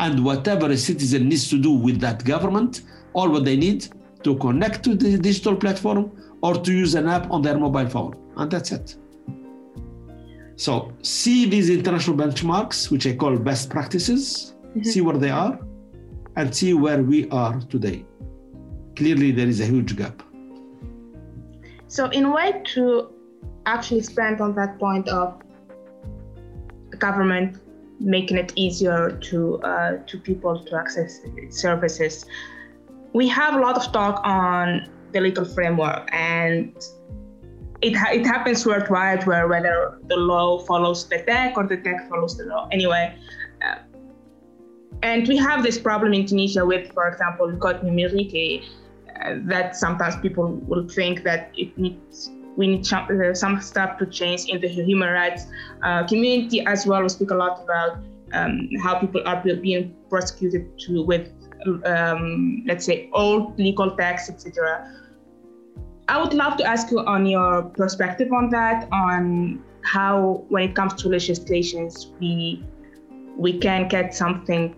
And 0.00 0.24
whatever 0.24 0.66
a 0.70 0.76
citizen 0.76 1.28
needs 1.28 1.48
to 1.50 1.58
do 1.60 1.72
with 1.72 2.00
that 2.00 2.24
government, 2.24 2.82
all 3.14 3.28
what 3.28 3.44
they 3.44 3.56
need 3.56 3.88
to 4.22 4.36
connect 4.36 4.84
to 4.84 4.94
the 4.94 5.18
digital 5.18 5.56
platform 5.56 6.12
or 6.42 6.54
to 6.54 6.72
use 6.72 6.94
an 6.94 7.08
app 7.08 7.30
on 7.30 7.42
their 7.42 7.58
mobile 7.58 7.88
phone. 7.88 8.14
And 8.36 8.50
that's 8.50 8.72
it. 8.72 8.96
So 10.56 10.92
see 11.02 11.48
these 11.48 11.70
international 11.70 12.16
benchmarks, 12.16 12.90
which 12.90 13.06
I 13.06 13.14
call 13.14 13.36
best 13.36 13.70
practices, 13.70 14.54
mm-hmm. 14.70 14.82
see 14.82 15.00
where 15.00 15.16
they 15.16 15.30
are, 15.30 15.58
and 16.36 16.54
see 16.54 16.74
where 16.74 17.02
we 17.02 17.28
are 17.30 17.60
today. 17.62 18.04
Clearly, 18.96 19.30
there 19.30 19.46
is 19.46 19.60
a 19.60 19.66
huge 19.66 19.96
gap. 19.96 20.22
So, 21.86 22.08
in 22.10 22.32
way 22.32 22.62
to 22.74 23.08
actually 23.68 23.98
expand 23.98 24.40
on 24.40 24.54
that 24.54 24.78
point 24.78 25.08
of 25.08 25.40
government 26.98 27.58
making 28.00 28.36
it 28.36 28.52
easier 28.56 29.18
to 29.28 29.60
uh, 29.62 29.98
to 30.06 30.18
people 30.18 30.64
to 30.64 30.76
access 30.76 31.20
services, 31.50 32.24
we 33.12 33.28
have 33.28 33.54
a 33.54 33.60
lot 33.60 33.76
of 33.76 33.92
talk 33.92 34.20
on 34.24 34.88
the 35.12 35.20
legal 35.20 35.44
framework 35.44 36.08
and 36.12 36.76
it, 37.80 37.94
ha- 37.96 38.10
it 38.12 38.26
happens 38.26 38.66
worldwide 38.66 39.24
where 39.26 39.48
whether 39.48 39.98
the 40.08 40.16
law 40.16 40.58
follows 40.60 41.08
the 41.08 41.18
tech 41.22 41.56
or 41.56 41.66
the 41.66 41.76
tech 41.78 42.08
follows 42.08 42.36
the 42.36 42.44
law. 42.44 42.68
Anyway 42.72 43.16
uh, 43.62 43.78
and 45.02 45.26
we 45.28 45.36
have 45.36 45.62
this 45.62 45.78
problem 45.78 46.12
in 46.12 46.26
tunisia 46.26 46.64
with 46.64 46.92
for 46.92 47.08
example 47.08 47.56
code 47.56 47.80
numérique 47.82 48.64
uh, 49.22 49.34
that 49.44 49.76
sometimes 49.76 50.16
people 50.16 50.56
will 50.66 50.86
think 50.88 51.22
that 51.22 51.50
it 51.56 51.76
needs 51.78 52.30
we 52.58 52.66
need 52.66 52.84
some, 52.84 53.06
uh, 53.08 53.32
some 53.32 53.60
stuff 53.60 53.98
to 53.98 54.06
change 54.06 54.46
in 54.50 54.60
the 54.60 54.68
human 54.68 55.10
rights 55.10 55.46
uh, 55.82 56.06
community 56.06 56.60
as 56.66 56.86
well. 56.86 57.02
We 57.02 57.08
speak 57.08 57.30
a 57.30 57.34
lot 57.34 57.62
about 57.62 57.98
um, 58.34 58.68
how 58.82 58.98
people 58.98 59.22
are 59.24 59.40
being 59.42 59.96
prosecuted 60.10 60.78
to, 60.80 61.02
with 61.02 61.32
um, 61.86 62.62
let's 62.66 62.84
say 62.84 63.08
old 63.12 63.58
legal 63.58 63.96
texts 63.96 64.30
etc 64.30 64.86
I 66.08 66.18
would 66.20 66.32
love 66.32 66.56
to 66.56 66.64
ask 66.64 66.90
you 66.90 67.00
on 67.00 67.26
your 67.26 67.62
perspective 67.62 68.32
on 68.32 68.48
that, 68.48 68.88
on 68.90 69.62
how, 69.84 70.44
when 70.48 70.70
it 70.70 70.74
comes 70.74 70.94
to 71.02 71.08
legislations, 71.08 72.12
we 72.18 72.64
we 73.36 73.56
can 73.56 73.86
get 73.88 74.14
something 74.14 74.74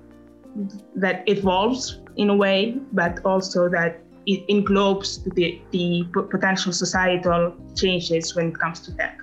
that 0.97 1.23
evolves 1.27 2.01
in 2.17 2.29
a 2.29 2.37
way, 2.37 2.77
but 2.93 3.25
also 3.25 3.69
that 3.71 4.03
it 4.31 4.47
englobes 4.49 5.11
the, 5.35 5.61
the 5.73 6.05
potential 6.13 6.73
societal 6.73 7.55
changes 7.75 8.35
when 8.37 8.49
it 8.49 8.59
comes 8.59 8.81
to 8.81 8.97
tech. 8.97 9.21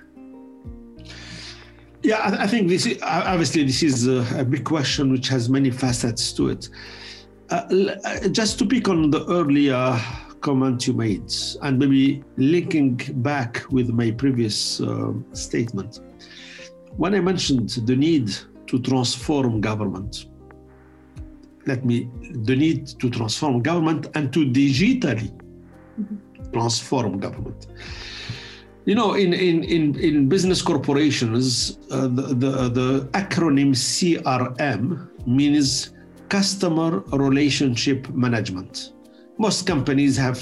Yeah, 2.02 2.36
I 2.38 2.46
think 2.46 2.68
this 2.68 2.86
is, 2.86 2.98
obviously 3.02 3.64
this 3.64 3.82
is 3.82 4.06
a, 4.06 4.44
big 4.44 4.64
question 4.64 5.10
which 5.10 5.28
has 5.28 5.48
many 5.48 5.70
facets 5.70 6.32
to 6.34 6.50
it. 6.50 6.68
Uh, 7.50 7.64
uh 8.04 8.28
just 8.28 8.58
to 8.58 8.66
pick 8.66 8.88
on 8.88 9.10
the 9.10 9.24
earlier 9.26 9.98
comment 10.40 10.86
you 10.86 10.92
made, 10.92 11.32
and 11.62 11.78
maybe 11.78 12.22
linking 12.36 12.96
back 13.22 13.64
with 13.70 13.88
my 13.88 14.10
previous 14.10 14.80
uh, 14.80 15.12
statement. 15.32 16.00
When 16.96 17.14
I 17.14 17.20
mentioned 17.20 17.70
the 17.70 17.96
need 17.96 18.28
to 18.68 18.78
transform 18.78 19.60
government, 19.60 20.26
let 21.68 21.84
me, 21.84 22.08
the 22.48 22.56
need 22.56 22.86
to 23.00 23.08
transform 23.10 23.62
government 23.62 24.08
and 24.14 24.32
to 24.32 24.40
digitally 24.40 25.30
transform 26.52 27.18
government. 27.20 27.66
You 28.86 28.94
know, 28.94 29.14
in, 29.14 29.34
in, 29.34 29.64
in, 29.64 29.98
in 30.00 30.28
business 30.28 30.62
corporations, 30.62 31.78
uh, 31.90 32.08
the, 32.08 32.22
the, 32.42 32.52
the 32.78 33.08
acronym 33.12 33.70
CRM 33.74 35.08
means 35.26 35.92
Customer 36.28 37.00
Relationship 37.12 38.08
Management. 38.10 38.94
Most 39.38 39.66
companies 39.66 40.16
have 40.16 40.40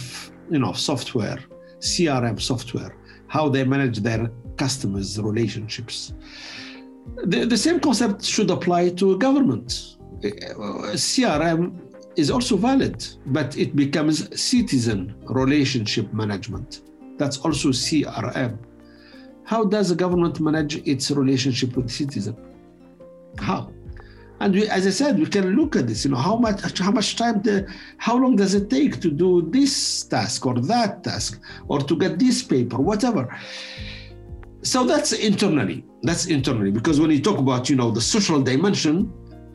you 0.50 0.58
know 0.58 0.72
software 0.72 1.38
crm 1.80 2.40
software 2.40 2.96
how 3.28 3.48
they 3.48 3.64
manage 3.64 3.98
their 3.98 4.30
customers 4.56 5.20
relationships. 5.20 6.14
The, 7.24 7.44
the 7.44 7.56
same 7.56 7.80
concept 7.80 8.24
should 8.24 8.50
apply 8.50 8.90
to 8.90 9.18
government 9.18 9.95
crm 10.22 11.80
is 12.16 12.30
also 12.30 12.56
valid 12.56 13.06
but 13.26 13.56
it 13.56 13.76
becomes 13.76 14.40
citizen 14.40 15.14
relationship 15.28 16.12
management 16.12 16.82
that's 17.18 17.38
also 17.38 17.68
crm 17.68 18.58
how 19.44 19.64
does 19.64 19.90
the 19.90 19.94
government 19.94 20.40
manage 20.40 20.76
its 20.86 21.10
relationship 21.10 21.76
with 21.76 21.90
citizen 21.90 22.36
how 23.38 23.70
and 24.40 24.54
we, 24.54 24.68
as 24.68 24.86
I 24.86 24.90
said, 24.90 25.18
we 25.18 25.26
can 25.26 25.56
look 25.56 25.76
at 25.76 25.86
this. 25.86 26.04
You 26.04 26.10
know, 26.10 26.18
how 26.18 26.36
much 26.36 26.78
how 26.78 26.90
much 26.90 27.16
time 27.16 27.40
the 27.42 27.66
how 27.98 28.16
long 28.16 28.36
does 28.36 28.54
it 28.54 28.68
take 28.68 29.00
to 29.00 29.10
do 29.10 29.48
this 29.50 30.04
task 30.04 30.44
or 30.44 30.54
that 30.60 31.02
task 31.02 31.40
or 31.68 31.80
to 31.80 31.96
get 31.96 32.18
this 32.18 32.42
paper, 32.42 32.76
whatever. 32.76 33.34
So 34.62 34.84
that's 34.84 35.12
internally. 35.12 35.84
That's 36.02 36.26
internally 36.26 36.70
because 36.70 37.00
when 37.00 37.10
you 37.10 37.20
talk 37.20 37.38
about 37.38 37.70
you 37.70 37.76
know 37.76 37.90
the 37.90 38.00
social 38.00 38.42
dimension, 38.42 39.10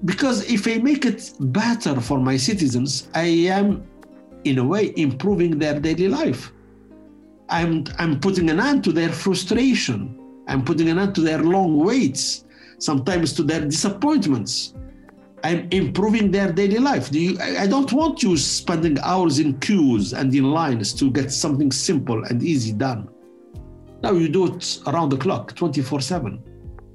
because 0.06 0.49
if 0.52 0.68
I 0.68 0.78
make 0.78 1.06
it 1.06 1.34
better 1.39 1.99
for 2.02 2.20
my 2.20 2.38
citizens, 2.38 3.10
I 3.14 3.26
am 3.49 3.88
in 4.43 4.58
a 4.58 4.64
way 4.64 4.93
improving 4.95 5.60
their 5.60 5.80
daily 5.80 6.08
life. 6.08 6.52
I'm 7.49 7.86
I'm 7.99 8.20
putting 8.20 8.49
an 8.49 8.60
end 8.60 8.84
to 8.86 8.91
their 8.91 9.10
frustration. 9.10 10.18
I'm 10.47 10.64
putting 10.64 10.89
an 10.89 10.97
end 10.97 11.14
to 11.16 11.22
their 11.22 11.39
long 11.39 11.78
waits 11.78 12.45
sometimes 12.80 13.34
to 13.34 13.43
their 13.43 13.62
disappointments. 13.62 14.74
I'm 15.43 15.68
improving 15.72 16.32
their 16.32 16.52
daily 16.52 16.78
life. 16.78 17.10
Do 17.10 17.20
you, 17.20 17.39
I 17.39 17.68
don't 17.68 17.91
want 17.93 18.22
you 18.22 18.38
spending 18.38 18.99
hours 18.99 19.39
in 19.39 19.60
queues 19.60 20.14
and 20.14 20.34
in 20.34 20.52
lines 20.52 20.93
to 20.95 21.10
get 21.10 21.32
something 21.32 21.72
simple 21.72 22.24
and 22.26 22.43
easy 22.43 22.74
done. 22.74 23.10
Now 24.04 24.14
you 24.14 24.30
do 24.30 24.56
it 24.56 24.80
around 24.88 25.10
the 25.10 25.18
clock, 25.18 25.56
24 25.56 26.02
7. 26.02 26.43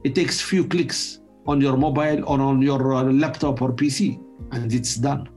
It 0.04 0.14
takes 0.14 0.40
few 0.40 0.66
clicks 0.66 1.20
on 1.46 1.60
your 1.60 1.76
mobile 1.76 2.24
or 2.24 2.40
on 2.40 2.62
your 2.62 2.94
uh, 2.94 3.04
laptop 3.04 3.62
or 3.62 3.72
PC, 3.72 4.20
and 4.52 4.72
it's 4.72 4.96
done. 4.96 5.28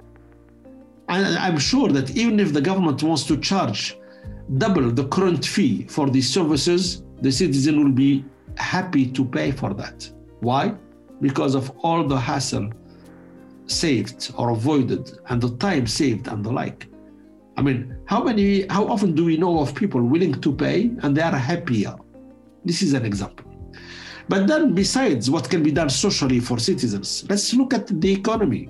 And 1.08 1.38
I'm 1.38 1.58
sure 1.58 1.90
that 1.90 2.16
even 2.16 2.40
if 2.40 2.54
the 2.54 2.62
government 2.62 3.02
wants 3.02 3.26
to 3.26 3.38
charge 3.38 3.98
double 4.58 4.90
the 4.90 5.08
current 5.08 5.46
fee 5.46 5.86
for 5.88 6.10
these 6.10 6.30
services, 6.30 7.04
the 7.22 7.32
citizen 7.32 7.84
will 7.84 7.92
be 7.92 8.26
happy 8.58 9.06
to 9.06 9.26
pay 9.26 9.52
for 9.52 9.74
that. 9.74 10.10
Why? 10.40 10.74
Because 11.22 11.56
of 11.56 11.72
all 11.84 12.04
the 12.08 12.18
hassle 12.18 12.72
saved 13.68 14.32
or 14.36 14.52
avoided 14.52 15.20
and 15.28 15.42
the 15.42 15.56
time 15.58 15.86
saved 15.88 16.28
and 16.28 16.44
the 16.44 16.52
like. 16.52 16.88
I 17.58 17.62
mean, 17.62 17.98
how 18.06 18.24
many, 18.24 18.66
how 18.68 18.88
often 18.88 19.14
do 19.14 19.26
we 19.26 19.38
know 19.38 19.60
of 19.60 19.76
people 19.76 20.02
willing 20.02 20.40
to 20.42 20.54
pay 20.54 20.92
and 21.04 21.16
they 21.16 21.22
are 21.22 21.36
happier? 21.36 21.96
This 22.64 22.82
is 22.82 22.94
an 22.94 23.06
example. 23.06 23.49
But 24.30 24.46
then, 24.46 24.76
besides 24.76 25.30
what 25.30 25.50
can 25.50 25.64
be 25.64 25.72
done 25.72 25.90
socially 25.90 26.40
for 26.40 26.60
citizens, 26.60 27.26
let's 27.28 27.52
look 27.56 27.74
at 27.74 27.88
the 27.88 28.14
economy. 28.14 28.70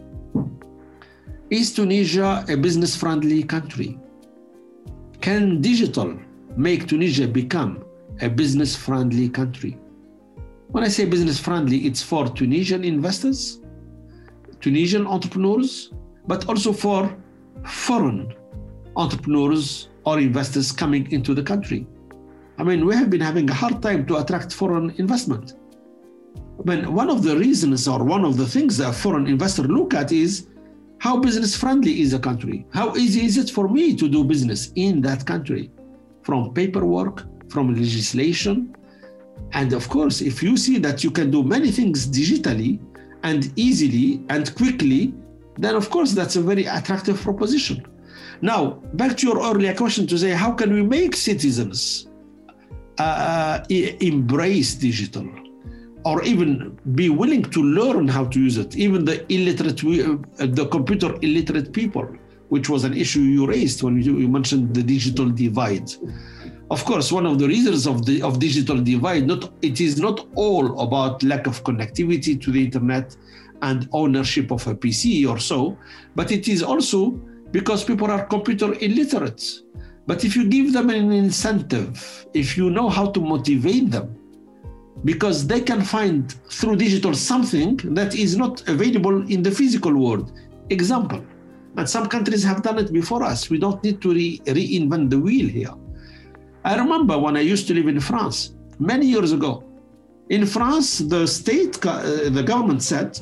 Is 1.50 1.74
Tunisia 1.74 2.46
a 2.48 2.56
business 2.56 2.96
friendly 2.96 3.44
country? 3.44 4.00
Can 5.20 5.60
digital 5.60 6.18
make 6.56 6.88
Tunisia 6.88 7.28
become 7.28 7.84
a 8.22 8.30
business 8.30 8.74
friendly 8.74 9.28
country? 9.28 9.78
When 10.70 10.86
I 10.86 10.88
say 10.88 11.04
business 11.04 11.38
friendly, 11.38 11.80
it's 11.80 12.02
for 12.02 12.30
Tunisian 12.30 12.86
investors, 12.86 13.60
Tunisian 14.62 15.06
entrepreneurs, 15.06 15.92
but 16.26 16.48
also 16.48 16.72
for 16.72 17.14
foreign 17.66 18.34
entrepreneurs 18.96 19.90
or 20.06 20.20
investors 20.20 20.72
coming 20.72 21.12
into 21.12 21.34
the 21.34 21.44
country. 21.44 21.86
I 22.60 22.64
mean, 22.64 22.86
we 22.86 22.94
have 22.94 23.10
been 23.10 23.22
having 23.22 23.50
a 23.50 23.54
hard 23.54 23.82
time 23.82 24.06
to 24.08 24.18
attract 24.18 24.52
foreign 24.52 24.90
investment. 24.98 25.54
I 26.60 26.64
mean, 26.70 26.94
one 26.94 27.10
of 27.10 27.24
the 27.24 27.38
reasons 27.38 27.88
or 27.88 28.04
one 28.04 28.26
of 28.26 28.36
the 28.36 28.46
things 28.46 28.76
that 28.78 28.96
foreign 28.96 29.28
investor 29.28 29.64
look 29.64 29.94
at 29.94 30.12
is 30.12 30.48
how 31.00 31.16
business 31.18 31.56
friendly 31.56 32.02
is 32.02 32.12
the 32.12 32.20
country? 32.20 32.68
How 32.74 32.98
easy 32.98 33.24
is 33.26 33.38
it 33.38 33.50
for 33.50 33.70
me 33.70 33.96
to 33.96 34.10
do 34.10 34.26
business 34.26 34.74
in 34.76 35.00
that 35.04 35.26
country? 35.26 35.72
From 36.24 36.54
paperwork, 36.54 37.24
from 37.50 37.74
legislation. 37.74 38.76
And 39.54 39.72
of 39.72 39.88
course, 39.88 40.20
if 40.20 40.44
you 40.44 40.58
see 40.58 40.80
that 40.80 41.02
you 41.02 41.12
can 41.12 41.32
do 41.32 41.44
many 41.44 41.72
things 41.72 42.08
digitally 42.08 42.82
and 43.24 43.54
easily 43.56 44.26
and 44.28 44.54
quickly, 44.56 45.14
then 45.58 45.76
of 45.76 45.90
course 45.90 46.12
that's 46.12 46.36
a 46.36 46.42
very 46.42 46.66
attractive 46.66 47.22
proposition. 47.22 47.88
Now, 48.42 48.82
back 48.96 49.16
to 49.18 49.28
your 49.28 49.40
earlier 49.40 49.74
question 49.74 50.06
to 50.08 50.18
say, 50.18 50.32
how 50.32 50.52
can 50.52 50.74
we 50.74 50.84
make 50.84 51.16
citizens 51.16 52.09
uh, 53.00 53.64
embrace 53.70 54.76
digital 54.76 55.28
or 56.06 56.24
even 56.24 56.78
be 56.96 57.10
willing 57.10 57.44
to 57.44 57.62
learn 57.62 58.08
how 58.08 58.26
to 58.26 58.40
use 58.40 58.58
it? 58.58 58.76
Even 58.76 59.06
the 59.06 59.26
illiterate, 59.34 59.84
uh, 59.84 60.46
the 60.46 60.68
computer 60.68 61.16
illiterate 61.22 61.74
people, 61.74 62.08
which 62.50 62.70
was 62.70 62.84
an 62.84 62.94
issue 62.94 63.20
you 63.20 63.46
raised 63.48 63.84
when 63.84 64.02
you, 64.02 64.18
you 64.18 64.28
mentioned 64.28 64.74
the 64.74 64.84
digital 64.84 65.30
divide. 65.30 65.92
Of 66.72 66.86
course, 66.86 67.12
one 67.12 67.26
of 67.26 67.40
the 67.40 67.48
reasons 67.48 67.88
of 67.88 68.06
the 68.06 68.22
of 68.22 68.40
digital 68.40 68.80
divide, 68.80 69.26
not 69.26 69.52
it 69.64 69.82
is 69.82 70.00
not 70.00 70.28
all 70.36 70.80
about 70.80 71.24
lack 71.24 71.48
of 71.48 71.64
connectivity 71.64 72.40
to 72.40 72.52
the 72.52 72.64
internet 72.64 73.16
and 73.62 73.90
ownership 73.92 74.52
of 74.52 74.66
a 74.68 74.76
PC 74.76 75.28
or 75.28 75.40
so, 75.40 75.78
but 76.16 76.32
it 76.32 76.48
is 76.48 76.62
also 76.62 77.20
because 77.52 77.84
people 77.84 78.10
are 78.12 78.26
computer 78.26 78.74
illiterate. 78.82 79.44
But 80.10 80.26
if 80.26 80.36
you 80.36 80.50
give 80.50 80.74
them 80.74 80.90
an 80.90 81.12
incentive, 81.12 82.26
if 82.34 82.58
you 82.58 82.72
know 82.72 82.90
how 82.90 83.12
to 83.16 83.20
motivate 83.22 83.92
them, 83.92 84.08
because 85.06 85.46
they 85.46 85.62
can 85.62 85.82
find 85.84 86.34
through 86.58 86.78
digital 86.78 87.14
something 87.14 87.78
that 87.98 88.16
is 88.16 88.36
not 88.36 88.68
available 88.68 89.16
in 89.34 89.44
the 89.44 89.52
physical 89.52 89.94
world. 89.94 90.26
Example, 90.72 91.22
and 91.78 91.88
some 91.88 92.08
countries 92.08 92.44
have 92.44 92.64
done 92.64 92.80
it 92.80 92.92
before 92.92 93.22
us. 93.22 93.52
We 93.52 93.60
don't 93.60 93.84
need 93.84 94.02
to 94.02 94.10
re- 94.12 94.40
reinvent 94.46 95.12
the 95.12 95.20
wheel 95.20 95.48
here. 95.48 95.76
I 96.66 96.76
remember 96.84 97.16
when 97.20 97.38
I 97.38 97.42
used 97.42 97.68
to 97.68 97.76
live 97.76 97.88
in 97.88 98.00
France 98.00 98.56
many 98.80 99.06
years 99.06 99.32
ago. 99.32 99.64
In 100.30 100.48
France, 100.48 100.98
the 100.98 101.28
state, 101.28 101.86
uh, 101.86 102.30
the 102.38 102.44
government 102.52 102.82
said 102.82 103.20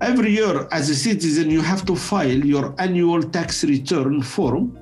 Every 0.00 0.32
year, 0.32 0.66
as 0.72 0.88
a 0.88 0.94
citizen, 0.94 1.50
you 1.50 1.60
have 1.60 1.84
to 1.84 1.94
file 1.94 2.42
your 2.54 2.74
annual 2.78 3.22
tax 3.22 3.62
return 3.64 4.22
form. 4.22 4.79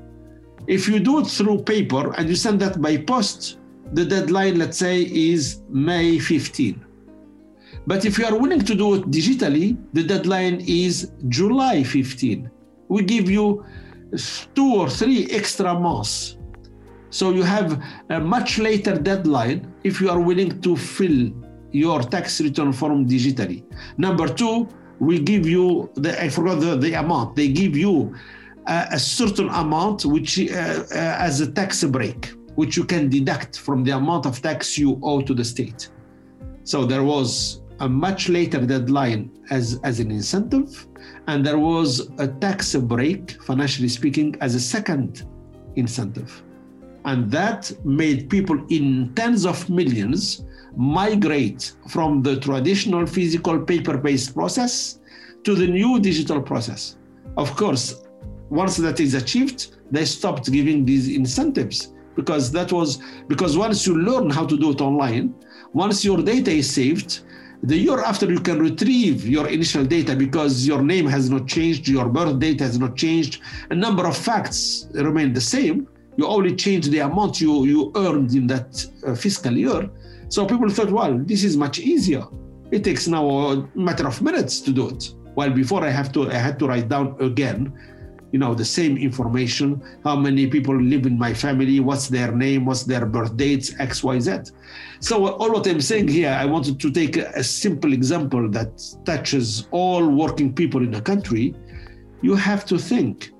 If 0.68 0.86
you 0.86 1.00
do 1.00 1.20
it 1.20 1.26
through 1.26 1.62
paper 1.62 2.14
and 2.16 2.28
you 2.28 2.36
send 2.36 2.60
that 2.60 2.80
by 2.80 2.98
post, 2.98 3.58
the 3.94 4.04
deadline, 4.04 4.58
let's 4.58 4.76
say, 4.76 5.00
is 5.02 5.62
May 5.70 6.18
15. 6.18 6.84
But 7.86 8.04
if 8.04 8.18
you 8.18 8.26
are 8.26 8.36
willing 8.36 8.60
to 8.60 8.74
do 8.74 8.96
it 8.96 9.10
digitally, 9.10 9.78
the 9.94 10.02
deadline 10.02 10.62
is 10.66 11.10
July 11.28 11.82
15. 11.82 12.50
We 12.88 13.02
give 13.02 13.30
you 13.30 13.64
two 14.54 14.74
or 14.74 14.90
three 14.90 15.26
extra 15.30 15.72
months. 15.72 16.36
So 17.08 17.30
you 17.30 17.44
have 17.44 17.82
a 18.10 18.20
much 18.20 18.58
later 18.58 18.94
deadline 18.94 19.72
if 19.84 20.02
you 20.02 20.10
are 20.10 20.20
willing 20.20 20.60
to 20.60 20.76
fill 20.76 21.32
your 21.72 22.02
tax 22.02 22.42
return 22.42 22.74
form 22.74 23.08
digitally. 23.08 23.64
Number 23.96 24.28
two, 24.28 24.68
we 24.98 25.18
give 25.18 25.46
you 25.46 25.90
the 25.94 26.22
I 26.22 26.28
forgot 26.28 26.60
the, 26.60 26.76
the 26.76 26.92
amount. 26.94 27.36
They 27.36 27.48
give 27.48 27.74
you 27.74 28.14
a, 28.68 28.98
certain 28.98 29.48
amount 29.48 30.04
which 30.04 30.38
uh, 30.38 30.44
uh, 30.52 31.16
as 31.18 31.40
a 31.40 31.50
tax 31.50 31.84
break, 31.84 32.32
which 32.54 32.76
you 32.76 32.84
can 32.84 33.08
deduct 33.08 33.58
from 33.58 33.82
the 33.84 33.92
amount 33.92 34.26
of 34.26 34.40
tax 34.42 34.76
you 34.76 35.00
owe 35.02 35.22
to 35.22 35.34
the 35.34 35.44
state. 35.44 35.88
So 36.64 36.84
there 36.84 37.02
was 37.02 37.62
a 37.80 37.88
much 37.88 38.28
later 38.28 38.64
deadline 38.66 39.30
as, 39.50 39.80
as 39.84 40.00
an 40.00 40.10
incentive, 40.10 40.86
and 41.28 41.46
there 41.46 41.58
was 41.58 42.10
a 42.18 42.28
tax 42.28 42.74
break, 42.74 43.40
financially 43.42 43.88
speaking, 43.88 44.36
as 44.40 44.54
a 44.54 44.60
second 44.60 45.24
incentive. 45.76 46.42
And 47.04 47.30
that 47.30 47.72
made 47.84 48.28
people 48.28 48.66
in 48.68 49.14
tens 49.14 49.46
of 49.46 49.70
millions 49.70 50.44
migrate 50.76 51.72
from 51.88 52.22
the 52.22 52.38
traditional 52.38 53.06
physical 53.06 53.60
paper-based 53.60 54.34
process 54.34 54.98
to 55.44 55.54
the 55.54 55.66
new 55.66 56.00
digital 56.00 56.42
process. 56.42 56.98
Of 57.36 57.56
course, 57.56 58.02
once 58.50 58.76
that 58.76 59.00
is 59.00 59.14
achieved, 59.14 59.76
they 59.90 60.04
stopped 60.04 60.50
giving 60.50 60.84
these 60.84 61.08
incentives 61.08 61.92
because 62.14 62.50
that 62.52 62.72
was 62.72 63.00
because 63.28 63.56
once 63.56 63.86
you 63.86 63.96
learn 63.96 64.30
how 64.30 64.44
to 64.44 64.56
do 64.56 64.72
it 64.72 64.80
online, 64.80 65.34
once 65.72 66.04
your 66.04 66.18
data 66.18 66.50
is 66.50 66.68
saved, 66.68 67.20
the 67.62 67.76
year 67.76 68.00
after 68.00 68.26
you 68.30 68.40
can 68.40 68.58
retrieve 68.60 69.26
your 69.26 69.48
initial 69.48 69.84
data 69.84 70.14
because 70.14 70.66
your 70.66 70.82
name 70.82 71.06
has 71.06 71.28
not 71.28 71.46
changed, 71.46 71.88
your 71.88 72.08
birth 72.08 72.38
date 72.38 72.60
has 72.60 72.78
not 72.78 72.96
changed, 72.96 73.40
a 73.70 73.74
number 73.74 74.06
of 74.06 74.16
facts 74.16 74.88
remain 74.94 75.32
the 75.32 75.40
same. 75.40 75.88
You 76.16 76.26
only 76.26 76.54
change 76.56 76.88
the 76.88 77.00
amount 77.00 77.40
you, 77.40 77.64
you 77.64 77.92
earned 77.96 78.34
in 78.34 78.46
that 78.48 78.84
uh, 79.06 79.14
fiscal 79.14 79.52
year. 79.52 79.88
So 80.28 80.46
people 80.46 80.68
thought, 80.68 80.90
well, 80.90 81.18
this 81.18 81.44
is 81.44 81.56
much 81.56 81.78
easier. 81.78 82.24
It 82.70 82.84
takes 82.84 83.08
now 83.08 83.28
a 83.28 83.68
matter 83.74 84.06
of 84.06 84.20
minutes 84.20 84.60
to 84.62 84.72
do 84.72 84.88
it. 84.88 85.14
While 85.34 85.50
before 85.50 85.84
I 85.84 85.90
have 85.90 86.12
to 86.12 86.28
I 86.30 86.34
had 86.34 86.58
to 86.58 86.66
write 86.66 86.88
down 86.88 87.16
again, 87.20 87.72
you 88.32 88.38
know, 88.38 88.54
the 88.54 88.64
same 88.64 88.96
information, 88.96 89.82
how 90.04 90.16
many 90.16 90.46
people 90.46 90.78
live 90.80 91.06
in 91.06 91.18
my 91.18 91.32
family, 91.32 91.80
what's 91.80 92.08
their 92.08 92.32
name, 92.32 92.64
what's 92.66 92.84
their 92.84 93.06
birth 93.06 93.36
dates, 93.36 93.74
X, 93.78 94.04
Y, 94.04 94.18
Z. 94.20 94.38
So 95.00 95.28
all 95.28 95.52
what 95.52 95.66
I'm 95.66 95.80
saying 95.80 96.08
here, 96.08 96.30
I 96.30 96.44
wanted 96.44 96.78
to 96.80 96.90
take 96.90 97.16
a 97.16 97.42
simple 97.42 97.92
example 97.92 98.48
that 98.50 98.82
touches 99.04 99.68
all 99.70 100.06
working 100.08 100.52
people 100.52 100.82
in 100.82 100.90
the 100.90 101.00
country. 101.00 101.54
You 102.22 102.34
have 102.34 102.64
to 102.66 102.78
think, 102.78 103.30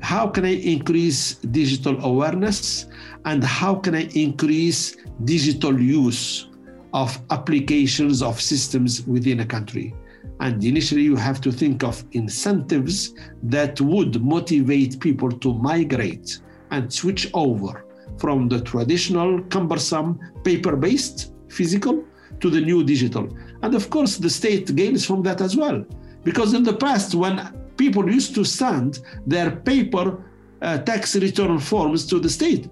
how 0.00 0.28
can 0.28 0.44
I 0.44 0.54
increase 0.54 1.34
digital 1.36 2.02
awareness 2.04 2.86
and 3.24 3.42
how 3.42 3.74
can 3.74 3.94
I 3.94 4.04
increase 4.14 4.96
digital 5.24 5.78
use 5.80 6.50
of 6.92 7.20
applications 7.30 8.22
of 8.22 8.40
systems 8.40 9.06
within 9.06 9.40
a 9.40 9.46
country. 9.46 9.94
And 10.40 10.64
initially, 10.64 11.02
you 11.02 11.16
have 11.16 11.40
to 11.42 11.52
think 11.52 11.84
of 11.84 12.02
incentives 12.12 13.14
that 13.42 13.80
would 13.80 14.22
motivate 14.22 14.98
people 14.98 15.30
to 15.30 15.54
migrate 15.54 16.40
and 16.70 16.92
switch 16.92 17.30
over 17.34 17.84
from 18.18 18.48
the 18.48 18.60
traditional, 18.62 19.42
cumbersome, 19.44 20.18
paper 20.42 20.76
based 20.76 21.32
physical 21.48 22.04
to 22.40 22.48
the 22.48 22.60
new 22.60 22.82
digital. 22.82 23.28
And 23.62 23.74
of 23.74 23.90
course, 23.90 24.16
the 24.16 24.30
state 24.30 24.74
gains 24.74 25.04
from 25.04 25.22
that 25.22 25.40
as 25.40 25.56
well. 25.56 25.84
Because 26.24 26.54
in 26.54 26.62
the 26.62 26.76
past, 26.76 27.14
when 27.14 27.36
people 27.76 28.10
used 28.10 28.34
to 28.34 28.44
send 28.44 29.00
their 29.26 29.50
paper 29.50 30.24
uh, 30.62 30.78
tax 30.78 31.16
return 31.16 31.58
forms 31.58 32.06
to 32.06 32.18
the 32.18 32.30
state, 32.30 32.70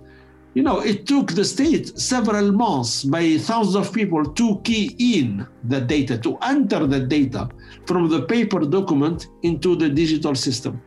you 0.58 0.64
know, 0.64 0.80
it 0.80 1.06
took 1.06 1.30
the 1.30 1.44
state 1.44 1.96
several 1.96 2.50
months 2.50 3.04
by 3.04 3.38
thousands 3.38 3.76
of 3.76 3.94
people 3.94 4.24
to 4.24 4.60
key 4.64 4.96
in 4.98 5.46
the 5.62 5.80
data, 5.80 6.18
to 6.18 6.36
enter 6.38 6.84
the 6.84 6.98
data 6.98 7.48
from 7.86 8.08
the 8.08 8.22
paper 8.22 8.58
document 8.66 9.28
into 9.44 9.76
the 9.76 9.88
digital 9.88 10.34
system. 10.34 10.82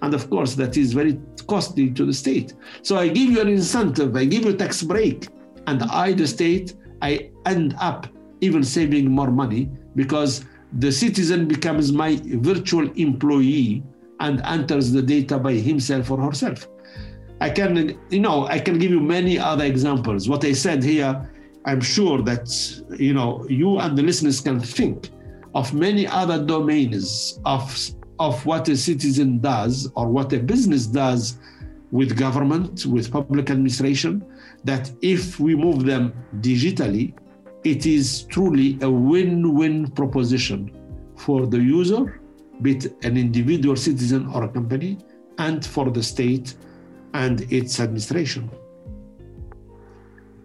And 0.00 0.14
of 0.14 0.30
course, 0.30 0.54
that 0.54 0.78
is 0.78 0.94
very 0.94 1.20
costly 1.46 1.90
to 1.90 2.06
the 2.06 2.14
state. 2.14 2.54
So 2.80 2.96
I 2.96 3.08
give 3.08 3.28
you 3.28 3.42
an 3.42 3.48
incentive, 3.48 4.16
I 4.16 4.24
give 4.24 4.46
you 4.46 4.52
a 4.52 4.56
tax 4.56 4.82
break, 4.82 5.28
and 5.66 5.82
I, 5.82 6.14
the 6.14 6.26
state, 6.26 6.76
I 7.02 7.30
end 7.44 7.74
up 7.78 8.06
even 8.40 8.64
saving 8.64 9.10
more 9.10 9.30
money 9.30 9.68
because 9.96 10.46
the 10.78 10.90
citizen 10.90 11.46
becomes 11.46 11.92
my 11.92 12.18
virtual 12.24 12.90
employee 12.92 13.82
and 14.20 14.40
enters 14.46 14.92
the 14.92 15.02
data 15.02 15.38
by 15.38 15.52
himself 15.52 16.10
or 16.10 16.18
herself. 16.22 16.66
I 17.40 17.48
can, 17.48 17.98
you 18.10 18.20
know, 18.20 18.46
I 18.46 18.58
can 18.58 18.78
give 18.78 18.90
you 18.90 19.00
many 19.00 19.38
other 19.38 19.64
examples. 19.64 20.28
What 20.28 20.44
I 20.44 20.52
said 20.52 20.82
here, 20.82 21.30
I'm 21.64 21.80
sure 21.80 22.20
that, 22.22 22.48
you 22.98 23.14
know, 23.14 23.46
you 23.48 23.78
and 23.78 23.96
the 23.96 24.02
listeners 24.02 24.40
can 24.40 24.60
think 24.60 25.10
of 25.54 25.72
many 25.72 26.06
other 26.06 26.44
domains 26.44 27.40
of, 27.44 27.76
of 28.18 28.44
what 28.44 28.68
a 28.68 28.76
citizen 28.76 29.40
does 29.40 29.90
or 29.94 30.08
what 30.08 30.32
a 30.32 30.38
business 30.38 30.86
does 30.86 31.38
with 31.90 32.16
government, 32.16 32.86
with 32.86 33.10
public 33.10 33.50
administration, 33.50 34.24
that 34.64 34.90
if 35.00 35.40
we 35.40 35.54
move 35.54 35.84
them 35.84 36.12
digitally, 36.40 37.14
it 37.64 37.84
is 37.86 38.24
truly 38.24 38.78
a 38.82 38.90
win 38.90 39.54
win 39.54 39.90
proposition 39.90 40.70
for 41.16 41.46
the 41.46 41.58
user, 41.58 42.20
be 42.62 42.76
it 42.76 43.04
an 43.04 43.16
individual 43.16 43.76
citizen 43.76 44.26
or 44.28 44.44
a 44.44 44.48
company, 44.48 44.98
and 45.38 45.64
for 45.64 45.90
the 45.90 46.02
state 46.02 46.54
and 47.14 47.40
its 47.52 47.80
administration. 47.80 48.50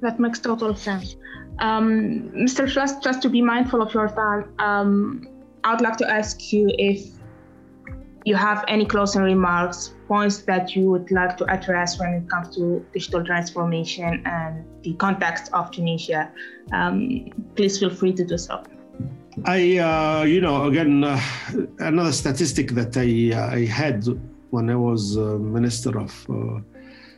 That 0.02 0.20
makes 0.20 0.40
total 0.40 0.76
sense. 0.76 1.16
Um, 1.60 2.32
Mr. 2.36 2.72
Trust, 2.72 3.02
just 3.02 3.22
to 3.22 3.30
be 3.30 3.42
mindful 3.42 3.82
of 3.82 3.94
your 3.94 4.10
time, 4.10 4.54
um, 4.60 5.28
I 5.64 5.72
would 5.72 5.82
like 5.82 5.98
to 5.98 6.12
ask 6.12 6.52
you 6.52 6.70
if 6.78 7.08
you 8.26 8.36
have 8.36 8.66
any 8.68 8.86
closing 8.86 9.22
remarks, 9.22 9.94
points 10.08 10.40
that 10.40 10.76
you 10.76 10.90
would 10.90 11.10
like 11.12 11.38
to 11.38 11.46
address 11.46 12.00
when 12.00 12.14
it 12.14 12.30
comes 12.30 12.56
to 12.56 12.84
digital 12.92 13.24
transformation 13.24 14.22
and 14.26 14.66
the 14.84 14.94
context 14.94 15.52
of 15.54 15.72
Tunisia, 15.72 16.32
um, 16.74 17.30
please 17.56 17.80
feel 17.80 17.92
free 17.92 18.14
to 18.14 18.26
do 18.26 18.38
so. 18.38 18.64
I, 19.46 19.78
uh, 19.78 20.24
you 20.24 20.42
know, 20.42 20.66
again, 20.66 21.04
uh, 21.04 21.20
another 21.80 22.12
statistic 22.12 22.72
that 22.72 22.98
I, 22.98 23.36
uh, 23.36 23.56
I 23.56 23.66
had 23.66 24.06
when 24.52 24.70
I 24.70 24.76
was 24.76 25.18
uh, 25.18 25.38
Minister 25.40 26.00
of 26.00 26.30
uh, 26.30 26.60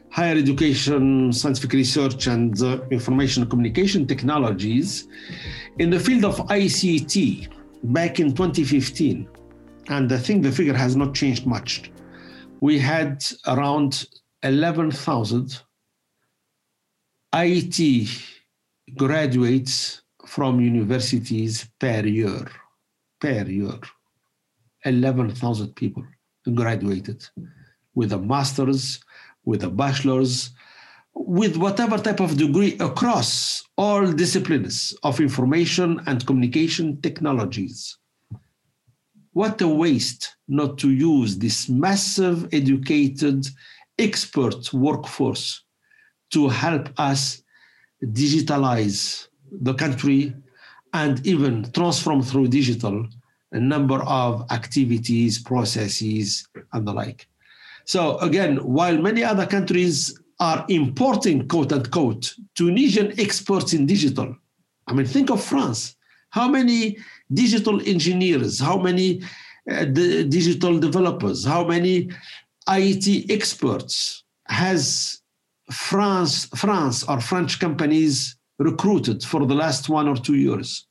Higher 0.09 0.37
Education, 0.37 1.31
Scientific 1.33 1.73
Research, 1.73 2.27
and 2.27 2.61
uh, 2.61 2.81
Information 2.91 3.45
Communication 3.49 4.07
Technologies 4.07 5.07
in 5.79 5.89
the 5.89 5.99
field 5.99 6.25
of 6.25 6.37
ICT 6.47 7.49
back 7.83 8.19
in 8.19 8.33
2015 8.33 9.29
and 9.89 10.11
I 10.11 10.17
think 10.17 10.43
the 10.43 10.51
figure 10.51 10.73
has 10.73 10.95
not 10.95 11.15
changed 11.15 11.45
much. 11.45 11.91
We 12.59 12.77
had 12.79 13.23
around 13.47 14.07
11,000 14.43 15.61
IT 17.33 18.09
graduates 18.97 20.01
from 20.25 20.59
universities 20.59 21.69
per 21.79 22.05
year. 22.05 22.47
Per 23.19 23.43
year. 23.43 23.79
11,000 24.85 25.75
people 25.75 26.03
graduated 26.53 27.27
with 27.95 28.13
a 28.13 28.17
master's, 28.17 28.99
with 29.45 29.63
a 29.63 29.69
bachelor's, 29.69 30.51
with 31.13 31.57
whatever 31.57 31.97
type 31.97 32.19
of 32.19 32.37
degree 32.37 32.77
across 32.79 33.63
all 33.77 34.11
disciplines 34.11 34.95
of 35.03 35.19
information 35.19 35.99
and 36.05 36.25
communication 36.25 37.01
technologies. 37.01 37.97
What 39.33 39.61
a 39.61 39.67
waste 39.67 40.35
not 40.47 40.77
to 40.79 40.89
use 40.91 41.37
this 41.37 41.69
massive, 41.69 42.47
educated, 42.53 43.47
expert 43.97 44.73
workforce 44.73 45.63
to 46.31 46.49
help 46.49 46.89
us 46.97 47.41
digitalize 48.03 49.27
the 49.51 49.73
country 49.73 50.35
and 50.93 51.25
even 51.25 51.71
transform 51.71 52.21
through 52.21 52.47
digital 52.47 53.07
a 53.51 53.59
number 53.59 54.03
of 54.03 54.45
activities, 54.51 55.39
processes, 55.39 56.47
and 56.73 56.87
the 56.87 56.93
like. 56.93 57.27
So, 57.85 58.17
again, 58.19 58.57
while 58.57 58.97
many 58.97 59.23
other 59.23 59.45
countries 59.45 60.19
are 60.39 60.65
importing, 60.69 61.47
quote 61.47 61.71
unquote, 61.71 62.33
Tunisian 62.55 63.17
experts 63.19 63.73
in 63.73 63.85
digital, 63.85 64.35
I 64.87 64.93
mean, 64.93 65.05
think 65.05 65.29
of 65.29 65.43
France. 65.43 65.95
How 66.31 66.47
many 66.49 66.97
digital 67.33 67.81
engineers, 67.87 68.59
how 68.59 68.77
many 68.77 69.23
uh, 69.71 69.85
digital 69.85 70.79
developers, 70.79 71.45
how 71.45 71.65
many 71.65 72.09
IT 72.69 73.31
experts 73.31 74.23
has 74.47 75.21
France, 75.71 76.45
France 76.55 77.03
or 77.03 77.19
French 77.19 77.59
companies 77.59 78.37
recruited 78.59 79.23
for 79.23 79.45
the 79.45 79.55
last 79.55 79.89
one 79.89 80.07
or 80.07 80.15
two 80.15 80.35
years? 80.35 80.86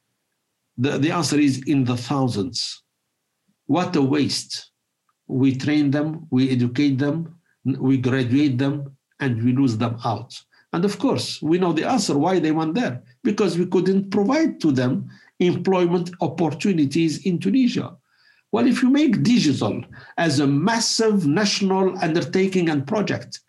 The, 0.78 0.98
the 0.98 1.10
answer 1.10 1.38
is 1.38 1.62
in 1.66 1.84
the 1.84 1.96
thousands. 1.96 2.82
What 3.66 3.96
a 3.96 4.02
waste. 4.02 4.70
We 5.26 5.56
train 5.56 5.90
them, 5.90 6.26
we 6.30 6.50
educate 6.50 6.98
them, 6.98 7.38
we 7.64 7.96
graduate 7.98 8.58
them, 8.58 8.96
and 9.20 9.42
we 9.42 9.52
lose 9.52 9.76
them 9.76 9.98
out. 10.04 10.38
And 10.72 10.84
of 10.84 10.98
course, 10.98 11.40
we 11.40 11.58
know 11.58 11.72
the 11.72 11.88
answer 11.88 12.16
why 12.16 12.38
they 12.38 12.52
went 12.52 12.74
there 12.74 13.02
because 13.24 13.58
we 13.58 13.66
couldn't 13.66 14.10
provide 14.10 14.60
to 14.60 14.72
them 14.72 15.08
employment 15.40 16.10
opportunities 16.20 17.24
in 17.24 17.38
Tunisia. 17.38 17.96
Well, 18.52 18.66
if 18.66 18.82
you 18.82 18.90
make 18.90 19.22
digital 19.22 19.82
as 20.18 20.38
a 20.38 20.46
massive 20.46 21.26
national 21.26 21.98
undertaking 21.98 22.68
and 22.68 22.86
project, 22.86 23.40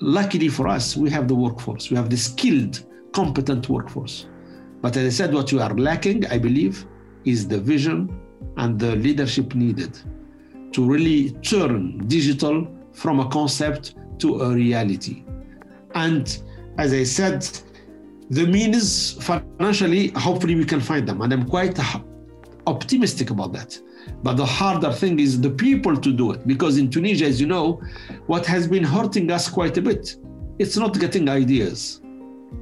luckily 0.00 0.48
for 0.48 0.66
us, 0.66 0.96
we 0.96 1.10
have 1.10 1.28
the 1.28 1.34
workforce, 1.34 1.90
we 1.90 1.96
have 1.96 2.10
the 2.10 2.16
skilled, 2.16 2.84
competent 3.12 3.68
workforce. 3.68 4.26
But 4.84 4.98
as 4.98 5.06
I 5.06 5.16
said, 5.16 5.32
what 5.32 5.50
you 5.50 5.62
are 5.62 5.72
lacking, 5.72 6.26
I 6.26 6.36
believe, 6.36 6.84
is 7.24 7.48
the 7.48 7.58
vision 7.58 8.20
and 8.58 8.78
the 8.78 8.96
leadership 8.96 9.54
needed 9.54 9.98
to 10.72 10.84
really 10.84 11.30
turn 11.40 12.06
digital 12.06 12.68
from 12.92 13.18
a 13.18 13.26
concept 13.30 13.94
to 14.18 14.42
a 14.42 14.50
reality. 14.50 15.24
And 15.94 16.38
as 16.76 16.92
I 16.92 17.04
said, 17.04 17.48
the 18.28 18.46
means 18.46 19.12
financially, 19.24 20.08
hopefully 20.08 20.54
we 20.54 20.66
can 20.66 20.80
find 20.80 21.08
them. 21.08 21.22
And 21.22 21.32
I'm 21.32 21.48
quite 21.48 21.80
optimistic 22.66 23.30
about 23.30 23.54
that. 23.54 23.80
But 24.22 24.34
the 24.36 24.44
harder 24.44 24.92
thing 24.92 25.18
is 25.18 25.40
the 25.40 25.48
people 25.48 25.96
to 25.96 26.12
do 26.12 26.32
it. 26.32 26.46
Because 26.46 26.76
in 26.76 26.90
Tunisia, 26.90 27.24
as 27.24 27.40
you 27.40 27.46
know, 27.46 27.80
what 28.26 28.44
has 28.44 28.68
been 28.68 28.84
hurting 28.84 29.30
us 29.30 29.48
quite 29.48 29.78
a 29.78 29.80
bit, 29.80 30.16
it's 30.58 30.76
not 30.76 31.00
getting 31.00 31.30
ideas, 31.30 32.02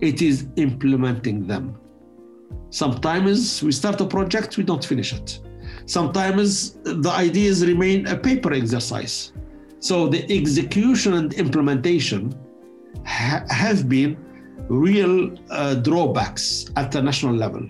it 0.00 0.22
is 0.22 0.46
implementing 0.54 1.48
them. 1.48 1.78
Sometimes 2.72 3.62
we 3.62 3.70
start 3.70 4.00
a 4.00 4.06
project, 4.06 4.56
we 4.56 4.64
don't 4.64 4.82
finish 4.82 5.12
it. 5.12 5.40
Sometimes 5.84 6.72
the 6.84 7.10
ideas 7.10 7.66
remain 7.66 8.06
a 8.06 8.16
paper 8.16 8.54
exercise. 8.54 9.32
So 9.78 10.08
the 10.08 10.24
execution 10.34 11.12
and 11.12 11.34
implementation 11.34 12.34
ha- 13.04 13.44
have 13.50 13.90
been 13.90 14.16
real 14.68 15.36
uh, 15.50 15.74
drawbacks 15.74 16.64
at 16.76 16.90
the 16.90 17.02
national 17.02 17.34
level. 17.34 17.68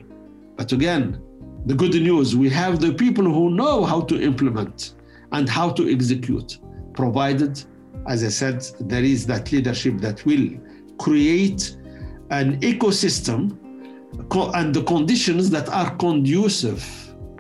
But 0.57 0.71
again, 0.71 1.21
the 1.67 1.75
good 1.75 1.95
news 1.95 2.37
we 2.37 2.49
have 2.51 2.79
the 2.79 2.95
people 2.95 3.25
who 3.25 3.51
know 3.51 3.85
how 3.85 4.03
to 4.03 4.23
implement 4.23 4.95
and 5.33 5.49
how 5.49 5.71
to 5.71 5.93
execute, 5.93 6.61
provided, 6.95 7.61
as 8.09 8.23
I 8.23 8.29
said, 8.29 8.65
there 8.79 9.03
is 9.03 9.27
that 9.27 9.51
leadership 9.51 9.99
that 9.99 10.25
will 10.25 10.49
create 10.99 11.77
an 12.31 12.61
ecosystem 12.61 13.59
and 14.55 14.75
the 14.75 14.83
conditions 14.85 15.51
that 15.51 15.69
are 15.69 15.95
conducive 15.97 16.83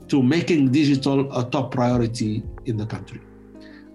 to 0.09 0.23
making 0.23 0.70
digital 0.70 1.31
a 1.39 1.49
top 1.51 1.73
priority 1.73 2.43
in 2.66 2.77
the 2.77 2.87
country. 2.87 3.20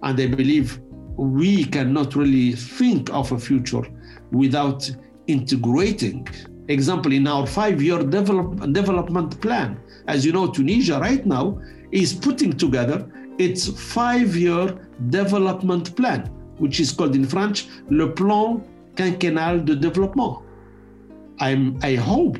And 0.02 0.18
I 0.18 0.26
believe 0.26 0.80
we 1.16 1.64
cannot 1.64 2.14
really 2.14 2.52
think 2.52 3.10
of 3.12 3.32
a 3.32 3.38
future 3.38 3.82
without 4.30 4.90
integrating. 5.26 6.26
Example, 6.68 7.12
in 7.12 7.26
our 7.26 7.46
five-year 7.46 8.04
develop, 8.04 8.72
development 8.72 9.40
plan, 9.40 9.80
as 10.06 10.24
you 10.24 10.32
know, 10.32 10.46
Tunisia 10.46 10.98
right 11.00 11.24
now 11.26 11.60
is 11.92 12.12
putting 12.12 12.52
together 12.52 13.10
its 13.38 13.68
five-year 13.68 14.78
development 15.10 15.96
plan, 15.96 16.26
which 16.58 16.78
is 16.80 16.92
called 16.92 17.14
in 17.14 17.24
French 17.24 17.66
le 17.90 18.08
plan 18.08 18.62
quinquennal 18.96 19.64
de 19.64 19.74
développement. 19.74 20.42
I'm, 21.40 21.78
I 21.82 21.94
hope, 21.94 22.38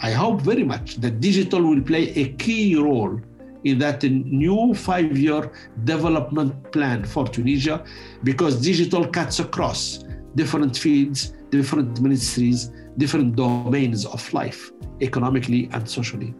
I 0.00 0.10
hope 0.12 0.42
very 0.42 0.64
much 0.64 0.96
that 0.96 1.20
digital 1.20 1.62
will 1.62 1.82
play 1.82 2.10
a 2.10 2.28
key 2.34 2.76
role 2.76 3.20
in 3.64 3.78
that 3.78 4.02
new 4.04 4.74
five-year 4.74 5.50
development 5.84 6.70
plan 6.70 7.04
for 7.04 7.26
Tunisia, 7.26 7.84
because 8.22 8.60
digital 8.60 9.06
cuts 9.06 9.40
across 9.40 10.04
different 10.34 10.76
fields, 10.76 11.32
different 11.50 12.00
ministries, 12.00 12.70
different 12.98 13.36
domains 13.36 14.04
of 14.06 14.32
life, 14.32 14.70
economically 15.00 15.68
and 15.72 15.88
socially. 15.88 16.34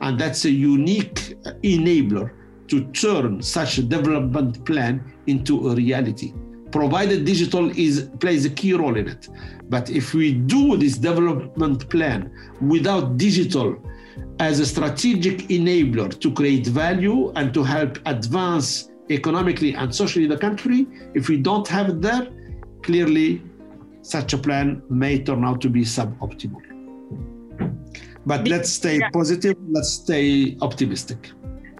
And 0.00 0.18
that's 0.18 0.44
a 0.46 0.50
unique 0.50 1.36
enabler 1.62 2.32
to 2.68 2.84
turn 2.86 3.42
such 3.42 3.78
a 3.78 3.82
development 3.82 4.64
plan 4.64 5.12
into 5.26 5.68
a 5.68 5.74
reality, 5.74 6.32
provided 6.74 7.24
digital 7.24 7.70
is, 7.78 8.10
plays 8.18 8.44
a 8.44 8.50
key 8.50 8.74
role 8.74 8.96
in 8.96 9.06
it. 9.06 9.28
But 9.68 9.90
if 9.90 10.12
we 10.12 10.34
do 10.34 10.76
this 10.76 10.98
development 10.98 11.88
plan 11.88 12.32
without 12.60 13.16
digital 13.16 13.76
as 14.40 14.58
a 14.58 14.66
strategic 14.66 15.36
enabler 15.58 16.18
to 16.18 16.32
create 16.32 16.66
value 16.66 17.30
and 17.36 17.54
to 17.54 17.62
help 17.62 18.00
advance 18.06 18.90
economically 19.08 19.76
and 19.76 19.94
socially 19.94 20.26
the 20.26 20.36
country, 20.36 20.88
if 21.14 21.28
we 21.28 21.36
don't 21.36 21.68
have 21.68 21.90
it 21.90 22.02
there, 22.02 22.26
clearly 22.82 23.40
such 24.02 24.32
a 24.32 24.38
plan 24.38 24.82
may 24.90 25.22
turn 25.22 25.44
out 25.44 25.60
to 25.60 25.68
be 25.68 25.82
suboptimal. 25.82 26.62
But 28.26 28.48
let's 28.48 28.70
stay 28.70 28.98
positive, 29.12 29.56
let's 29.70 29.90
stay 29.90 30.56
optimistic. 30.60 31.30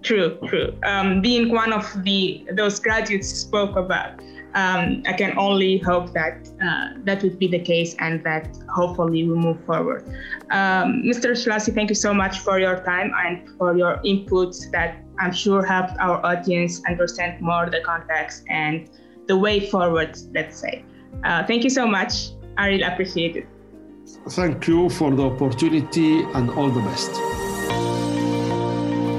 True, 0.02 0.38
true. 0.46 0.72
Um, 0.84 1.20
being 1.22 1.50
one 1.50 1.72
of 1.72 1.84
the 2.04 2.46
those 2.52 2.78
graduates 2.78 3.28
spoke 3.28 3.74
about, 3.74 4.20
um, 4.54 5.02
I 5.06 5.12
can 5.12 5.36
only 5.36 5.78
hope 5.78 6.12
that 6.12 6.48
uh, 6.62 7.00
that 7.04 7.22
would 7.22 7.38
be 7.38 7.48
the 7.48 7.58
case 7.58 7.96
and 7.98 8.22
that 8.24 8.56
hopefully 8.68 9.24
we 9.28 9.34
move 9.34 9.64
forward. 9.66 10.06
Um, 10.50 11.02
Mr. 11.02 11.32
Jelassi, 11.32 11.74
thank 11.74 11.88
you 11.88 11.96
so 11.96 12.14
much 12.14 12.38
for 12.38 12.58
your 12.60 12.82
time 12.84 13.12
and 13.24 13.48
for 13.58 13.76
your 13.76 13.98
inputs 14.04 14.70
that 14.70 15.02
I'm 15.18 15.32
sure 15.32 15.64
helped 15.64 15.98
our 15.98 16.24
audience 16.24 16.82
understand 16.88 17.40
more 17.40 17.68
the 17.68 17.80
context 17.80 18.44
and 18.48 18.88
the 19.26 19.36
way 19.36 19.60
forward, 19.60 20.16
let's 20.32 20.58
say. 20.58 20.84
Uh, 21.24 21.44
thank 21.46 21.64
you 21.64 21.70
so 21.70 21.86
much. 21.86 22.30
I 22.56 22.68
really 22.68 22.82
appreciate 22.82 23.36
it. 23.36 23.48
Thank 24.28 24.68
you 24.68 24.88
for 24.88 25.10
the 25.10 25.24
opportunity 25.24 26.22
and 26.22 26.50
all 26.50 26.70
the 26.70 26.80
best. 26.80 27.43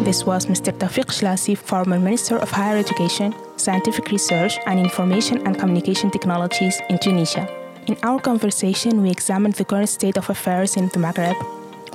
This 0.05 0.23
was 0.23 0.45
Mr. 0.45 0.71
Tawfik 0.71 1.07
Jelassi, 1.07 1.57
former 1.57 1.97
Minister 1.97 2.37
of 2.37 2.51
Higher 2.51 2.77
Education, 2.77 3.33
Scientific 3.57 4.11
Research 4.11 4.59
and 4.67 4.79
Information 4.79 5.41
and 5.47 5.57
Communication 5.57 6.11
Technologies 6.11 6.79
in 6.89 6.99
Tunisia. 6.99 7.49
In 7.87 7.97
our 8.03 8.19
conversation, 8.19 9.01
we 9.01 9.09
examined 9.09 9.55
the 9.55 9.65
current 9.65 9.89
state 9.89 10.15
of 10.15 10.29
affairs 10.29 10.77
in 10.77 10.89
the 10.89 10.99
Maghreb, 10.99 11.35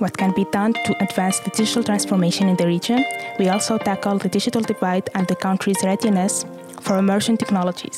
what 0.01 0.19
can 0.19 0.35
be 0.35 0.45
done 0.47 0.73
to 0.73 1.01
advance 1.01 1.39
the 1.39 1.51
digital 1.51 1.85
transformation 1.85 2.49
in 2.49 2.57
the 2.57 2.67
region. 2.67 3.05
We 3.39 3.49
also 3.49 3.79
tackled 3.79 4.23
the 4.23 4.29
digital 4.29 4.63
divide 4.63 5.09
and 5.15 5.29
the 5.29 5.37
country's 5.37 5.81
readiness 5.85 6.45
for 6.81 6.99
emerging 6.99 7.37
technologies. 7.37 7.97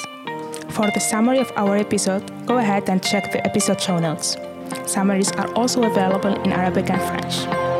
For 0.69 0.91
the 0.91 1.01
summary 1.01 1.39
of 1.39 1.51
our 1.57 1.79
episode, 1.79 2.31
go 2.45 2.59
ahead 2.59 2.91
and 2.91 3.03
check 3.03 3.33
the 3.33 3.43
episode 3.47 3.81
show 3.81 3.99
notes. 3.99 4.37
Summaries 4.85 5.33
are 5.33 5.51
also 5.55 5.85
available 5.85 6.35
in 6.45 6.53
Arabic 6.53 6.91
and 6.91 7.01
French. 7.01 7.72